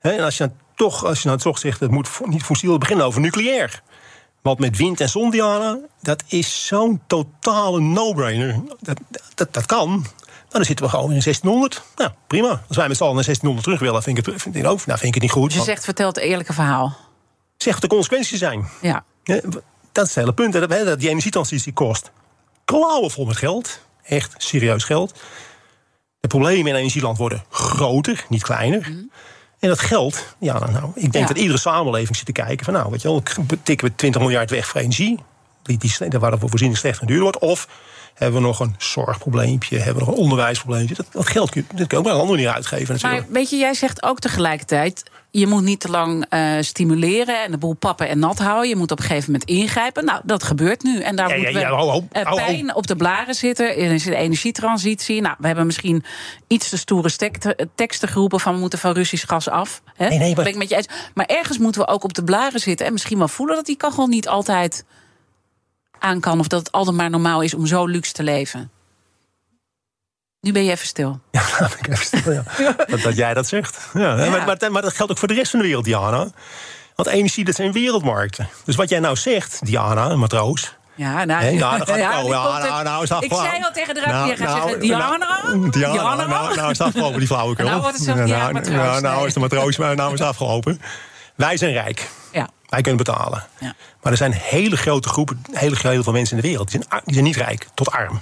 en 0.00 0.20
als 0.20 0.36
je, 0.36 0.44
nou 0.44 0.56
toch, 0.74 1.04
als 1.04 1.22
je 1.22 1.28
nou 1.28 1.40
toch 1.40 1.58
zegt 1.58 1.80
het 1.80 1.90
moet 1.90 2.08
niet 2.24 2.42
fossiel 2.42 2.78
beginnen 2.78 3.06
over 3.06 3.20
nucleair. 3.20 3.82
Want 4.44 4.58
met 4.58 4.76
wind 4.76 5.00
en 5.00 5.08
zon, 5.08 5.30
Diana, 5.30 5.78
dat 6.00 6.22
is 6.26 6.66
zo'n 6.66 7.00
totale 7.06 7.80
no-brainer. 7.80 8.60
Dat, 8.80 9.00
dat, 9.34 9.54
dat 9.54 9.66
kan. 9.66 10.06
Dan 10.48 10.64
zitten 10.64 10.84
we 10.84 10.90
gewoon 10.90 11.12
in 11.12 11.20
1600. 11.22 11.82
Nou, 11.96 12.10
prima. 12.26 12.62
Als 12.68 12.76
wij 12.76 12.88
met 12.88 12.96
z'n 12.96 13.02
allen 13.02 13.14
naar 13.14 13.24
1600 13.24 13.64
terug 13.64 13.80
willen, 13.80 14.02
vind 14.02 14.18
ik 14.18 14.26
het, 14.26 14.42
vind 14.42 14.56
ik, 14.56 14.66
ook, 14.66 14.86
nou, 14.86 14.98
vind 14.98 15.02
ik 15.02 15.14
het 15.14 15.22
niet 15.22 15.32
goed. 15.32 15.50
Dus 15.50 15.58
je 15.58 15.64
zegt, 15.64 15.84
vertel 15.84 16.06
het 16.06 16.16
eerlijke 16.16 16.52
verhaal. 16.52 16.96
Zeg 17.56 17.72
wat 17.72 17.82
de 17.82 17.88
consequenties 17.88 18.38
zijn. 18.38 18.68
Ja. 18.80 19.04
ja 19.22 19.40
dat 19.92 20.06
is 20.06 20.14
het 20.14 20.14
hele 20.14 20.34
punt. 20.34 20.52
Dat, 20.52 20.70
dat 20.70 21.00
die 21.00 21.08
energietransitie 21.08 21.72
kost 21.72 22.10
klauwen 22.64 23.10
vol 23.10 23.24
met 23.24 23.36
geld. 23.36 23.80
Echt 24.02 24.34
serieus 24.36 24.84
geld. 24.84 25.20
De 26.20 26.28
problemen 26.28 26.66
in 26.66 26.74
energieland 26.74 27.18
worden 27.18 27.44
groter, 27.50 28.24
niet 28.28 28.42
kleiner. 28.42 28.80
Mhm. 28.80 29.02
En 29.64 29.70
dat 29.70 29.80
geld, 29.80 30.34
ja, 30.38 30.70
nou, 30.70 30.90
ik 30.94 31.12
denk 31.12 31.28
dat 31.28 31.36
iedere 31.36 31.58
samenleving 31.58 32.16
zit 32.16 32.26
te 32.26 32.32
kijken 32.32 32.64
van, 32.64 32.74
nou, 32.74 32.90
weet 32.90 33.02
je 33.02 33.08
wel, 33.08 33.22
tikken 33.62 33.88
we 33.88 33.94
20 33.94 34.20
miljard 34.20 34.50
weg 34.50 34.66
voor 34.66 34.80
energie, 34.80 35.18
die, 35.62 35.78
die, 35.78 36.18
waar 36.18 36.30
de 36.30 36.38
voorziening 36.38 36.78
slecht 36.78 37.00
en 37.00 37.06
duur 37.06 37.20
wordt, 37.20 37.38
of 37.38 37.68
hebben 38.14 38.40
we 38.40 38.46
nog 38.46 38.60
een 38.60 38.74
zorgprobleempje? 38.78 39.76
Hebben 39.78 39.94
we 39.94 40.08
nog 40.08 40.16
een 40.16 40.22
onderwijsprobleempje? 40.22 40.94
Dat, 40.94 41.06
dat 41.10 41.26
geld 41.26 41.50
kun 41.50 41.64
je, 41.68 41.76
dat 41.76 41.86
kun 41.86 41.98
je 41.98 42.04
ook 42.04 42.10
op 42.10 42.12
een 42.12 42.20
andere 42.20 42.38
manier 42.38 42.54
uitgeven. 42.54 42.94
Natuurlijk. 42.94 43.22
Maar 43.22 43.32
weet 43.32 43.50
je, 43.50 43.56
jij 43.56 43.74
zegt 43.74 44.02
ook 44.02 44.18
tegelijkertijd... 44.18 45.02
je 45.30 45.46
moet 45.46 45.62
niet 45.62 45.80
te 45.80 45.90
lang 45.90 46.26
uh, 46.30 46.52
stimuleren 46.60 47.44
en 47.44 47.50
de 47.50 47.58
boel 47.58 47.74
pappen 47.74 48.08
en 48.08 48.18
nat 48.18 48.38
houden. 48.38 48.68
Je 48.68 48.76
moet 48.76 48.90
op 48.90 48.98
een 48.98 49.04
gegeven 49.04 49.32
moment 49.32 49.50
ingrijpen. 49.50 50.04
Nou, 50.04 50.20
dat 50.24 50.42
gebeurt 50.42 50.82
nu. 50.82 51.00
En 51.00 51.16
daar 51.16 51.28
ja, 51.28 51.34
ja, 51.34 51.76
moeten 51.76 52.08
we 52.12 52.20
uh, 52.20 52.34
pijn 52.34 52.74
op 52.74 52.86
de 52.86 52.96
blaren 52.96 53.34
zitten. 53.34 53.76
in 53.76 53.96
de 53.96 54.14
energietransitie. 54.14 55.20
Nou, 55.20 55.34
we 55.38 55.46
hebben 55.46 55.66
misschien 55.66 56.04
iets 56.46 56.68
te 56.68 56.78
stoere 56.78 57.10
teksten 57.74 58.08
geroepen... 58.08 58.40
van 58.40 58.54
we 58.54 58.60
moeten 58.60 58.78
van 58.78 58.92
Russisch 58.92 59.26
gas 59.26 59.48
af. 59.48 59.82
Hè? 59.96 60.08
Nee, 60.08 60.18
nee, 60.18 60.34
maar... 60.34 60.44
Ben 60.44 60.52
ik 60.52 60.58
met 60.58 60.68
je 60.68 60.76
eens. 60.76 60.88
Maar 61.14 61.26
ergens 61.26 61.58
moeten 61.58 61.80
we 61.80 61.88
ook 61.88 62.04
op 62.04 62.14
de 62.14 62.24
blaren 62.24 62.60
zitten... 62.60 62.86
en 62.86 62.92
misschien 62.92 63.18
wel 63.18 63.28
voelen 63.28 63.56
dat 63.56 63.66
die 63.66 63.76
kachel 63.76 64.06
niet 64.06 64.28
altijd 64.28 64.84
aan 66.04 66.20
kan. 66.20 66.38
Of 66.38 66.48
dat 66.48 66.58
het 66.58 66.72
altijd 66.72 66.96
maar 66.96 67.10
normaal 67.10 67.40
is 67.40 67.54
om 67.54 67.66
zo 67.66 67.86
luxe 67.86 68.12
te 68.12 68.22
leven. 68.22 68.70
Nu 70.40 70.52
ben 70.52 70.64
je 70.64 70.70
even 70.70 70.86
stil. 70.86 71.20
Ja, 71.30 71.42
ben 71.58 71.78
ik 71.78 71.88
even 71.88 72.04
stil, 72.04 72.32
ja. 72.32 72.44
dat, 72.86 73.00
dat, 73.00 73.16
jij 73.16 73.34
dat 73.34 73.46
zegt. 73.46 73.78
Ja, 73.94 74.14
Maar, 74.14 74.44
maar, 74.46 74.72
maar, 74.72 74.82
dat 74.82 74.92
geldt 74.92 75.12
ook 75.12 75.18
voor 75.18 75.28
de 75.28 75.34
rest 75.34 75.50
van 75.50 75.60
de 75.60 75.66
wereld, 75.66 75.84
Diana. 75.84 76.28
Want 76.94 77.08
energie, 77.08 77.44
dat 77.44 77.54
zijn 77.54 77.72
wereldmarkten. 77.72 78.48
Dus 78.64 78.76
wat 78.76 78.88
jij 78.88 79.00
nou 79.00 79.16
zegt, 79.16 79.58
Diana, 79.64 80.10
een 80.10 80.18
matroos... 80.18 80.74
Ja, 80.96 81.24
nou, 81.24 81.26
nou, 81.26 81.44
ja, 81.56 81.76
ja, 81.76 82.58
nou, 82.58 82.84
nou, 82.84 83.02
is 83.02 83.10
Ik 83.10 83.34
zei 83.34 83.62
al 83.62 83.72
tegen 83.72 83.94
de 83.94 84.00
radio, 84.00 84.16
nou, 84.16 84.28
je 84.28 84.36
gaat 84.36 84.62
zeggen, 84.62 84.80
Diana, 84.80 85.16
nou, 85.16 85.70
Diana, 85.70 86.14
nou, 86.14 86.54
nou 86.54 86.70
is 86.70 86.78
het 86.78 86.86
afgelopen, 86.86 87.18
die 87.18 87.28
flauwekul. 87.28 87.64
Nou 87.64 87.80
wordt 87.80 87.96
het 87.96 88.06
zo, 88.06 88.14
nou, 88.14 89.00
nou 89.00 89.26
is 89.26 89.34
de 89.34 89.40
matroos, 89.40 89.76
maar 89.76 89.96
nou 89.96 90.12
is 90.12 90.18
het 90.18 90.28
afgelopen. 90.28 90.80
Wij 91.34 91.56
zijn 91.56 91.72
rijk. 91.72 92.08
Ja. 92.32 92.48
Wij 92.74 92.82
kunnen 92.82 93.04
betalen. 93.04 93.46
Ja. 93.60 93.74
Maar 94.02 94.12
er 94.12 94.18
zijn 94.18 94.32
hele 94.32 94.76
grote 94.76 95.08
groepen, 95.08 95.42
hele 95.52 95.76
heel 95.80 96.02
veel 96.02 96.12
mensen 96.12 96.36
in 96.36 96.42
de 96.42 96.48
wereld... 96.48 96.70
die 96.70 96.84
zijn, 96.88 97.02
die 97.04 97.14
zijn 97.14 97.26
niet 97.26 97.36
rijk, 97.36 97.68
tot 97.74 97.90
arm. 97.90 98.18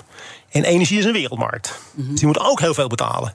En 0.50 0.64
energie 0.64 0.98
is 0.98 1.04
een 1.04 1.12
wereldmarkt. 1.12 1.78
Mm 1.94 2.08
Dus 2.08 2.16
die 2.16 2.24
moeten 2.24 2.44
ook 2.44 2.60
heel 2.60 2.74
veel 2.74 2.88
betalen. 2.88 3.34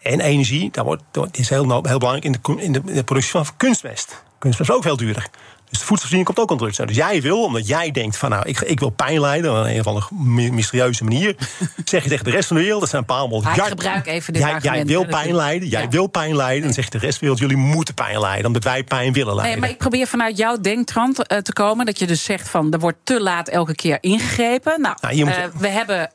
En 0.00 0.20
energie, 0.20 0.70
dat, 0.70 0.84
wordt, 0.84 1.02
dat 1.10 1.28
is 1.36 1.48
heel, 1.48 1.68
heel 1.68 1.98
belangrijk 1.98 2.24
in 2.24 2.32
de, 2.32 2.62
in 2.62 2.72
de 2.72 3.04
productie 3.04 3.30
van 3.30 3.46
kunstmest. 3.56 4.22
Kunstmest 4.38 4.70
is 4.70 4.76
ook 4.76 4.82
veel 4.82 4.96
duurder. 4.96 5.30
Dus 5.72 5.80
de 5.80 5.86
voedselvoorziening 5.86 6.26
komt 6.26 6.38
ook 6.38 6.50
onder 6.50 6.72
druk. 6.72 6.88
Dus 6.88 6.96
jij 6.96 7.22
wil, 7.22 7.44
omdat 7.44 7.66
jij 7.66 7.90
denkt 7.90 8.16
van 8.16 8.30
nou, 8.30 8.48
ik, 8.48 8.60
ik 8.60 8.80
wil 8.80 8.90
pijn 8.90 9.20
lijden 9.20 9.50
op 9.50 9.66
een 9.66 9.80
of 9.80 9.86
andere 9.86 10.06
mysterieuze 10.50 11.04
manier, 11.04 11.36
zeg 11.84 12.02
je 12.02 12.08
tegen 12.08 12.24
de 12.24 12.30
rest 12.30 12.46
van 12.46 12.56
de 12.56 12.62
wereld, 12.62 12.80
dat 12.80 12.88
zijn 12.90 13.00
een 13.00 13.08
paar 13.08 13.18
honderd 13.18 13.56
jaar. 13.56 13.66
gebruik 13.66 14.06
even 14.06 14.32
dit 14.32 14.42
jij, 14.42 14.58
jij 14.60 14.84
wil 14.84 15.06
pijn 15.06 15.34
lijden, 15.34 15.68
jij 15.68 15.88
wil 15.88 16.06
pijn 16.06 16.36
lijden, 16.36 16.62
dan 16.62 16.72
zegt 16.72 16.92
de 16.92 16.98
rest 16.98 17.18
van 17.18 17.28
de 17.28 17.34
wereld, 17.34 17.50
jullie 17.50 17.74
moeten 17.74 17.94
pijn 17.94 18.20
lijden, 18.20 18.46
omdat 18.46 18.64
wij 18.64 18.84
pijn 18.84 19.12
willen 19.12 19.34
lijden. 19.34 19.52
Nee, 19.52 19.60
maar 19.60 19.70
ik 19.70 19.78
probeer 19.78 20.06
vanuit 20.06 20.36
jouw 20.36 20.56
denktrand 20.60 21.18
uh, 21.18 21.38
te 21.38 21.52
komen, 21.52 21.86
dat 21.86 21.98
je 21.98 22.06
dus 22.06 22.24
zegt 22.24 22.48
van 22.48 22.72
er 22.72 22.78
wordt 22.78 22.98
te 23.02 23.20
laat 23.20 23.48
elke 23.48 23.74
keer 23.74 23.98
ingegrepen. 24.00 24.80
Nou, 24.80 24.96
nou 25.00 25.16
uh, 25.16 25.34
we 25.58 25.68
hebben. 25.68 26.10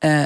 Uh, 0.00 0.24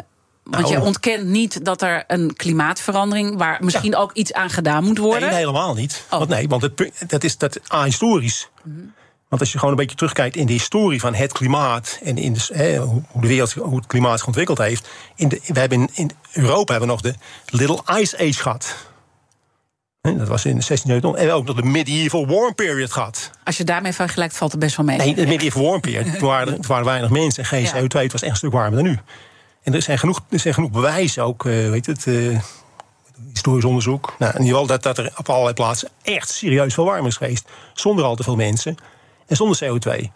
want 0.56 0.68
je 0.68 0.74
nou. 0.74 0.86
ontkent 0.86 1.24
niet 1.24 1.64
dat 1.64 1.82
er 1.82 2.04
een 2.06 2.36
klimaatverandering... 2.36 3.38
waar 3.38 3.58
misschien 3.60 3.96
ook 3.96 4.12
iets 4.12 4.32
aan 4.32 4.50
gedaan 4.50 4.84
moet 4.84 4.98
worden? 4.98 5.28
Nee, 5.28 5.38
helemaal 5.38 5.74
niet. 5.74 6.04
Oh. 6.10 6.18
Want 6.18 6.30
nee, 6.30 6.48
want 6.48 6.62
het, 6.62 6.90
dat 7.06 7.24
is 7.24 7.38
dat 7.38 7.60
ahistorisch. 7.68 8.48
Mm 8.62 8.94
Want 9.28 9.40
als 9.40 9.52
je 9.52 9.58
gewoon 9.58 9.74
een 9.74 9.80
beetje 9.80 9.96
terugkijkt 9.96 10.36
in 10.36 10.46
de 10.46 10.52
historie 10.52 11.00
van 11.00 11.14
het 11.14 11.32
klimaat... 11.32 11.98
en 12.02 12.18
in 12.18 12.32
de, 12.32 12.76
hoe 13.08 13.22
de 13.22 13.28
wereld 13.28 13.52
hoe 13.52 13.76
het 13.76 13.86
klimaat 13.86 14.18
zich 14.18 14.26
ontwikkeld 14.26 14.58
heeft... 14.58 14.88
In 15.14 15.28
de, 15.28 15.40
we 15.46 15.60
hebben 15.60 15.78
in, 15.80 15.90
in 15.92 16.10
Europa 16.32 16.72
hebben 16.72 16.88
we 16.88 16.94
nog 16.94 17.12
de 17.12 17.14
Little 17.46 18.00
Ice 18.00 18.18
Age 18.18 18.42
gehad... 18.42 18.74
Dat 20.02 20.28
was 20.28 20.44
in 20.44 20.58
de 20.58 20.78
16e 20.78 20.90
eeuw. 20.90 21.14
En 21.14 21.30
ook 21.30 21.46
nog 21.46 21.56
de 21.56 21.62
medieval 21.62 22.26
warm 22.26 22.54
period 22.54 22.92
gehad. 22.92 23.30
Als 23.44 23.56
je 23.56 23.64
daarmee 23.64 23.92
vergelijkt, 23.92 24.36
valt 24.36 24.50
het 24.50 24.60
best 24.60 24.76
wel 24.76 24.86
mee. 24.86 24.96
Nee, 24.96 25.14
de 25.14 25.26
medieval 25.26 25.62
warm 25.62 25.80
period. 25.80 26.04
Toen 26.18 26.28
waren, 26.28 26.58
er, 26.58 26.66
waren 26.66 26.84
weinig 26.84 27.10
mensen 27.10 27.42
en 27.42 27.48
geen 27.48 27.66
CO2. 27.66 28.00
Het 28.00 28.12
was 28.12 28.22
echt 28.22 28.30
een 28.30 28.36
stuk 28.36 28.52
warmer 28.52 28.82
dan 28.82 28.90
nu. 28.90 28.98
En 29.62 29.74
er 29.74 29.82
zijn 29.82 29.98
genoeg, 29.98 30.20
er 30.28 30.38
zijn 30.38 30.54
genoeg 30.54 30.70
bewijzen, 30.70 31.24
ook 31.24 31.44
uh, 31.44 31.70
weet 31.70 31.86
het, 31.86 32.06
uh, 32.06 32.40
historisch 33.32 33.64
onderzoek. 33.64 34.14
Nou, 34.18 34.32
in 34.32 34.38
ieder 34.38 34.52
geval 34.52 34.66
dat, 34.66 34.82
dat 34.82 34.98
er 34.98 35.12
op 35.16 35.28
allerlei 35.28 35.54
plaatsen 35.54 35.88
echt 36.02 36.30
serieus 36.30 36.74
verwarming 36.74 37.06
is 37.06 37.16
geweest. 37.16 37.48
Zonder 37.74 38.04
al 38.04 38.14
te 38.14 38.22
veel 38.22 38.36
mensen 38.36 38.76
en 39.26 39.36
zonder 39.36 39.58
CO2. 39.64 40.06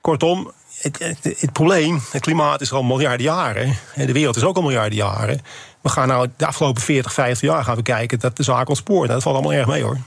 Kortom, 0.00 0.52
het, 0.78 0.98
het, 0.98 1.40
het, 1.40 1.52
probleem, 1.52 2.00
het 2.10 2.22
klimaat 2.22 2.60
is 2.60 2.72
al 2.72 2.82
miljarden 2.82 3.26
jaren. 3.26 3.76
De 3.94 4.12
wereld 4.12 4.36
is 4.36 4.44
ook 4.44 4.56
al 4.56 4.62
miljarden 4.62 4.96
jaren. 4.96 5.40
We 5.80 5.88
gaan 5.88 6.08
nou 6.08 6.28
de 6.36 6.46
afgelopen 6.46 6.82
40, 6.82 7.12
50 7.12 7.48
jaar 7.48 7.64
gaan 7.64 7.76
we 7.76 7.82
kijken 7.82 8.18
dat 8.18 8.36
de 8.36 8.42
zaak 8.42 8.68
ontspoort. 8.68 9.08
Nou, 9.08 9.12
dat 9.12 9.22
valt 9.22 9.36
allemaal 9.36 9.58
erg 9.58 9.66
mee 9.66 9.82
hoor. 9.82 9.98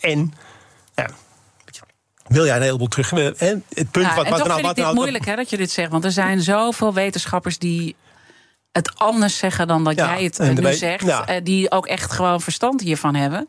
En 0.00 0.34
ja, 0.94 1.08
wil 2.26 2.44
jij 2.44 2.56
een 2.56 2.62
heleboel 2.62 2.88
terug? 2.88 3.10
Het 3.10 3.30
punt 3.90 4.14
wat, 4.14 4.28
wat, 4.28 4.46
nou, 4.46 4.62
wat 4.62 4.76
nou, 4.76 4.94
moeilijk 4.94 5.26
hè, 5.26 5.36
dat 5.36 5.50
je 5.50 5.56
dit 5.56 5.70
zegt. 5.70 5.90
Want 5.90 6.04
er 6.04 6.12
zijn 6.12 6.40
zoveel 6.40 6.94
wetenschappers 6.94 7.58
die 7.58 7.96
het 8.76 8.92
anders 8.94 9.38
zeggen 9.38 9.66
dan 9.66 9.84
dat 9.84 9.96
jij 9.96 10.24
het 10.24 10.60
nu 10.60 10.72
zegt. 10.72 11.08
Eh, 11.08 11.36
die 11.42 11.70
ook 11.70 11.86
echt 11.86 12.12
gewoon 12.12 12.40
verstand 12.40 12.80
hiervan 12.80 13.14
hebben. 13.14 13.48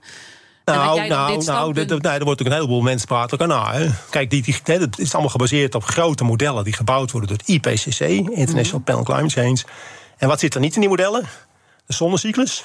Nou, 0.66 1.08
nou, 1.08 1.44
nou, 1.44 1.88
er 2.04 2.24
wordt 2.24 2.42
ook 2.42 2.48
een 2.48 2.54
heleboel 2.54 2.82
mensen 2.82 3.08
praten 3.08 3.48
na. 3.48 3.74
Hè. 3.74 3.90
Kijk, 4.10 4.30
die, 4.30 4.44
die, 4.44 4.56
het 4.64 5.00
is 5.00 5.14
allemaal 5.14 5.32
gebaseerd 5.32 5.76
op 5.76 5.84
grote 5.84 6.24
modellen 6.24 6.64
die 6.64 6.74
gebouwd 6.74 7.12
worden 7.12 7.30
door 7.30 7.38
het 7.38 7.48
IPCC, 7.48 8.00
International 8.30 8.80
Panel 8.80 9.04
Climate 9.04 9.42
Change. 9.42 9.58
En 10.18 10.28
wat 10.28 10.40
zit 10.40 10.56
er 10.56 10.60
niet 10.60 10.76
in 10.76 10.80
die 10.80 10.90
modellen? 10.90 11.24
De 11.86 11.94
zonnecyclus. 11.94 12.64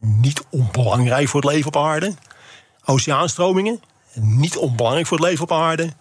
Niet 0.00 0.44
onbelangrijk 0.50 1.28
voor 1.28 1.40
het 1.40 1.50
leven 1.50 1.66
op 1.66 1.76
aarde. 1.76 2.14
Oceaanstromingen. 2.84 3.80
Niet 4.14 4.56
onbelangrijk 4.56 5.06
voor 5.06 5.18
het 5.18 5.26
leven 5.26 5.42
op 5.42 5.52
aarde 5.52 5.92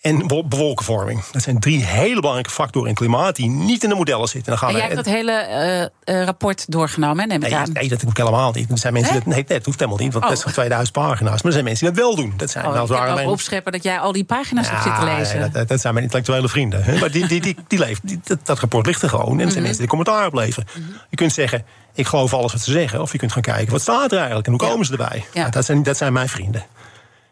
en 0.00 0.26
bewolkenvorming. 0.26 1.24
Dat 1.32 1.42
zijn 1.42 1.60
drie 1.60 1.84
hele 1.84 2.14
belangrijke 2.14 2.50
factoren 2.50 2.88
in 2.88 2.94
klimaat 2.94 3.36
die 3.36 3.48
niet 3.48 3.82
in 3.82 3.88
de 3.88 3.94
modellen 3.94 4.28
zitten. 4.28 4.50
Dan 4.50 4.58
gaan 4.58 4.68
en 4.68 4.74
jij 4.74 4.84
hebt 4.84 4.96
dat 4.96 5.04
hele 5.04 5.90
uh, 6.04 6.24
rapport 6.24 6.64
doorgenomen, 6.68 7.28
neem 7.28 7.42
ik 7.42 7.48
nee, 7.48 7.58
aan. 7.58 7.72
Nee, 7.72 7.88
dat 7.88 8.02
hoeft 8.02 8.16
helemaal 8.16 8.52
niet. 8.52 8.70
Er 8.70 8.78
zijn 8.78 8.92
mensen 8.92 9.12
die 9.12 9.22
dat, 9.24 9.34
nee, 9.34 9.44
dat 9.44 9.64
hoeft 9.64 9.78
helemaal 9.78 10.00
niet, 10.00 10.12
want 10.12 10.24
oh. 10.24 10.30
dat 10.30 10.38
is 10.38 10.44
van 10.44 10.52
2000 10.52 10.92
pagina's. 10.92 11.36
Maar 11.36 11.44
er 11.44 11.52
zijn 11.52 11.64
mensen 11.64 11.86
die 11.86 11.94
dat 11.94 12.04
wel 12.04 12.16
doen. 12.16 12.34
Dat 12.36 12.50
zijn, 12.50 12.66
oh, 12.66 12.72
nou, 12.72 12.94
ik 12.94 13.08
alleen... 13.08 13.26
opscheppen 13.26 13.72
dat 13.72 13.82
jij 13.82 13.98
al 13.98 14.12
die 14.12 14.24
pagina's 14.24 14.66
ja, 14.66 14.72
hebt 14.72 14.82
zitten 14.82 15.04
lezen. 15.04 15.52
dat, 15.52 15.68
dat, 15.68 15.80
zijn 15.80 15.92
mijn 15.92 16.04
intellectuele 16.04 16.48
vrienden. 16.48 16.84
Hè? 16.84 16.98
Maar 16.98 17.10
die, 17.10 17.26
die, 17.26 17.40
die, 17.40 17.56
die, 17.68 17.78
leeft, 17.78 18.00
die, 18.04 18.20
dat, 18.44 18.58
rapport 18.58 18.86
ligt 18.86 19.02
er 19.02 19.08
gewoon. 19.08 19.32
En 19.32 19.32
er 19.32 19.38
zijn 19.38 19.50
mhm. 19.50 19.62
mensen 19.62 19.80
die 19.80 19.88
commentaar 19.88 20.26
op 20.26 20.34
leveren. 20.34 20.68
Mhm. 20.72 20.88
Je 21.10 21.16
kunt 21.16 21.32
zeggen, 21.32 21.64
ik 21.94 22.06
geloof 22.06 22.34
alles 22.34 22.52
wat 22.52 22.60
ze 22.60 22.72
zeggen. 22.72 23.00
Of 23.00 23.12
je 23.12 23.18
kunt 23.18 23.32
gaan 23.32 23.42
kijken, 23.42 23.72
wat 23.72 23.80
staat 23.80 24.10
er 24.10 24.16
eigenlijk 24.16 24.46
en 24.46 24.52
hoe 24.52 24.68
komen 24.68 24.86
ze 24.86 24.92
erbij? 24.92 25.24
Nou, 25.34 25.50
dat, 25.50 25.64
zijn, 25.64 25.82
dat 25.82 25.96
zijn 25.96 26.12
mijn 26.12 26.28
vrienden. 26.28 26.64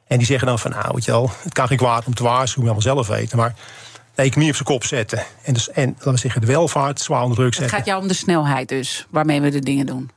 En 0.08 0.18
die 0.18 0.26
zeggen 0.26 0.46
dan 0.46 0.58
van, 0.58 0.70
nou, 0.70 0.90
weet 0.94 1.04
je 1.04 1.10
wel, 1.10 1.30
het 1.42 1.52
kan 1.52 1.66
geen 1.66 1.76
kwaad 1.76 2.06
om 2.06 2.14
te 2.14 2.22
waarschuwen, 2.22 2.70
allemaal 2.70 2.94
zelf 2.94 3.06
weten. 3.06 3.38
Maar 3.38 3.54
de 4.14 4.22
economie 4.22 4.48
op 4.48 4.54
zijn 4.54 4.68
kop 4.68 4.84
zetten. 4.84 5.22
En, 5.42 5.54
dus, 5.54 5.70
en 5.70 5.88
laten 5.88 6.12
we 6.12 6.18
zeggen, 6.18 6.40
de 6.40 6.46
welvaart 6.46 7.00
zwaar 7.00 7.22
onder 7.22 7.36
druk 7.36 7.54
zetten. 7.54 7.70
Het 7.70 7.76
gaat 7.76 7.86
jou 7.86 8.02
om 8.02 8.08
de 8.08 8.14
snelheid 8.14 8.68
dus, 8.68 9.06
waarmee 9.10 9.40
we 9.40 9.50
de 9.50 9.60
dingen 9.60 9.86
doen. 9.86 10.10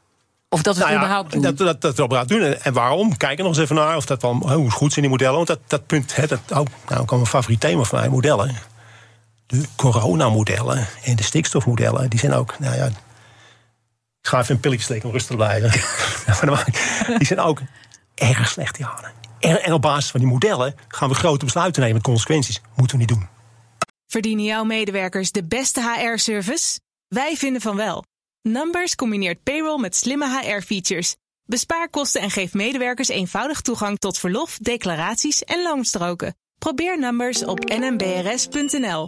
Of 0.50 0.62
dat 0.62 0.76
we 0.76 0.82
het 0.82 0.90
nou 0.90 1.02
überhaupt 1.04 1.32
doen. 1.32 1.42
Dat, 1.42 1.58
dat, 1.58 1.82
dat 1.82 1.98
we 1.98 2.04
überhaupt 2.04 2.30
doen. 2.30 2.42
En 2.42 2.74
waarom? 2.74 3.18
Kijk 3.18 3.38
er 3.38 3.44
nog 3.44 3.54
eens 3.54 3.64
even 3.64 3.76
naar 3.76 3.96
of 3.96 4.06
dat 4.06 4.22
wel 4.22 4.34
hoe 4.34 4.72
goed 4.72 4.94
zijn 4.94 5.02
die 5.02 5.10
modellen. 5.10 5.36
Want 5.36 5.48
dat, 5.48 5.60
dat 5.68 5.86
punt, 5.86 6.16
hè, 6.16 6.28
dat, 6.28 6.40
oh, 6.50 6.66
nou 6.88 7.06
kan 7.06 7.18
mijn 7.18 7.30
favoriet 7.30 7.60
thema 7.60 7.84
van 7.84 8.00
mij, 8.00 8.10
modellen. 8.10 8.56
De 9.46 9.64
coronamodellen 9.76 10.88
en 11.04 11.16
de 11.16 11.24
stikstofmodellen, 11.24 12.10
die 12.10 12.20
zijn 12.20 12.34
ook, 12.34 12.60
nou 12.60 12.76
ja. 12.76 12.86
Ik 14.22 14.28
ga 14.28 14.40
even 14.40 14.56
een 14.56 14.62
pilletje 14.62 14.84
steken 14.84 15.06
om 15.06 15.12
rustig 15.12 15.32
te 15.32 15.36
blijven. 15.36 15.72
die 17.18 17.28
zijn 17.28 17.40
ook 17.40 17.62
erg 18.16 18.50
slecht, 18.50 18.78
En, 19.42 19.74
op 19.74 19.82
basis 19.82 20.12
van 20.12 20.20
die 20.20 20.30
modellen 20.30 20.76
gaan 20.88 21.10
we 21.10 21.16
grote 21.16 21.46
besluiten 21.46 21.82
nemen 21.82 21.96
met 21.96 22.06
consequenties. 22.06 22.62
Moeten 22.76 22.96
we 22.96 23.04
niet 23.04 23.14
doen. 23.14 23.28
Verdienen 24.08 24.46
jouw 24.46 24.64
medewerkers 24.64 25.32
de 25.32 25.44
beste 25.44 25.82
HR-service? 25.82 26.80
Wij 27.08 27.38
vinden 27.38 27.62
van 27.62 27.76
wel. 27.76 28.04
Numbers 28.42 28.96
combineert 28.96 29.44
payroll 29.44 29.80
met 29.80 29.96
slimme 29.96 30.40
HR-features. 30.40 31.16
Bespaar 31.44 31.90
kosten 31.90 32.22
en 32.22 32.32
geef 32.32 32.54
medewerkers 32.54 33.08
eenvoudig 33.08 33.62
toegang 33.62 33.98
tot 33.98 34.18
verlof, 34.18 34.58
declaraties 34.58 35.44
en 35.44 35.64
loonstroken. 35.64 36.36
Probeer 36.58 37.00
Numbers 37.00 37.46
op 37.46 37.60
nmbrs.nl. 37.60 39.08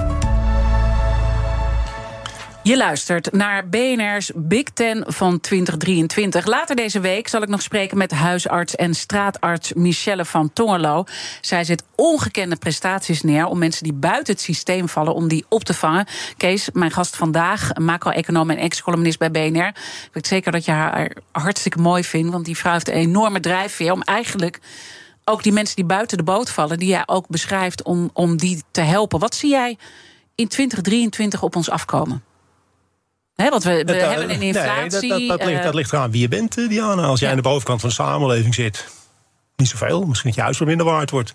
Je 2.63 2.77
luistert 2.77 3.31
naar 3.31 3.69
BNR's 3.69 4.31
Big 4.35 4.63
Ten 4.63 5.03
van 5.07 5.39
2023. 5.39 6.45
Later 6.45 6.75
deze 6.75 6.99
week 6.99 7.27
zal 7.27 7.41
ik 7.41 7.49
nog 7.49 7.61
spreken 7.61 7.97
met 7.97 8.11
huisarts 8.11 8.75
en 8.75 8.93
straatarts 8.93 9.73
Michelle 9.73 10.25
van 10.25 10.53
Tongerlo. 10.53 11.03
Zij 11.41 11.63
zet 11.63 11.83
ongekende 11.95 12.55
prestaties 12.55 13.21
neer 13.21 13.45
om 13.45 13.57
mensen 13.57 13.83
die 13.83 13.93
buiten 13.93 14.33
het 14.33 14.41
systeem 14.41 14.89
vallen, 14.89 15.13
om 15.13 15.27
die 15.27 15.45
op 15.49 15.63
te 15.63 15.73
vangen. 15.73 16.05
Kees, 16.37 16.69
mijn 16.73 16.91
gast 16.91 17.15
vandaag, 17.15 17.73
macro-econoom 17.73 18.49
en 18.49 18.57
ex-columnist 18.57 19.19
bij 19.19 19.31
BNR. 19.31 19.67
Ik 19.67 20.09
weet 20.11 20.27
zeker 20.27 20.51
dat 20.51 20.65
je 20.65 20.71
haar 20.71 21.15
hartstikke 21.31 21.79
mooi 21.79 22.03
vindt, 22.03 22.31
want 22.31 22.45
die 22.45 22.57
vrouw 22.57 22.73
heeft 22.73 22.87
een 22.87 22.93
enorme 22.93 23.39
drijfveer 23.39 23.91
om 23.91 24.01
eigenlijk 24.01 24.59
ook 25.25 25.43
die 25.43 25.53
mensen 25.53 25.75
die 25.75 25.85
buiten 25.85 26.17
de 26.17 26.23
boot 26.23 26.49
vallen, 26.49 26.77
die 26.77 26.89
jij 26.89 27.03
ook 27.05 27.27
beschrijft, 27.27 27.83
om, 27.83 28.09
om 28.13 28.37
die 28.37 28.63
te 28.71 28.81
helpen. 28.81 29.19
Wat 29.19 29.35
zie 29.35 29.49
jij 29.49 29.77
in 30.35 30.47
2023 30.47 31.43
op 31.43 31.55
ons 31.55 31.69
afkomen? 31.69 32.23
Want 33.49 33.63
we, 33.63 33.83
we 33.85 33.93
hebben 33.93 34.29
een 34.29 34.41
inflatie. 34.41 35.09
Nee, 35.09 35.27
dat, 35.27 35.39
dat, 35.39 35.47
ligt, 35.47 35.63
dat 35.63 35.73
ligt 35.73 35.93
eraan 35.93 36.11
wie 36.11 36.21
je 36.21 36.27
bent, 36.27 36.57
eh, 36.57 36.69
Diana. 36.69 37.03
Als 37.03 37.19
jij 37.19 37.29
aan 37.29 37.35
de 37.35 37.41
bovenkant 37.41 37.79
van 37.79 37.89
de 37.89 37.95
samenleving 37.95 38.55
zit, 38.55 38.87
niet 39.55 39.67
zoveel. 39.67 40.05
Misschien 40.05 40.29
dat 40.29 40.37
je 40.37 40.41
huis 40.41 40.57
wat 40.57 40.67
minder 40.67 40.85
waard 40.85 41.09
wordt. 41.09 41.31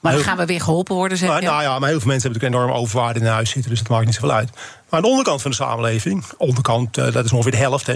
Maar 0.00 0.12
dan 0.12 0.22
gaan 0.22 0.36
we 0.36 0.46
weer 0.46 0.60
geholpen 0.60 0.94
worden, 0.94 1.18
zeg 1.18 1.28
nou, 1.28 1.42
nou, 1.42 1.62
ja, 1.62 1.78
maar 1.78 1.88
heel 1.88 2.00
veel 2.00 2.08
mensen 2.08 2.30
hebben 2.30 2.48
natuurlijk 2.50 2.70
enorm 2.70 2.84
overwaarde 2.84 3.20
in 3.20 3.26
huis 3.26 3.50
zitten. 3.50 3.70
Dus 3.70 3.80
dat 3.80 3.88
maakt 3.88 4.04
niet 4.04 4.14
zoveel 4.14 4.32
uit. 4.32 4.50
Maar 4.54 4.64
aan 4.88 5.02
de 5.02 5.08
onderkant 5.08 5.42
van 5.42 5.50
de 5.50 5.56
samenleving, 5.56 6.24
onderkant, 6.36 6.94
dat 6.94 7.24
is 7.24 7.32
ongeveer 7.32 7.52
de 7.52 7.58
helft. 7.58 7.86
Hè. 7.86 7.94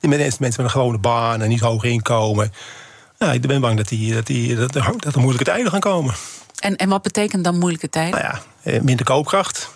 Mensen, 0.00 0.18
mensen 0.18 0.40
met 0.40 0.58
een 0.58 0.70
gewone 0.70 0.98
baan 0.98 1.42
en 1.42 1.48
niet 1.48 1.60
hoog 1.60 1.84
inkomen. 1.84 2.52
Ja, 3.18 3.32
ik 3.32 3.40
ben 3.40 3.60
bang 3.60 3.76
dat, 3.76 3.88
die, 3.88 4.14
dat, 4.14 4.26
die, 4.26 4.56
dat, 4.56 4.72
dat 4.72 5.14
er 5.14 5.20
moeilijke 5.20 5.44
tijden 5.44 5.70
gaan 5.70 5.80
komen. 5.80 6.14
En, 6.58 6.76
en 6.76 6.88
wat 6.88 7.02
betekent 7.02 7.44
dan 7.44 7.58
moeilijke 7.58 7.88
tijden? 7.88 8.20
Nou 8.20 8.34
ja, 8.34 8.70
eh, 8.70 8.80
minder 8.80 9.04
koopkracht. 9.04 9.70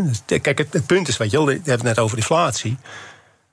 Dus 0.00 0.22
kijk, 0.40 0.58
het, 0.58 0.86
punt 0.86 1.08
is, 1.08 1.16
weet 1.16 1.30
je 1.30 1.36
wel, 1.36 1.46
we 1.46 1.52
hebben 1.52 1.72
het 1.72 1.82
net 1.82 1.98
over 1.98 2.16
inflatie. 2.16 2.76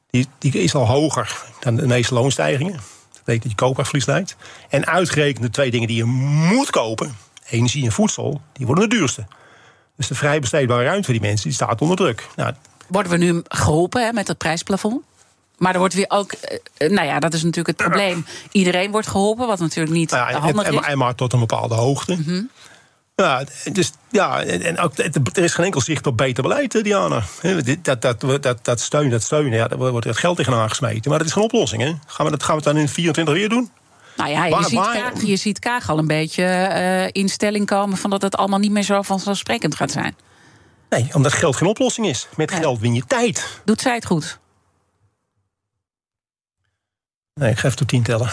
Die, 0.09 0.27
die 0.37 0.51
is 0.51 0.75
al 0.75 0.87
hoger 0.87 1.43
dan 1.59 1.75
de 1.75 1.87
meeste 1.87 2.13
loonstijgingen. 2.13 2.73
Dat 2.73 2.81
betekent 3.11 3.41
dat 3.41 3.51
je 3.51 3.57
koopkrachtverlies 3.57 4.05
leidt. 4.05 4.35
En 4.69 4.85
uitgerekend 4.85 5.43
de 5.43 5.49
twee 5.49 5.71
dingen 5.71 5.87
die 5.87 5.97
je 5.97 6.05
moet 6.05 6.69
kopen, 6.69 7.15
energie 7.49 7.85
en 7.85 7.91
voedsel, 7.91 8.41
die 8.53 8.65
worden 8.65 8.89
de 8.89 8.95
duurste. 8.95 9.25
Dus 9.95 10.07
de 10.07 10.15
vrij 10.15 10.39
besteedbare 10.39 10.83
ruimte 10.83 11.03
voor 11.03 11.13
die 11.13 11.23
mensen 11.23 11.47
die 11.47 11.55
staat 11.55 11.81
onder 11.81 11.97
druk. 11.97 12.27
Nou, 12.35 12.53
worden 12.87 13.11
we 13.11 13.17
nu 13.17 13.41
geholpen 13.47 14.05
hè, 14.05 14.13
met 14.13 14.27
het 14.27 14.37
prijsplafond? 14.37 15.01
Maar 15.57 15.73
er 15.73 15.79
wordt 15.79 15.93
weer 15.93 16.09
ook, 16.09 16.31
eh, 16.31 16.89
nou 16.89 17.07
ja, 17.07 17.19
dat 17.19 17.33
is 17.33 17.43
natuurlijk 17.43 17.77
het 17.77 17.87
probleem. 17.87 18.25
Iedereen 18.51 18.91
wordt 18.91 19.07
geholpen, 19.07 19.47
wat 19.47 19.59
natuurlijk 19.59 19.95
niet 19.95 20.11
nou 20.11 20.31
ja, 20.31 20.39
handig 20.39 20.69
is. 20.69 20.79
En 20.79 20.97
maar 20.97 21.15
tot 21.15 21.33
een 21.33 21.39
bepaalde 21.39 21.75
hoogte. 21.75 22.17
Mm 22.25 22.49
ja, 23.23 23.43
dus, 23.71 23.91
ja, 24.09 24.43
en 24.43 24.79
ook, 24.79 24.97
er 24.97 25.43
is 25.43 25.53
geen 25.53 25.65
enkel 25.65 25.81
zicht 25.81 26.07
op 26.07 26.17
beter 26.17 26.43
beleid, 26.43 26.83
Diana. 26.83 27.23
Dat, 27.81 28.01
dat, 28.01 28.41
dat, 28.41 28.65
dat 28.65 28.79
steunen, 28.79 29.11
dat 29.11 29.23
steunen, 29.23 29.53
ja, 29.53 29.67
daar 29.67 29.77
wordt 29.77 30.05
het 30.05 30.17
geld 30.17 30.37
tegen 30.37 30.53
aangesmeten. 30.53 31.09
Maar 31.09 31.19
dat 31.19 31.27
is 31.27 31.33
geen 31.33 31.43
oplossing. 31.43 31.81
Hè? 31.81 31.93
Gaan, 32.05 32.25
we 32.25 32.31
dat, 32.31 32.43
gaan 32.43 32.57
we 32.57 32.61
het 32.63 32.73
dan 32.73 32.81
in 32.81 32.89
24 32.89 33.33
weer 33.33 33.49
doen? 33.49 33.71
Nou 34.15 34.29
ja, 34.29 34.45
je, 34.45 34.63
ziet, 34.63 34.79
Kaag, 34.79 35.21
je 35.23 35.35
ziet 35.35 35.59
Kaag 35.59 35.89
al 35.89 35.97
een 35.97 36.07
beetje 36.07 36.43
uh, 36.43 37.21
in 37.21 37.29
stelling 37.29 37.65
komen... 37.65 37.97
van 37.97 38.09
dat 38.09 38.21
het 38.21 38.37
allemaal 38.37 38.59
niet 38.59 38.71
meer 38.71 38.83
zo 38.83 39.01
vanzelfsprekend 39.01 39.75
gaat 39.75 39.91
zijn. 39.91 40.15
Nee, 40.89 41.09
omdat 41.13 41.33
geld 41.33 41.55
geen 41.55 41.67
oplossing 41.67 42.07
is. 42.07 42.27
Met 42.35 42.51
geld 42.51 42.79
win 42.79 42.93
je 42.93 43.03
tijd. 43.07 43.61
Doet 43.65 43.81
zij 43.81 43.95
het 43.95 44.05
goed? 44.05 44.39
Nee, 47.33 47.51
ik 47.51 47.57
ga 47.57 47.65
even 47.65 47.77
tot 47.77 47.87
tien 47.87 48.03
tellen. 48.03 48.29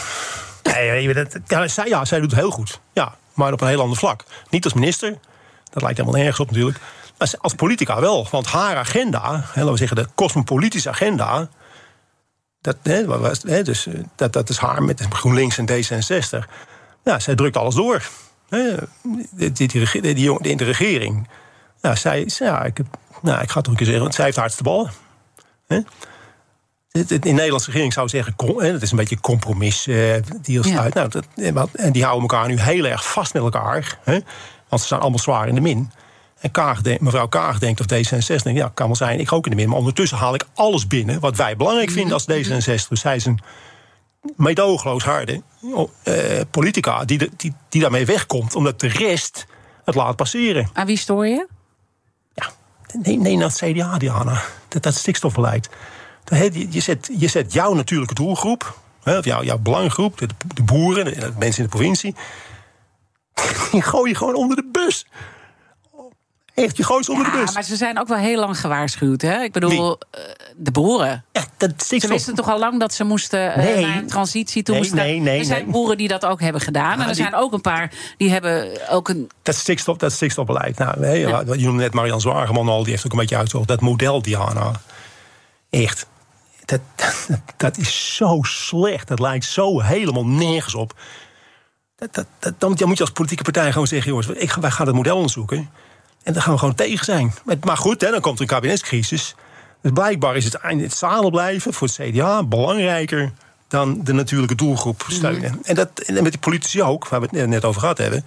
Nee, 0.63 1.15
dat, 1.15 1.39
ja, 1.47 1.69
zij, 1.69 1.89
ja, 1.89 2.05
zij 2.05 2.21
doet 2.21 2.31
het 2.31 2.41
heel 2.41 2.51
goed. 2.51 2.81
Ja, 2.93 3.17
maar 3.37 3.53
op 3.53 3.61
een 3.61 3.69
heel 3.69 3.81
ander 3.81 3.97
vlak. 3.99 4.25
Niet 4.51 4.65
als 4.65 4.73
minister, 4.75 5.19
dat 5.71 5.83
lijkt 5.83 5.99
helemaal 5.99 6.21
nergens 6.21 6.41
op 6.41 6.51
natuurlijk. 6.51 6.79
Maar 7.19 7.35
als 7.41 7.55
politica 7.55 8.01
wel. 8.01 8.29
Want 8.31 8.47
haar 8.47 8.77
agenda, 8.77 9.31
laten 9.31 9.71
we 9.71 9.77
zeggen 9.77 9.97
de 9.97 10.09
cosmopolitische 10.15 10.89
agenda. 10.89 11.49
Dat, 12.61 12.77
hè, 12.83 13.63
dus, 13.63 13.87
eh, 13.87 13.95
dat, 14.15 14.33
dat 14.33 14.49
is 14.49 14.59
haar 14.59 14.83
met 14.83 15.07
GroenLinks 15.11 15.59
en 15.59 15.69
D66. 15.69 16.49
Ja, 17.05 17.19
zij 17.19 17.35
drukt 17.35 17.57
alles 17.57 17.75
door. 17.75 18.09
Die, 18.49 19.53
die, 19.53 19.69
die, 19.69 20.15
die, 20.15 20.39
in 20.41 20.57
de 20.57 20.65
regering. 20.65 21.29
Ja, 21.83 21.95
zij, 21.95 22.31
ja, 22.39 22.65
ik, 22.65 22.79
nou, 23.23 23.43
ik 23.43 23.51
ga 23.51 23.59
het 23.59 23.67
ook 23.67 23.73
een 23.73 23.77
keer 23.77 23.87
zeggen, 23.87 24.03
want 24.03 24.15
zij 24.15 24.25
heeft 24.25 24.37
hardste 24.37 24.63
ballen. 24.63 24.91
Hè? 25.67 25.81
In 26.97 27.21
de 27.21 27.31
Nederlandse 27.31 27.71
regering 27.71 27.93
zou 27.93 28.09
zeggen, 28.09 28.35
het 28.59 28.83
is 28.83 28.91
een 28.91 28.97
beetje 28.97 29.21
compromis 29.21 29.87
uh, 29.87 30.15
deals 30.43 30.67
ja. 30.67 30.81
uit. 30.81 30.95
Nou, 30.95 31.09
dat, 31.09 31.27
en 31.73 31.93
die 31.93 32.03
houden 32.03 32.29
elkaar 32.29 32.49
nu 32.49 32.61
heel 32.61 32.85
erg 32.85 33.13
vast 33.13 33.35
met 33.35 33.43
elkaar. 33.43 33.99
Hè, 34.05 34.19
want 34.69 34.81
ze 34.81 34.87
staan 34.87 35.01
allemaal 35.01 35.19
zwaar 35.19 35.49
in 35.49 35.55
de 35.55 35.61
min. 35.61 35.91
En 36.41 36.51
Kaag 36.51 36.83
mevrouw 37.01 37.27
Kaag 37.27 37.59
denkt, 37.59 37.81
of 37.81 37.87
D66, 37.87 38.53
ja, 38.53 38.71
kan 38.75 38.87
wel 38.87 38.97
zijn, 38.97 39.21
ik 39.21 39.33
ook 39.33 39.45
in 39.45 39.51
de 39.51 39.57
min. 39.57 39.69
Maar 39.69 39.79
ondertussen 39.79 40.19
haal 40.19 40.35
ik 40.35 40.45
alles 40.55 40.87
binnen 40.87 41.21
wat 41.21 41.37
wij 41.37 41.57
belangrijk 41.57 41.91
vinden 41.91 42.13
als 42.13 42.27
D66. 42.33 42.89
Dus 42.89 43.01
zij 43.01 43.17
is 43.17 43.25
een 43.25 43.41
meedogenloos 44.37 45.05
harde 45.05 45.43
uh, 45.63 46.41
politica 46.51 47.05
die, 47.05 47.31
die, 47.37 47.55
die 47.69 47.81
daarmee 47.81 48.07
wegkomt. 48.07 48.55
Omdat 48.55 48.81
de 48.81 48.89
rest 48.89 49.47
het 49.85 49.95
laat 49.95 50.17
passeren. 50.17 50.69
Aan 50.73 50.87
wie 50.87 50.99
stoor 50.99 51.27
je? 51.27 51.47
Ja, 52.35 52.51
nee, 53.03 53.19
nee 53.19 53.37
naar 53.37 53.49
het 53.49 53.57
CDA, 53.57 53.99
Diana. 53.99 54.43
Dat, 54.69 54.83
dat 54.83 54.95
stikstofbeleid. 54.95 55.69
Je, 56.71 56.81
zet, 56.81 57.11
je 57.19 57.29
zet 57.29 57.53
jouw 57.53 57.75
natuurlijke 57.75 58.15
doelgroep, 58.15 58.79
of 59.05 59.25
jouw, 59.25 59.43
jouw 59.43 59.59
belanggroep, 59.59 60.19
de, 60.19 60.27
de 60.55 60.63
boeren, 60.63 61.05
de, 61.05 61.11
de 61.11 61.33
mensen 61.39 61.63
in 61.65 61.71
de 61.71 61.77
provincie, 61.77 62.15
die 63.73 63.83
gooi 63.83 64.11
je 64.11 64.17
gewoon 64.17 64.35
onder 64.35 64.57
de 64.57 64.69
bus. 64.73 65.07
Echt, 66.57 66.77
je 66.77 66.85
gooit 66.85 67.05
ze 67.05 67.11
onder 67.11 67.31
de 67.31 67.39
bus. 67.39 67.55
maar 67.55 67.63
ze 67.63 67.77
zijn 67.77 67.99
ook 67.99 68.09
wel 68.09 68.19
heel 68.19 68.41
lang 68.41 68.61
gewaarschuwd. 68.61 69.23
Hè? 69.23 69.43
Ik 69.43 69.53
bedoel, 69.53 69.91
uh, 69.91 70.21
de 70.57 70.71
boeren. 70.71 71.25
Ja, 71.33 71.45
dat 71.57 71.87
ze 71.87 72.09
wisten 72.09 72.35
toch 72.35 72.49
al 72.49 72.59
lang 72.59 72.81
dat 72.81 72.95
ze 72.95 73.05
moesten 73.05 73.49
uh, 73.49 73.57
nee. 73.57 73.87
naar 73.87 73.97
een 73.97 74.07
transitie 74.07 74.63
toe 74.63 74.75
nee, 74.75 74.83
moesten. 74.83 75.07
Nee, 75.07 75.21
nee, 75.21 75.39
er 75.39 75.45
zijn 75.45 75.71
boeren 75.71 75.97
die 75.97 76.09
dat 76.09 76.25
ook 76.25 76.41
hebben 76.41 76.61
gedaan. 76.61 76.93
En 76.93 77.01
er 77.01 77.07
die... 77.07 77.15
zijn 77.15 77.35
ook 77.35 77.53
een 77.53 77.61
paar 77.61 77.93
die 78.17 78.31
hebben 78.31 78.71
ook 78.91 79.09
een... 79.09 79.31
Dat 79.43 79.55
stikstof, 79.55 79.97
dat 79.97 80.13
stikstofbeleid. 80.13 80.79
Nou, 80.79 81.01
nee, 81.01 81.21
ja. 81.21 81.43
Je 81.47 81.65
noemde 81.65 81.83
net 81.83 81.93
Marian 81.93 82.21
Zwageman 82.21 82.69
al, 82.69 82.83
die 82.83 82.91
heeft 82.91 83.07
ook 83.07 83.13
een 83.13 83.19
beetje 83.19 83.37
uitgezocht. 83.37 83.69
Dat 83.69 83.81
model, 83.81 84.23
Diana. 84.23 84.73
Echt. 85.71 86.07
Dat, 86.67 86.81
dat, 86.95 87.29
dat, 87.57 87.77
is 87.77 88.15
zo 88.17 88.39
slecht. 88.43 89.09
Dat 89.09 89.19
lijkt 89.21 89.45
zo 89.45 89.81
helemaal 89.81 90.27
nergens 90.27 90.75
op. 90.75 90.95
Dat, 91.97 92.27
dan, 92.59 92.75
dan 92.75 92.89
moet 92.89 92.97
je 92.97 93.05
als 93.05 93.13
politieke 93.13 93.43
partij 93.43 93.73
gewoon 93.73 93.87
zeggen: 93.87 94.11
jongens, 94.11 94.29
ik, 94.29 94.53
wij 94.53 94.71
gaan 94.71 94.87
het 94.87 94.97
model 94.97 95.17
onderzoeken. 95.17 95.71
En 96.23 96.33
daar 96.33 96.43
gaan 96.43 96.53
we 96.53 96.59
gewoon 96.59 96.75
tegen 96.75 97.05
zijn. 97.05 97.35
Maar 97.61 97.77
goed, 97.77 98.01
hè, 98.01 98.11
dan 98.11 98.21
komt 98.21 98.37
er 98.37 98.43
een 98.43 98.47
kabinetscrisis. 98.47 99.35
Dus 99.81 99.93
blijkbaar 99.93 100.37
is 100.37 100.45
het, 100.45 100.59
het 100.63 100.97
zadel 100.97 101.31
blijven 101.31 101.73
voor 101.73 101.89
het 101.89 101.97
CDA 101.97 102.43
belangrijker 102.43 103.33
dan 103.69 104.05
de 104.05 104.13
natuurlijke 104.13 104.55
doelgroep 104.55 105.05
steunen. 105.09 105.53
Mm. 105.53 105.61
En, 105.63 105.75
dat, 105.75 105.99
en 105.99 106.23
met 106.23 106.33
die 106.33 106.41
politici 106.41 106.83
ook, 106.83 107.09
waar 107.09 107.21
we 107.21 107.29
het 107.31 107.49
net 107.49 107.65
over 107.65 107.81
gehad 107.81 107.99
hebben. 107.99 108.25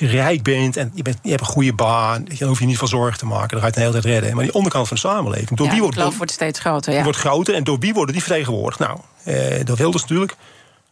Als 0.00 0.10
je 0.10 0.16
rijk 0.16 0.42
bent 0.42 0.76
en 0.76 0.92
je, 0.94 1.02
bent, 1.02 1.18
je 1.22 1.28
hebt 1.28 1.40
een 1.40 1.46
goede 1.46 1.72
baan, 1.72 2.24
dan 2.38 2.48
hoef 2.48 2.58
je 2.58 2.66
niet 2.66 2.78
van 2.78 2.88
zorgen 2.88 3.18
te 3.18 3.26
maken. 3.26 3.48
Dan 3.48 3.60
ga 3.60 3.66
je 3.66 3.66
het 3.66 3.74
de 3.74 3.80
hele 3.80 3.92
tijd 3.92 4.04
redden. 4.04 4.34
Maar 4.34 4.44
die 4.44 4.54
onderkant 4.54 4.88
van 4.88 4.96
de 4.96 5.02
samenleving, 5.02 5.58
door 5.58 5.66
ja, 5.66 5.72
wie 5.72 5.82
wordt, 5.82 5.96
door, 5.96 6.12
wordt 6.12 6.32
steeds 6.32 6.58
groter. 6.58 6.90
Ja. 6.90 6.94
Die 6.94 7.04
wordt 7.04 7.18
groter 7.18 7.54
en 7.54 7.64
door 7.64 7.78
wie 7.78 7.94
worden 7.94 8.14
die 8.14 8.22
vertegenwoordigd? 8.22 8.80
Nou, 8.80 8.98
eh, 9.24 9.64
door 9.64 9.76
Wilders 9.76 10.02
natuurlijk. 10.02 10.36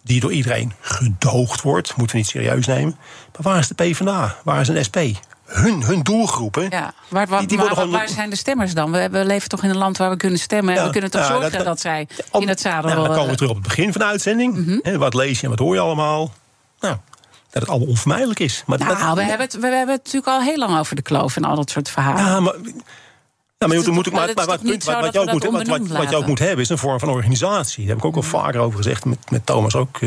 Die 0.03 0.21
door 0.21 0.33
iedereen 0.33 0.73
gedoogd 0.81 1.63
wordt, 1.63 1.97
moeten 1.97 2.17
we 2.17 2.23
niet 2.23 2.31
serieus 2.31 2.67
nemen. 2.67 2.97
Maar 3.33 3.53
waar 3.53 3.59
is 3.59 3.69
de 3.69 3.75
PvdA? 3.75 4.37
Waar 4.45 4.61
is 4.61 4.69
een 4.69 4.85
SP? 4.89 4.99
hun, 5.45 5.83
hun 5.83 6.03
doelgroepen. 6.03 6.67
Ja, 6.71 6.95
waar, 7.09 7.27
waar, 7.27 7.39
die, 7.39 7.49
die 7.49 7.59
waar, 7.59 7.89
waar, 7.89 8.09
zijn 8.09 8.31
de 8.31 8.37
stemmers 8.37 8.75
dan? 8.75 8.93
We, 8.93 9.09
we, 9.11 9.25
leven 9.25 9.49
toch 9.49 9.63
in 9.63 9.71
een 9.71 9.77
land 9.77 9.97
waar 9.97 10.11
we 10.11 10.17
kunnen 10.17 10.39
stemmen. 10.39 10.75
Ja, 10.75 10.81
en 10.81 10.87
we 10.87 10.93
kunnen 10.93 11.11
toch 11.11 11.21
ja, 11.21 11.27
zorgen 11.27 11.53
dat, 11.53 11.65
dat, 11.65 11.81
zij 11.81 12.09
in 12.33 12.49
het 12.49 12.61
zadel... 12.61 12.91
Nou, 12.91 13.07
dan 13.07 13.17
komen 13.17 13.31
we 13.31 13.37
terug 13.37 13.51
op 13.51 13.57
het 13.57 13.67
begin 13.67 13.93
van 13.93 14.01
de 14.01 14.07
uitzending. 14.07 14.57
Mm 14.57 14.81
-hmm. 14.83 14.99
wat 14.99 15.15
lees 15.15 15.39
je 15.39 15.43
en 15.43 15.51
wat 15.51 15.59
hoor 15.59 15.75
je 15.75 15.81
allemaal? 15.81 16.33
Nou, 16.81 16.97
dat 17.53 17.63
het 17.63 17.71
allemaal 17.71 17.89
onvermijdelijk 17.89 18.41
is. 18.41 18.63
Maar 18.67 18.79
nou, 18.79 19.15
we, 19.15 19.23
hebben 19.23 19.47
het, 19.47 19.55
we 19.55 19.67
hebben 19.67 19.95
het 19.95 20.05
natuurlijk 20.05 20.27
al 20.27 20.41
heel 20.41 20.57
lang 20.57 20.79
over 20.79 20.97
de 20.97 21.03
kloof 21.03 21.37
en 21.37 21.45
al 21.45 21.57
dat 21.57 21.71
soort 21.71 21.89
verhalen. 21.89 22.25
Ja, 22.25 22.41
maar... 22.41 22.55
Ja, 23.59 23.69
maar, 23.69 23.77
je 23.77 23.91
moet, 23.91 24.13
maar, 24.13 24.31
maar, 24.35 24.47
wat, 24.47 24.63
punt, 24.63 24.85
wat, 24.85 25.01
wat, 25.01 25.13
je 25.13 25.21
ook 25.21 25.33
moet, 25.33 25.45
wat, 25.45 25.67
wat, 25.67 25.87
wat, 25.89 26.11
je 26.11 26.17
ook 26.17 26.27
moet 26.27 26.39
hebben 26.39 26.59
is 26.59 26.69
een 26.69 26.79
vorm 26.79 26.99
van 26.99 27.09
organisatie. 27.09 27.79
Daar 27.79 27.89
heb 27.89 27.99
ik 27.99 28.05
ook 28.05 28.17
al 28.17 28.23
vaker 28.23 28.61
over 28.61 28.77
gezegd 28.77 29.05
met, 29.05 29.31
met 29.31 29.47
Thomas 29.47 29.75
ook, 29.75 30.01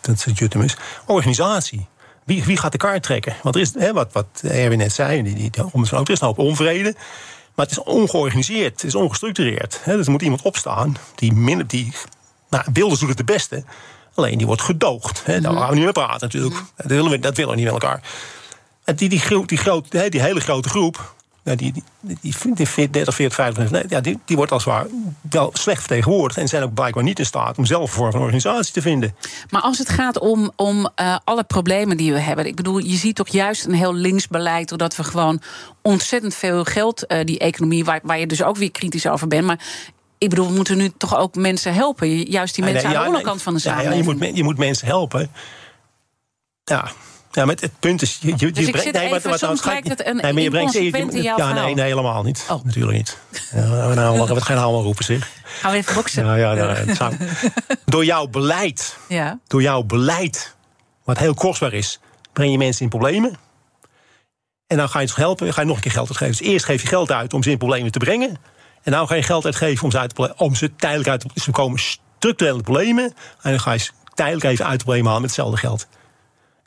dat 0.00 0.24
het 0.24 0.38
Juttemus. 0.38 0.76
Organisatie. 1.06 1.86
Wie, 2.24 2.44
wie 2.44 2.56
gaat 2.56 2.72
de 2.72 2.78
kaart 2.78 3.02
trekken? 3.02 3.34
Want 3.42 3.54
er 3.54 3.60
is, 3.60 3.74
hè, 3.74 3.92
wat, 3.92 4.12
wat 4.12 4.26
Erwin 4.42 4.78
net 4.78 4.92
zei, 4.92 5.22
die, 5.22 5.34
die, 5.34 5.50
er 5.50 5.80
is 6.10 6.20
een 6.20 6.26
hoop 6.26 6.38
onvrede. 6.38 6.94
Maar 7.54 7.66
het 7.66 7.70
is 7.70 7.82
ongeorganiseerd, 7.82 8.72
het 8.72 8.84
is 8.84 8.94
ongestructureerd. 8.94 9.80
Hè, 9.82 9.96
dus 9.96 10.06
er 10.06 10.12
moet 10.12 10.22
iemand 10.22 10.42
opstaan 10.42 10.96
die, 11.14 11.32
min, 11.32 11.64
die 11.66 11.92
nou, 12.48 12.64
Wilders 12.72 13.00
doet 13.00 13.08
het 13.08 13.18
de 13.18 13.24
beste. 13.24 13.64
Alleen 14.18 14.38
die 14.38 14.46
wordt 14.46 14.62
gedoogd. 14.62 15.22
Hè. 15.24 15.40
Daar 15.40 15.52
gaan 15.52 15.68
we 15.68 15.74
niet 15.74 15.84
meer 15.84 15.92
praten 15.92 16.20
natuurlijk. 16.20 16.54
Dat 16.76 16.86
willen 16.86 17.10
we, 17.10 17.18
dat 17.18 17.36
willen 17.36 17.50
we 17.50 17.56
niet 17.56 17.72
met 17.72 17.82
elkaar. 17.82 18.02
En 18.84 18.96
die, 18.96 19.08
die, 19.08 19.22
die, 19.28 19.46
die, 19.46 19.58
groot, 19.58 19.90
die 19.90 20.20
hele 20.20 20.40
grote 20.40 20.68
groep, 20.68 21.14
ja, 21.44 21.54
die, 21.54 21.72
die, 21.72 21.82
die, 22.00 22.54
die 22.54 22.90
30, 22.90 23.14
40, 23.14 23.34
50, 23.34 23.90
ja, 23.90 24.00
die, 24.00 24.18
die 24.24 24.36
wordt 24.36 24.52
als 24.52 24.64
het 24.64 24.74
ware 24.74 24.88
wel 25.30 25.50
slecht 25.52 25.78
vertegenwoordigd. 25.78 26.38
En 26.38 26.48
zijn 26.48 26.62
ook 26.62 26.74
blijkbaar 26.74 27.02
niet 27.02 27.18
in 27.18 27.26
staat 27.26 27.58
om 27.58 27.64
zelf 27.64 27.82
een 27.82 27.96
vorm 27.96 28.10
van 28.10 28.20
organisatie 28.20 28.72
te 28.72 28.82
vinden. 28.82 29.14
Maar 29.50 29.62
als 29.62 29.78
het 29.78 29.88
gaat 29.88 30.18
om, 30.18 30.52
om 30.56 30.88
uh, 31.00 31.16
alle 31.24 31.44
problemen 31.44 31.96
die 31.96 32.12
we 32.12 32.18
hebben. 32.18 32.46
Ik 32.46 32.56
bedoel, 32.56 32.78
je 32.78 32.96
ziet 32.96 33.16
toch 33.16 33.28
juist 33.28 33.66
een 33.66 33.74
heel 33.74 33.94
links 33.94 34.28
beleid. 34.28 34.68
Doordat 34.68 34.96
we 34.96 35.04
gewoon 35.04 35.40
ontzettend 35.82 36.34
veel 36.34 36.64
geld, 36.64 37.04
uh, 37.08 37.24
die 37.24 37.38
economie, 37.38 37.84
waar, 37.84 38.00
waar 38.02 38.18
je 38.18 38.26
dus 38.26 38.42
ook 38.42 38.56
weer 38.56 38.70
kritisch 38.70 39.06
over 39.06 39.28
bent. 39.28 39.46
Maar 39.46 39.60
ik 40.18 40.28
bedoel, 40.28 40.46
we 40.46 40.54
moeten 40.54 40.76
nu 40.76 40.90
toch 40.96 41.16
ook 41.16 41.34
mensen 41.34 41.74
helpen. 41.74 42.30
Juist 42.30 42.54
die 42.54 42.64
mensen 42.64 42.82
nee, 42.82 42.92
nee, 42.92 42.98
aan 42.98 43.10
de 43.10 43.16
onderkant 43.16 43.42
van 43.42 43.54
de 43.54 43.60
samenleving. 43.60 44.04
Ja, 44.04 44.12
ja, 44.12 44.18
je, 44.18 44.26
moet, 44.26 44.36
je 44.36 44.42
moet 44.44 44.58
mensen 44.58 44.86
helpen. 44.86 45.30
Ja, 46.64 46.90
ja, 47.32 47.44
maar 47.44 47.56
het 47.60 47.78
punt 47.78 48.02
is. 48.02 48.18
Je, 48.20 48.34
je, 48.36 48.50
dus 48.50 48.64
je 48.64 48.70
brengt, 48.70 48.92
nee, 48.92 49.10
wat, 49.10 49.22
wat, 49.22 49.40
wat, 49.40 49.64
lijkt 49.64 49.88
het 49.88 50.06
een 50.06 50.16
nee, 50.16 50.32
maar 50.32 50.42
je 50.42 50.50
brengt 50.50 50.74
in 51.14 51.22
jouw 51.22 51.36
Ja, 51.36 51.52
nee, 51.52 51.74
nee, 51.74 51.84
helemaal 51.84 52.22
niet. 52.22 52.46
Oh. 52.50 52.64
Natuurlijk 52.64 52.96
niet. 52.96 53.18
Ja, 53.52 53.66
nou, 53.66 53.94
nou, 53.94 54.34
we 54.34 54.40
gaan 54.40 54.58
allemaal 54.58 54.82
roepen, 54.82 55.04
zeg. 55.04 55.30
Gaan 55.44 55.70
we 55.70 55.76
even 55.76 55.94
boksen? 55.94 56.24
Ja, 56.24 56.34
ja, 56.34 56.54
nou, 56.54 56.94
zou, 56.94 57.14
door 57.84 58.04
jouw 58.04 58.26
beleid, 58.26 58.96
ja. 59.08 59.38
door 59.46 59.62
jouw 59.62 59.82
beleid, 59.82 60.54
wat 61.04 61.18
heel 61.18 61.34
kostbaar 61.34 61.72
is, 61.72 62.00
breng 62.32 62.50
je 62.50 62.58
mensen 62.58 62.82
in 62.82 62.88
problemen. 62.88 63.36
En 64.66 64.76
dan 64.76 64.88
ga 64.88 65.00
je 65.00 65.06
ze 65.06 65.14
helpen, 65.16 65.52
ga 65.52 65.60
je 65.60 65.66
nog 65.66 65.76
een 65.76 65.82
keer 65.82 65.92
geld 65.92 66.08
uitgeven. 66.08 66.36
Dus 66.36 66.52
eerst 66.52 66.64
geef 66.64 66.82
je 66.82 66.88
geld 66.88 67.10
uit 67.10 67.32
om 67.32 67.42
ze 67.42 67.50
in 67.50 67.58
problemen 67.58 67.92
te 67.92 67.98
brengen. 67.98 68.36
En 68.88 68.94
dan 68.94 69.06
ga 69.06 69.14
je 69.14 69.22
geld 69.22 69.44
uitgeven 69.44 69.84
om 69.84 69.90
ze, 69.90 69.98
uit 69.98 70.14
te, 70.14 70.34
om 70.36 70.54
ze 70.54 70.74
tijdelijk 70.76 71.08
uit 71.08 71.24
te 71.44 71.50
komen 71.50 71.80
structurele 71.80 72.62
problemen. 72.62 73.04
En 73.42 73.50
dan 73.50 73.60
ga 73.60 73.72
je 73.72 73.78
ze 73.78 73.90
tijdelijk 74.14 74.44
even 74.44 74.66
uit 74.66 74.78
problemen 74.78 75.06
halen 75.06 75.20
met 75.20 75.30
hetzelfde 75.30 75.56
geld. 75.58 75.86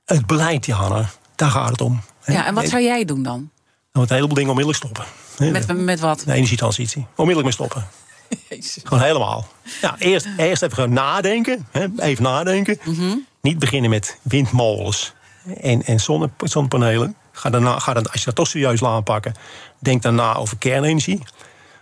Het 0.05 0.25
beleid, 0.25 0.65
Johanna, 0.65 1.09
daar 1.35 1.49
gaat 1.49 1.69
het 1.69 1.81
om. 1.81 2.01
Ja, 2.25 2.45
en 2.45 2.53
wat 2.53 2.67
zou 2.67 2.83
jij 2.83 3.05
doen 3.05 3.23
dan? 3.23 3.49
Nou, 3.91 4.07
een 4.07 4.15
heleboel 4.15 4.35
dingen 4.35 4.49
onmiddellijk 4.49 4.85
stoppen. 4.85 5.05
Met, 5.51 5.77
met 5.77 5.99
wat? 5.99 6.23
De 6.25 6.33
energietransitie. 6.33 7.05
Onmiddellijk 7.15 7.43
mee 7.43 7.67
stoppen. 7.67 7.87
Jezus. 8.49 8.83
Gewoon 8.83 9.03
helemaal. 9.03 9.47
Ja, 9.81 9.95
eerst, 9.97 10.27
eerst 10.37 10.61
even 10.61 10.75
gewoon 10.75 10.93
nadenken. 10.93 11.67
Even 11.97 12.23
nadenken. 12.23 12.79
Mm 12.83 12.93
-hmm. 12.93 13.25
Niet 13.41 13.59
beginnen 13.59 13.89
met 13.89 14.17
windmolens 14.21 15.13
en, 15.61 15.83
en 15.83 15.99
zonne, 15.99 16.29
zonnepanelen. 16.37 17.15
Ga 17.31 17.49
daarna, 17.49 17.79
ga 17.79 17.93
dan, 17.93 18.11
als 18.11 18.19
je 18.19 18.25
dat 18.25 18.35
toch 18.35 18.47
serieus 18.47 18.79
laat 18.79 18.93
aanpakken, 18.93 19.33
denk 19.79 20.01
daarna 20.01 20.35
over 20.35 20.57
kernenergie. 20.57 21.21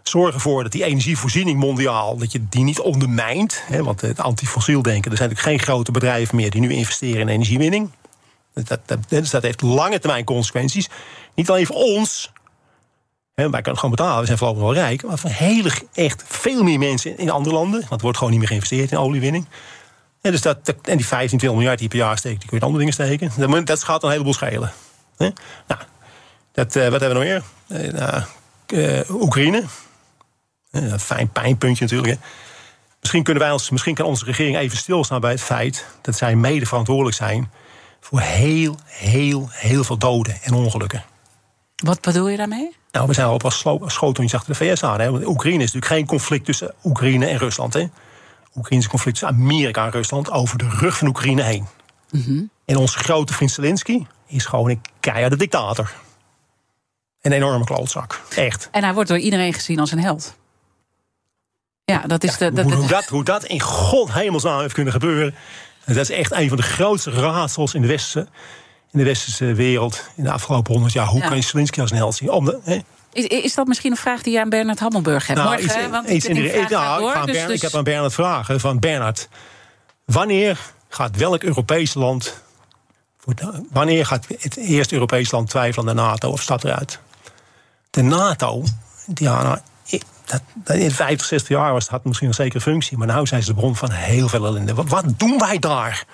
Zorg 0.03 0.33
ervoor 0.33 0.63
dat 0.63 0.71
die 0.71 0.83
energievoorziening 0.83 1.59
mondiaal 1.59 2.17
dat 2.17 2.31
je 2.31 2.41
die 2.49 2.63
niet 2.63 2.79
ondermijnt. 2.79 3.63
Hè, 3.65 3.83
want 3.83 4.01
het 4.01 4.19
antifossiel 4.19 4.81
denken, 4.81 5.11
er 5.11 5.17
zijn 5.17 5.29
natuurlijk 5.29 5.57
geen 5.57 5.67
grote 5.67 5.91
bedrijven 5.91 6.35
meer 6.35 6.49
die 6.49 6.61
nu 6.61 6.73
investeren 6.73 7.21
in 7.21 7.27
energiewinning. 7.27 7.89
Dat, 8.53 8.79
dat, 8.85 8.99
dus 9.07 9.29
dat 9.29 9.43
heeft 9.43 9.61
lange 9.61 9.99
termijn 9.99 10.23
consequenties. 10.23 10.89
Niet 11.35 11.49
alleen 11.49 11.65
voor 11.65 11.75
ons. 11.75 12.31
Hè, 13.35 13.49
wij 13.49 13.61
kunnen 13.61 13.79
gewoon 13.79 13.95
betalen, 13.95 14.19
we 14.19 14.25
zijn 14.25 14.37
vooral 14.37 14.57
wel 14.57 14.73
rijk. 14.73 15.03
Maar 15.03 15.17
voor 15.17 15.29
hele, 15.29 15.71
echt 15.93 16.23
veel 16.27 16.63
meer 16.63 16.79
mensen 16.79 17.17
in 17.17 17.29
andere 17.29 17.55
landen. 17.55 17.79
Want 17.79 17.91
er 17.91 18.01
wordt 18.01 18.17
gewoon 18.17 18.31
niet 18.31 18.39
meer 18.39 18.49
geïnvesteerd 18.49 18.91
in 18.91 18.97
oliewinning. 18.97 19.45
En, 20.21 20.31
dus 20.31 20.41
dat, 20.41 20.57
en 20.81 20.97
die 20.97 21.05
15, 21.05 21.37
20 21.37 21.51
miljard 21.51 21.79
die 21.79 21.87
per 21.87 21.97
jaar 21.97 22.17
steekt, 22.17 22.39
die 22.39 22.49
kun 22.49 22.57
je 22.57 22.63
in 22.63 22.73
andere 22.73 22.85
dingen 22.85 23.17
steken. 23.17 23.51
Dat, 23.51 23.65
dat 23.65 23.83
gaat 23.83 24.03
een 24.03 24.09
heleboel 24.09 24.33
schelen. 24.33 24.71
Hè? 25.17 25.29
Nou, 25.67 25.81
dat, 26.51 26.75
uh, 26.75 26.87
wat 26.87 27.01
hebben 27.01 27.19
we 27.19 27.25
nog 27.25 27.43
meer? 27.67 27.83
Uh, 27.85 27.93
nou, 27.93 28.23
uh, 28.67 29.21
Oekraïne. 29.21 29.63
Een 30.71 30.99
fijn 30.99 31.29
pijnpuntje 31.29 31.83
natuurlijk. 31.83 32.13
Hè? 32.13 32.19
Misschien, 32.99 33.23
kunnen 33.23 33.43
wij 33.43 33.51
ons, 33.51 33.69
misschien 33.69 33.95
kan 33.95 34.05
onze 34.05 34.25
regering 34.25 34.57
even 34.57 34.77
stilstaan 34.77 35.21
bij 35.21 35.31
het 35.31 35.41
feit 35.41 35.85
dat 36.01 36.17
zij 36.17 36.35
mede 36.35 36.65
verantwoordelijk 36.65 37.15
zijn 37.15 37.51
voor 37.99 38.19
heel, 38.19 38.75
heel, 38.85 39.47
heel 39.51 39.83
veel 39.83 39.97
doden 39.97 40.37
en 40.41 40.53
ongelukken. 40.53 41.03
Wat 41.75 42.01
bedoel 42.01 42.27
je 42.27 42.37
daarmee? 42.37 42.75
Nou, 42.91 43.07
we 43.07 43.13
zijn 43.13 43.27
al 43.27 43.37
pas 43.37 43.65
schoteltjes 43.85 44.33
achter 44.33 44.53
de 44.53 44.65
VS 44.65 44.83
aan. 44.83 44.99
Hè? 44.99 45.11
Want 45.11 45.25
Oekraïne 45.25 45.63
is 45.63 45.71
natuurlijk 45.71 45.91
geen 45.91 46.05
conflict 46.05 46.45
tussen 46.45 46.73
Oekraïne 46.83 47.25
en 47.25 47.37
Rusland. 47.37 47.73
Hè? 47.73 47.87
Oekraïne 48.55 48.77
is 48.77 48.83
een 48.83 48.89
conflict 48.89 49.19
tussen 49.19 49.37
Amerika 49.37 49.85
en 49.85 49.91
Rusland 49.91 50.31
over 50.31 50.57
de 50.57 50.69
rug 50.69 50.97
van 50.97 51.07
Oekraïne 51.07 51.41
heen. 51.41 51.67
Mm 52.11 52.21
-hmm. 52.21 52.49
En 52.65 52.75
onze 52.75 52.97
grote 52.97 53.33
vriend 53.33 53.51
Zelensky 53.51 54.05
is 54.27 54.45
gewoon 54.45 54.69
een 54.69 54.81
keiharde 54.99 55.35
dictator. 55.35 55.93
Een 57.21 57.31
enorme 57.31 57.65
klootzak. 57.65 58.21
Echt. 58.35 58.67
En 58.71 58.83
hij 58.83 58.93
wordt 58.93 59.09
door 59.09 59.19
iedereen 59.19 59.53
gezien 59.53 59.79
als 59.79 59.91
een 59.91 59.99
held. 59.99 60.37
Ja, 61.89 62.01
dat 62.07 62.23
is 62.23 62.37
de. 62.37 62.51
hoe, 62.61 62.73
hoe, 62.73 62.87
dat, 62.87 63.05
hoe 63.05 63.23
dat 63.23 63.43
in 63.45 63.59
God 63.61 64.13
hemelsnaam 64.13 64.59
heeft 64.59 64.73
kunnen 64.73 64.93
gebeuren. 64.93 65.35
Dat 65.85 65.95
is 65.97 66.09
echt 66.09 66.31
een 66.31 66.47
van 66.47 66.57
de 66.57 66.63
grootste 66.63 67.11
raadsels 67.11 67.73
in 67.73 67.81
de 67.81 67.87
westerse, 67.87 68.27
in 68.91 68.99
de 68.99 69.03
westerse 69.05 69.53
wereld 69.53 70.03
in 70.15 70.23
de 70.23 70.31
afgelopen 70.31 70.71
honderd 70.73 70.93
jaar. 70.93 71.07
Hoe 71.07 71.21
Ja. 71.21 71.27
kan 71.27 71.37
je 71.37 71.43
Zelensky 71.43 71.81
als 71.81 72.17
zien? 72.17 72.31
Om 72.31 72.45
de, 72.45 72.59
hè? 72.63 72.79
Is, 73.13 73.25
is 73.25 73.53
dat 73.55 73.67
misschien 73.67 73.91
een 73.91 73.97
vraag 73.97 74.21
die 74.21 74.33
je 74.33 74.41
aan 74.41 74.49
Bernard 74.49 74.79
Hammelburg 74.79 75.27
hebt? 75.27 75.39
Nou, 75.39 75.51
Morgen, 75.61 75.81
iets- 75.81 75.89
want 75.91 76.09
iets 76.09 76.25
in 76.25 76.35
ik, 76.37 76.51
door, 76.69 77.11
ga 77.11 77.19
aan 77.19 77.25
dus- 77.25 77.35
Bernard- 77.35 77.35
ik 77.35 77.47
dus- 77.49 77.61
heb 77.61 77.75
aan 77.75 77.83
Bernard 77.83 78.13
vragen 78.13 78.59
van 78.59 78.79
Bernard. 78.79 79.27
Wanneer 80.05 80.59
gaat 80.89 81.15
welk 81.15 81.43
Europees 81.43 81.93
land. 81.93 82.41
Wanneer 83.71 84.05
gaat 84.05 84.25
het 84.39 84.57
eerste 84.57 84.93
Europees 84.93 85.31
land 85.31 85.49
twijfelen 85.49 85.89
aan 85.89 85.95
de 85.95 86.01
NATO 86.01 86.29
of 86.29 86.41
staat 86.41 86.63
eruit? 86.63 86.99
De 87.89 88.01
NATO, 88.01 88.63
nou, 89.05 89.53
ik- 89.55 89.61
dat, 90.29 90.41
dat 90.55 90.75
in 90.75 90.91
50, 90.91 91.27
60 91.27 91.49
jaar 91.49 91.73
was, 91.73 91.87
had 91.87 92.03
misschien 92.05 92.27
een 92.27 92.33
zekere 92.33 92.61
functie. 92.61 92.97
Maar 92.97 93.17
nu 93.19 93.27
zijn 93.27 93.43
ze 93.43 93.53
de 93.53 93.59
bron 93.59 93.75
van 93.75 93.91
heel 93.91 94.27
veel 94.29 94.45
ellende. 94.45 94.73
Wat, 94.73 94.89
wat 94.89 95.03
doen 95.19 95.37
wij 95.37 95.59
daar? 95.59 96.05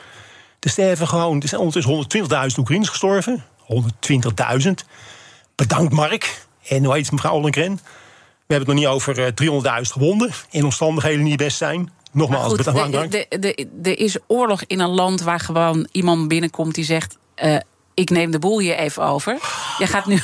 Er 0.59 0.69
sterven 0.69 1.07
gewoon, 1.07 1.41
er 1.41 1.47
zijn 1.47 1.61
ondertussen 1.61 2.49
120.000 2.51 2.57
Oekraïners 2.59 2.89
gestorven. 2.89 3.43
120.000. 4.63 4.69
Bedankt 5.55 5.93
Mark. 5.93 6.45
En 6.67 6.83
hoe 6.83 6.93
heet 6.93 7.11
mevrouw 7.11 7.33
Ollengren? 7.33 7.75
We 8.47 8.53
hebben 8.53 8.57
het 8.57 8.67
nog 8.67 8.75
niet 8.75 9.01
over 9.01 9.25
eh, 9.25 9.81
300.000 9.85 9.91
gewonden. 9.91 10.31
In 10.49 10.63
omstandigheden 10.63 11.19
die 11.19 11.27
niet 11.29 11.37
best 11.37 11.57
zijn. 11.57 11.91
Nogmaals, 12.11 12.47
Goed, 12.47 12.57
bedankt. 12.57 12.79
de- 12.81 12.91
bedankt. 12.91 13.11
de- 13.41 13.67
de- 13.81 13.89
Er 13.89 13.99
is 13.99 14.17
oorlog 14.27 14.63
in 14.67 14.79
een 14.79 14.89
land 14.89 15.21
waar 15.21 15.39
gewoon 15.39 15.87
iemand 15.91 16.27
binnenkomt 16.27 16.75
die 16.75 16.85
zegt: 16.85 17.17
eh, 17.35 17.57
Ik 17.93 18.09
neem 18.09 18.31
de 18.31 18.39
boel 18.39 18.59
hier 18.59 18.75
even 18.75 19.03
over. 19.03 19.33
Je 19.77 19.87
gaat 19.87 20.05
nu. 20.05 20.21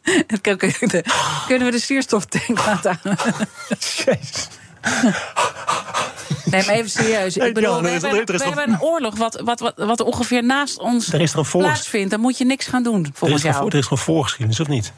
Kunnen 1.46 1.66
we 1.66 1.70
de 1.70 1.78
zuurstoftank 1.78 2.64
laten 2.66 2.98
aan? 3.02 3.16
Jezus. 3.78 4.48
Nee, 6.44 6.66
maar 6.66 6.74
even 6.74 6.90
serieus. 6.90 7.36
Ik 7.36 7.54
bedoel, 7.54 7.82
we, 7.82 7.88
er 7.88 8.00
hebben, 8.00 8.40
er 8.40 8.54
we 8.54 8.62
een 8.66 8.80
oorlog 8.80 9.16
wat, 9.16 9.40
wat, 9.44 9.60
wat, 9.60 9.74
wat 9.76 10.00
ongeveer 10.00 10.44
naast 10.44 10.78
ons 10.78 11.12
Er 11.12 11.20
is 11.20 11.32
er 11.32 11.38
een 11.38 11.44
volks- 11.44 11.66
plaatsvindt. 11.66 12.10
Dan 12.10 12.20
moet 12.20 12.38
je 12.38 12.44
niks 12.44 12.66
gaan 12.66 12.82
doen, 12.82 13.04
Er 13.04 13.10
volgens 13.14 13.40
is, 13.44 13.46
gewoon, 13.46 13.56
jou. 13.56 13.70
er 13.72 13.78
is 13.78 13.86
gewoon 13.86 14.04
voorgeschiedenis, 14.04 14.60
of 14.60 14.68
niet? 14.68 14.92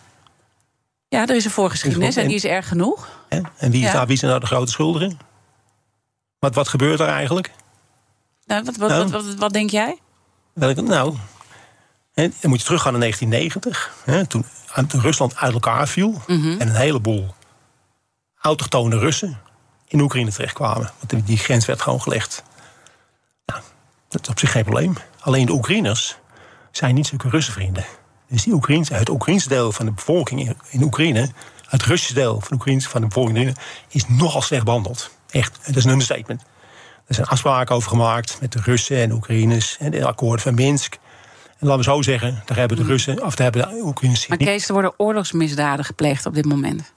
Ja, 1.08 1.26
er 1.26 1.34
is 1.34 1.44
een 1.44 1.50
voorgeschiedenis 1.50 2.16
en 2.16 2.26
die 2.26 2.36
is 2.36 2.44
erg 2.44 2.68
genoeg. 2.68 3.08
En 3.28 3.70
wie, 3.70 3.84
is 3.86 3.92
wie 4.06 4.16
zijn 4.16 4.30
nou 4.30 4.42
de 4.42 4.46
grote 4.46 4.70
schuldigen? 4.72 5.18
Wat, 6.38 6.54
wat 6.54 6.68
gebeurt 6.68 7.00
er 7.00 7.08
eigenlijk? 7.08 7.50
Nou, 8.46 8.64
wat, 8.64 8.76
wat, 8.76 8.88
Nou. 8.88 9.08
wat, 9.08 9.34
wat, 9.34 9.52
denk 9.52 9.70
jij? 9.70 9.98
Welke, 10.52 10.82
nou, 10.82 11.16
dan 12.14 12.32
moet 12.42 12.58
je 12.58 12.64
teruggaan 12.64 12.92
naar 12.92 13.00
1990. 13.00 13.94
Hè, 14.04 14.26
toen 14.26 14.44
Rusland 14.88 15.36
uit 15.36 15.52
elkaar 15.52 15.88
viel. 15.88 16.22
Mhm. 16.26 16.60
En 16.60 16.68
een 16.68 16.74
heleboel 16.74 17.34
autochtone 18.40 18.98
Russen 18.98 19.38
in 19.88 20.00
Oekraïne 20.00 20.30
terechtkwamen. 20.30 20.90
Want 20.98 21.26
die- 21.26 21.36
grens 21.38 21.66
werd 21.66 21.82
gewoon 21.82 22.02
gelegd. 22.02 22.42
Nou, 23.46 23.60
dat 24.08 24.22
is 24.22 24.28
op 24.28 24.38
zich 24.38 24.50
geen 24.50 24.62
probleem. 24.62 24.94
Alleen 25.20 25.46
de 25.46 25.52
Oekraïners 25.52 26.16
zijn 26.70 26.94
niet 26.94 27.06
zulke 27.06 27.28
Russenvrienden. 27.28 27.84
Dus 28.28 28.42
die 28.42 28.52
Oekraïns, 28.52 28.88
het 28.88 29.08
Oekraïnse 29.08 29.48
deel 29.48 29.72
van 29.72 29.86
de 29.86 29.92
bevolking 29.92 30.56
in, 30.70 30.82
Oekraïne... 30.82 31.30
het 31.66 31.82
Russische 31.82 32.14
deel 32.14 32.32
van 32.40 32.48
de, 32.48 32.54
Oekraïnse, 32.54 32.88
van 32.88 33.00
de 33.00 33.06
bevolking 33.06 33.38
in 33.38 33.46
Oekraïne... 33.48 33.70
is 33.88 34.04
nogal 34.08 34.42
slecht 34.42 34.64
behandeld. 34.64 35.10
Echt, 35.30 35.58
dat 35.66 35.76
is 35.76 35.84
een 35.84 35.90
understatement. 35.90 36.42
Er 37.06 37.14
zijn 37.14 37.26
afspraken 37.26 37.74
over 37.74 37.88
gemaakt 37.88 38.40
met 38.40 38.52
de 38.52 38.60
Russen 38.64 38.96
en 38.96 39.08
de 39.08 39.14
Oekraïners... 39.14 39.76
en 39.78 39.90
de 39.90 40.06
akkoorden 40.06 40.40
van 40.40 40.54
Minsk. 40.54 40.98
En 41.58 41.66
laten 41.66 41.84
we 41.84 41.90
zo 41.90 42.02
zeggen, 42.02 42.42
daar 42.44 42.56
hebben 42.56 42.76
de 42.76 42.84
Russen... 42.84 43.24
of 43.24 43.34
daar 43.34 43.52
hebben 43.52 43.68
de 43.68 43.82
Oekraïners 43.82 44.26
Maar. 44.26 44.38
Kees, 44.38 44.66
er 44.66 44.72
worden 44.72 44.94
oorlogsmisdaden 44.96 45.84
gepleegd 45.84 46.26
op 46.26 46.34
dit 46.34 46.44
moment. 46.44 46.92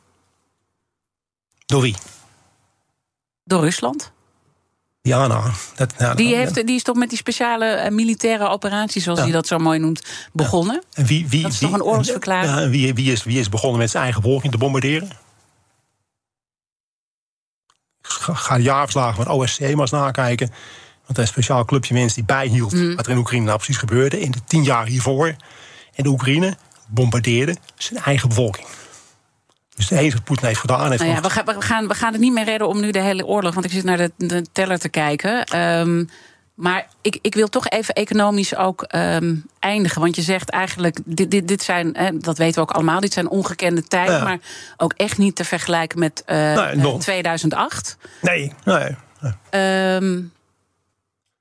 Door 1.65 1.81
wie? 1.81 1.95
Door 3.43 3.61
Rusland. 3.61 4.11
Ja, 5.01 5.27
nou, 5.27 5.51
dat, 5.75 5.97
nou, 5.97 6.15
Die, 6.15 6.25
nou, 6.25 6.37
heeft, 6.37 6.67
die 6.67 6.75
is 6.75 6.83
toch 6.83 6.95
met 6.95 7.09
die 7.09 7.17
speciale 7.17 7.65
eh, 7.65 7.91
militaire 7.91 8.47
operatie, 8.47 9.01
zoals 9.01 9.17
Ja. 9.19 9.23
hij 9.25 9.33
dat 9.33 9.47
zo 9.47 9.57
mooi 9.57 9.79
noemt, 9.79 10.05
begonnen. 10.33 10.83
En 10.93 11.05
wie, 11.05 11.27
wie, 11.27 11.41
Dat 11.41 11.51
is 11.51 11.59
wie, 11.59 11.69
toch 11.69 11.77
een 11.77 11.85
oorlogsverklaring? 11.85 12.55
En 12.57 12.69
wie, 12.69 12.93
wie, 12.93 13.11
is, 13.11 13.23
wie 13.23 13.39
is 13.39 13.49
begonnen 13.49 13.79
met 13.79 13.89
zijn 13.89 14.03
eigen 14.03 14.21
bevolking 14.21 14.51
te 14.51 14.57
bombarderen? 14.57 15.09
Ga, 18.01 18.33
ga 18.33 18.55
de 18.55 18.63
jaarverslagen 18.63 19.23
van 19.23 19.33
OSCE 19.33 19.71
maar 19.71 19.79
eens 19.79 19.91
nakijken. 19.91 20.51
Want 21.07 21.19
een 21.19 21.27
speciaal 21.27 21.65
clubje 21.65 21.93
mensen 21.93 22.15
die 22.15 22.25
bijhield... 22.25 22.73
Mhm. 22.73 22.95
wat 22.95 23.05
er 23.05 23.11
in 23.11 23.17
Oekraïne 23.17 23.45
nou 23.45 23.57
precies 23.57 23.77
gebeurde... 23.77 24.19
in 24.19 24.31
de 24.31 24.43
tien 24.47 24.63
jaar 24.63 24.85
hiervoor. 24.85 25.27
En 25.95 26.03
de 26.03 26.09
Oekraïne 26.09 26.57
bombardeerde 26.87 27.55
zijn 27.75 28.03
eigen 28.03 28.29
bevolking. 28.29 28.67
Dus 29.75 29.89
het 29.89 29.99
enige 29.99 30.15
wat 30.15 30.23
Poetin 30.25 30.47
heeft 30.47 30.59
gedaan... 30.59 30.89
Heeft 30.89 31.01
Nou 31.03 31.15
ja, 31.15 31.21
we, 31.21 31.29
gaan, 31.29 31.45
we, 31.45 31.61
gaan, 31.61 31.87
we 31.87 31.93
gaan 31.93 32.11
het 32.11 32.21
niet 32.21 32.33
meer 32.33 32.45
redden 32.45 32.67
om 32.67 32.79
nu 32.79 32.91
de 32.91 32.99
hele 33.01 33.25
oorlog, 33.25 33.53
want 33.53 33.65
ik 33.65 33.71
zit 33.71 33.83
naar 33.83 33.97
de, 33.97 34.11
de 34.17 34.45
teller 34.51 34.79
te 34.79 34.89
kijken. 34.89 35.43
Ehm, 35.45 36.03
maar 36.53 36.87
ik, 37.01 37.19
ik 37.21 37.35
wil 37.35 37.47
toch 37.47 37.67
even 37.67 37.93
economisch 37.93 38.55
ook 38.55 38.83
ehm, 38.83 39.35
eindigen. 39.59 40.01
Want 40.01 40.15
je 40.15 40.21
zegt 40.21 40.49
eigenlijk, 40.49 40.99
dit, 41.05 41.31
dit, 41.31 41.47
dit 41.47 41.63
zijn, 41.63 41.89
hè, 41.97 42.17
dat 42.17 42.37
weten 42.37 42.55
we 42.55 42.61
ook 42.61 42.75
allemaal, 42.75 42.99
dit 42.99 43.13
zijn 43.13 43.29
ongekende 43.29 43.83
tijden, 43.83 44.15
Ja. 44.15 44.23
maar 44.23 44.39
ook 44.77 44.93
echt 44.93 45.17
niet 45.17 45.35
te 45.35 45.43
vergelijken 45.45 45.99
met 45.99 46.23
eh, 46.25 46.37
Nee, 46.55 46.75
nog- 46.75 46.93
eh, 46.93 46.99
2008. 46.99 47.97
Nee, 48.21 48.53
nee. 48.63 48.95
Ehm, 49.49 50.19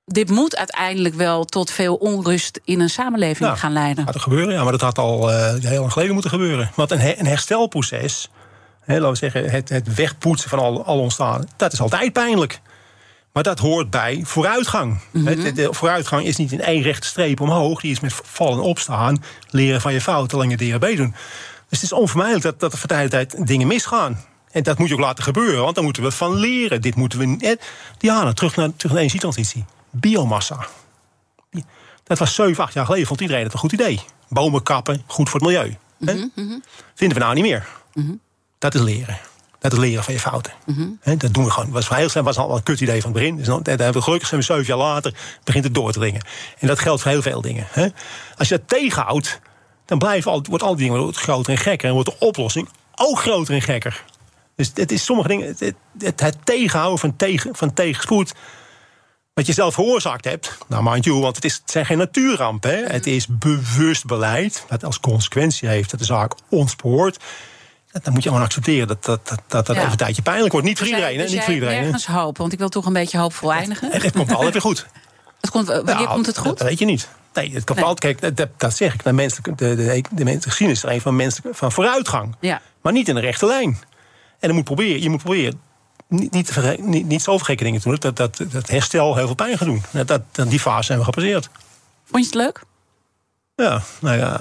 dit 0.09 0.29
moet 0.29 0.55
uiteindelijk 0.57 1.15
wel 1.15 1.45
tot 1.45 1.71
veel 1.71 1.95
onrust 1.95 2.59
in 2.63 2.79
een 2.79 2.89
samenleving 2.89 3.49
Ja. 3.49 3.55
gaan 3.55 3.73
leiden. 3.73 4.05
Gaat 4.05 4.15
er 4.15 4.21
gebeuren, 4.21 4.53
ja, 4.53 4.63
maar 4.63 4.71
dat 4.71 4.81
had 4.81 4.97
al 4.97 5.31
eh, 5.31 5.53
heel 5.63 5.79
lang 5.79 5.91
geleden 5.91 6.13
moeten 6.13 6.31
gebeuren. 6.31 6.71
Want 6.75 6.91
een, 6.91 6.99
her- 6.99 7.19
een 7.19 7.25
herstelproces, 7.25 8.29
hè, 8.81 8.93
laten 8.93 9.09
we 9.09 9.15
zeggen, 9.15 9.49
het, 9.49 9.69
het 9.69 9.93
wegpoetsen 9.95 10.49
van 10.49 10.59
al, 10.59 10.85
al 10.85 10.99
ontstaan, 10.99 11.47
dat 11.55 11.73
is 11.73 11.81
altijd 11.81 12.13
pijnlijk. 12.13 12.59
Maar 13.33 13.43
dat 13.43 13.59
hoort 13.59 13.89
bij 13.89 14.21
vooruitgang. 14.23 14.99
De 15.11 15.67
vooruitgang 15.71 16.25
is 16.25 16.35
niet 16.37 16.51
in 16.51 16.61
één 16.61 16.81
rechte 16.81 17.07
streep 17.07 17.39
omhoog, 17.41 17.81
die 17.81 17.91
is 17.91 17.99
met 17.99 18.13
vallen 18.23 18.53
en 18.57 18.63
opstaan, 18.63 19.23
leren 19.49 19.81
van 19.81 19.93
je 19.93 20.01
fouten, 20.01 20.37
lang 20.37 20.51
je 20.51 20.57
DHB 20.77 20.95
doen. 20.97 21.11
Dus 21.69 21.81
het 21.81 21.81
is 21.81 21.91
onvermijdelijk 21.93 22.43
dat, 22.43 22.59
dat 22.59 22.71
er 22.71 22.77
van 22.77 22.87
tijd 22.87 23.01
tot 23.11 23.11
tijd 23.11 23.47
dingen 23.47 23.67
misgaan. 23.67 24.25
En 24.51 24.63
dat 24.63 24.77
moet 24.77 24.87
je 24.87 24.93
ook 24.93 24.99
laten 24.99 25.23
gebeuren, 25.23 25.61
want 25.63 25.75
daar 25.75 25.83
moeten 25.83 26.03
we 26.03 26.11
van 26.11 26.33
leren. 26.35 26.81
Dit 26.81 26.95
moeten 26.95 27.19
we. 27.19 27.57
Diana, 27.97 28.33
terug 28.33 28.55
naar, 28.55 28.65
terug 28.67 28.81
naar 28.81 28.91
de 28.91 28.97
energietransitie. 28.99 29.65
Biomassa. 29.99 30.67
Dat 32.03 32.17
was 32.17 32.35
7, 32.35 32.63
8 32.63 32.73
jaar 32.73 32.85
geleden, 32.85 33.07
vond 33.07 33.21
iedereen 33.21 33.43
het 33.43 33.53
een 33.53 33.59
goed 33.59 33.71
idee. 33.71 34.01
Bomen 34.29 34.63
kappen, 34.63 35.03
goed 35.07 35.29
voor 35.29 35.39
het 35.39 35.49
milieu. 35.49 35.77
Hè? 36.05 36.27
Vinden 36.93 37.17
we 37.17 37.23
nou 37.23 37.33
niet 37.33 37.43
meer. 37.43 37.67
Dat 38.57 38.75
is 38.75 38.81
leren. 38.81 39.17
Dat 39.59 39.73
is 39.73 39.77
leren 39.77 40.03
van 40.03 40.13
je 40.13 40.19
fouten. 40.19 40.53
Hè, 40.99 41.17
dat 41.17 41.33
doen 41.33 41.43
we 41.43 41.51
gewoon. 41.51 41.71
Was 41.71 41.89
heel 41.89 42.09
snel, 42.09 42.23
was 42.23 42.37
al 42.37 42.55
een 42.55 42.63
kut 42.63 42.81
idee 42.81 43.01
van 43.01 43.11
het 43.11 43.19
begin. 43.19 43.37
Dus 43.37 43.45
dan, 43.45 43.61
hebben 43.63 43.93
we 43.93 44.01
gelukkig 44.01 44.27
zijn 44.27 44.39
we 44.39 44.45
zeven 44.45 44.65
jaar 44.65 44.77
later, 44.77 45.13
begint 45.43 45.63
het 45.63 45.73
door 45.73 45.91
te 45.91 45.99
dringen. 45.99 46.21
En 46.59 46.67
dat 46.67 46.79
geldt 46.79 47.01
voor 47.01 47.11
heel 47.11 47.21
veel 47.21 47.41
dingen. 47.41 47.67
Hè. 47.69 47.87
Als 48.37 48.47
je 48.47 48.57
dat 48.57 48.67
tegenhoudt, 48.67 49.39
dan 49.85 49.97
blijven 49.97 50.31
al, 50.31 50.45
wordt 50.49 50.63
al 50.63 50.75
die 50.75 50.89
dingen 50.89 51.13
groter 51.13 51.53
en 51.53 51.59
gekker. 51.59 51.87
En 51.87 51.93
wordt 51.93 52.09
de 52.09 52.25
oplossing 52.25 52.69
ook 52.95 53.19
groter 53.19 53.53
en 53.53 53.61
gekker. 53.61 54.03
Dus 54.55 54.71
het 54.73 54.91
is 54.91 55.05
sommige 55.05 55.27
dingen, 55.27 55.47
het, 55.47 55.59
het, 55.99 56.21
het 56.21 56.37
tegenhouden 56.43 56.99
van, 56.99 57.15
tegen, 57.15 57.55
van 57.55 57.73
tegenspoed 57.73 58.33
wat 59.37 59.45
je 59.45 59.53
zelf 59.53 59.73
veroorzaakt 59.73 60.25
hebt. 60.25 60.57
Nou, 60.67 60.83
mind 60.91 61.05
you, 61.05 61.19
want 61.19 61.35
het, 61.35 61.45
is, 61.45 61.53
het 61.53 61.71
zijn 61.71 61.85
geen 61.85 61.97
natuurrampen. 61.97 62.71
Hè? 62.71 62.83
Het 62.85 63.07
is 63.07 63.27
bewust 63.29 64.05
beleid 64.05 64.65
dat 64.67 64.83
als 64.83 64.99
consequentie 64.99 65.67
heeft 65.69 65.89
dat 65.91 65.99
de 65.99 66.05
zaak 66.05 66.33
ontspoort. 66.49 67.17
Dan 68.03 68.13
moet 68.13 68.23
je 68.23 68.29
gewoon 68.29 68.43
accepteren 68.43 68.87
dat 68.87 69.05
dat, 69.05 69.27
dat, 69.27 69.39
dat, 69.47 69.65
dat 69.65 69.75
Ja. 69.75 69.81
even 69.81 69.91
een 69.91 69.97
tijdje 69.97 70.21
pijnlijk 70.21 70.51
wordt. 70.51 70.67
Niet 70.67 70.77
voor 70.77 70.87
Dus 70.87 70.95
iedereen, 70.95 71.15
jij- 71.15 71.23
hè? 71.25 71.29
dus 71.29 71.37
Niet 71.39 71.45
voor 71.45 71.53
iedereen. 71.53 71.75
hè. 71.75 71.81
Nergens 71.81 72.05
hoop, 72.05 72.37
want 72.37 72.53
ik 72.53 72.59
wil 72.59 72.69
toch 72.69 72.85
een 72.85 72.93
beetje 72.93 73.17
hoopvol 73.17 73.53
eindigen. 73.53 73.91
En 73.91 74.01
het 74.01 74.11
komt 74.15 74.31
altijd 74.33 74.53
weer 74.53 74.61
goed. 74.61 74.85
Het 75.41 75.49
komt, 75.49 75.67
wanneer 75.67 75.95
Nou, 75.95 76.07
komt 76.07 76.25
het 76.25 76.37
goed? 76.37 76.57
Dat 76.57 76.67
weet 76.67 76.79
je 76.79 76.85
niet. 76.85 77.09
Nee, 77.33 77.53
het 77.53 77.63
komt 77.63 77.79
Nee. 77.79 77.87
altijd, 77.87 78.19
kijk, 78.19 78.49
dat, 78.57 78.75
zeg 78.75 78.93
ik. 78.93 79.03
De, 79.03 79.13
menselijke, 79.13 79.55
de, 79.55 79.75
de, 79.75 79.83
de, 79.85 80.01
menselijke 80.11 80.49
geschiedenis 80.49 80.83
is 80.83 80.89
er 80.89 80.95
een 80.95 81.01
van, 81.01 81.15
menselijke, 81.15 81.57
van 81.57 81.71
vooruitgang. 81.71 82.35
Ja. 82.39 82.61
Maar 82.81 82.93
niet 82.93 83.07
in 83.07 83.15
de 83.15 83.21
rechte 83.21 83.45
lijn. 83.45 83.69
En 84.39 84.47
dan 84.47 84.55
moet 84.55 84.63
proberen, 84.63 85.01
je 85.01 85.09
moet 85.09 85.23
proberen 85.23 85.61
niet, 86.07 86.31
niet, 86.31 86.77
niet, 86.79 87.05
niet 87.05 87.21
zo 87.21 87.37
gekke 87.37 87.63
dingen 87.63 87.81
te 87.81 87.87
doen. 87.87 87.97
Dat, 87.99 88.15
dat, 88.15 88.41
dat 88.51 88.69
herstel 88.69 89.15
heel 89.15 89.25
veel 89.25 89.35
pijn 89.35 89.57
gaat 89.57 89.67
doen. 89.67 89.83
Dat, 90.05 90.21
die 90.49 90.59
fase 90.59 90.83
zijn 90.83 90.99
we 90.99 91.05
gepasseerd. 91.05 91.49
Vond 92.03 92.23
je 92.23 92.29
het 92.29 92.45
leuk? 92.45 92.63
Ja, 93.55 93.81
nou 93.99 94.17
ja. 94.17 94.39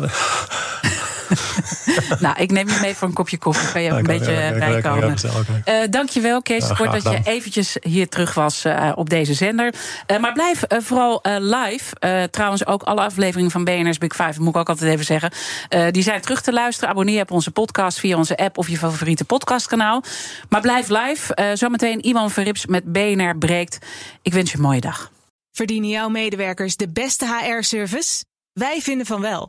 nou, 2.21 2.37
ik 2.41 2.51
neem 2.51 2.69
je 2.69 2.79
mee 2.81 2.95
voor 2.95 3.09
een 3.09 3.15
kopje 3.15 3.39
koffie. 3.39 3.73
Kan 3.73 3.83
je 3.83 3.93
ook 3.93 3.99
een 3.99 4.05
beetje 4.05 4.55
bijkomen. 4.59 5.17
oké. 5.39 5.61
Eh, 5.65 5.77
dankjewel, 5.91 6.43
Kees 6.43 6.67
Kort, 6.73 6.93
dat 6.93 7.03
je 7.13 7.31
eventjes 7.31 7.77
hier 7.81 8.09
terug 8.09 8.35
was 8.35 8.65
eh, 8.65 8.93
op 8.95 9.11
deze 9.11 9.35
zender. 9.35 9.75
Eh, 10.07 10.19
maar 10.19 10.33
blijf 10.33 10.63
vooral 10.69 11.23
eh, 11.23 11.37
live. 11.39 11.97
Eh, 11.99 12.23
trouwens, 12.23 12.67
ook 12.67 12.83
alle 12.83 13.01
afleveringen 13.01 13.51
van 13.51 13.65
BNR's 13.65 13.99
Big 13.99 14.15
Five, 14.15 14.41
moet 14.41 14.49
ik 14.55 14.57
ook 14.57 14.69
altijd 14.69 14.91
even 14.93 15.05
zeggen. 15.05 15.31
eh, 15.69 15.87
die 15.91 16.03
zijn 16.03 16.21
terug 16.21 16.41
te 16.43 16.53
luisteren. 16.53 16.91
Abonneer 16.91 17.23
op 17.23 17.31
onze 17.31 17.51
podcast 17.51 17.99
via 17.99 18.17
onze 18.17 18.37
app 18.37 18.59
of 18.59 18.69
je 18.69 18.79
favoriete 18.79 19.25
podcastkanaal. 19.25 20.03
Maar 20.49 20.61
blijf 20.61 20.89
live. 20.89 21.35
Eh, 21.35 21.47
zometeen 21.55 22.01
Iwan 22.03 22.31
Verrips 22.31 22.67
met 22.67 22.93
BNR 22.93 23.37
breekt. 23.39 23.79
Ik 24.23 24.33
wens 24.33 24.51
je 24.51 24.57
een 24.57 24.63
mooie 24.63 24.81
dag. 24.81 25.11
Verdienen 25.53 25.89
jouw 25.89 26.09
medewerkers 26.09 26.77
de 26.77 26.89
beste 26.89 27.27
HR-service? 27.27 28.25
Wij 28.53 28.81
vinden 28.81 29.07
van 29.07 29.21
wel. 29.21 29.49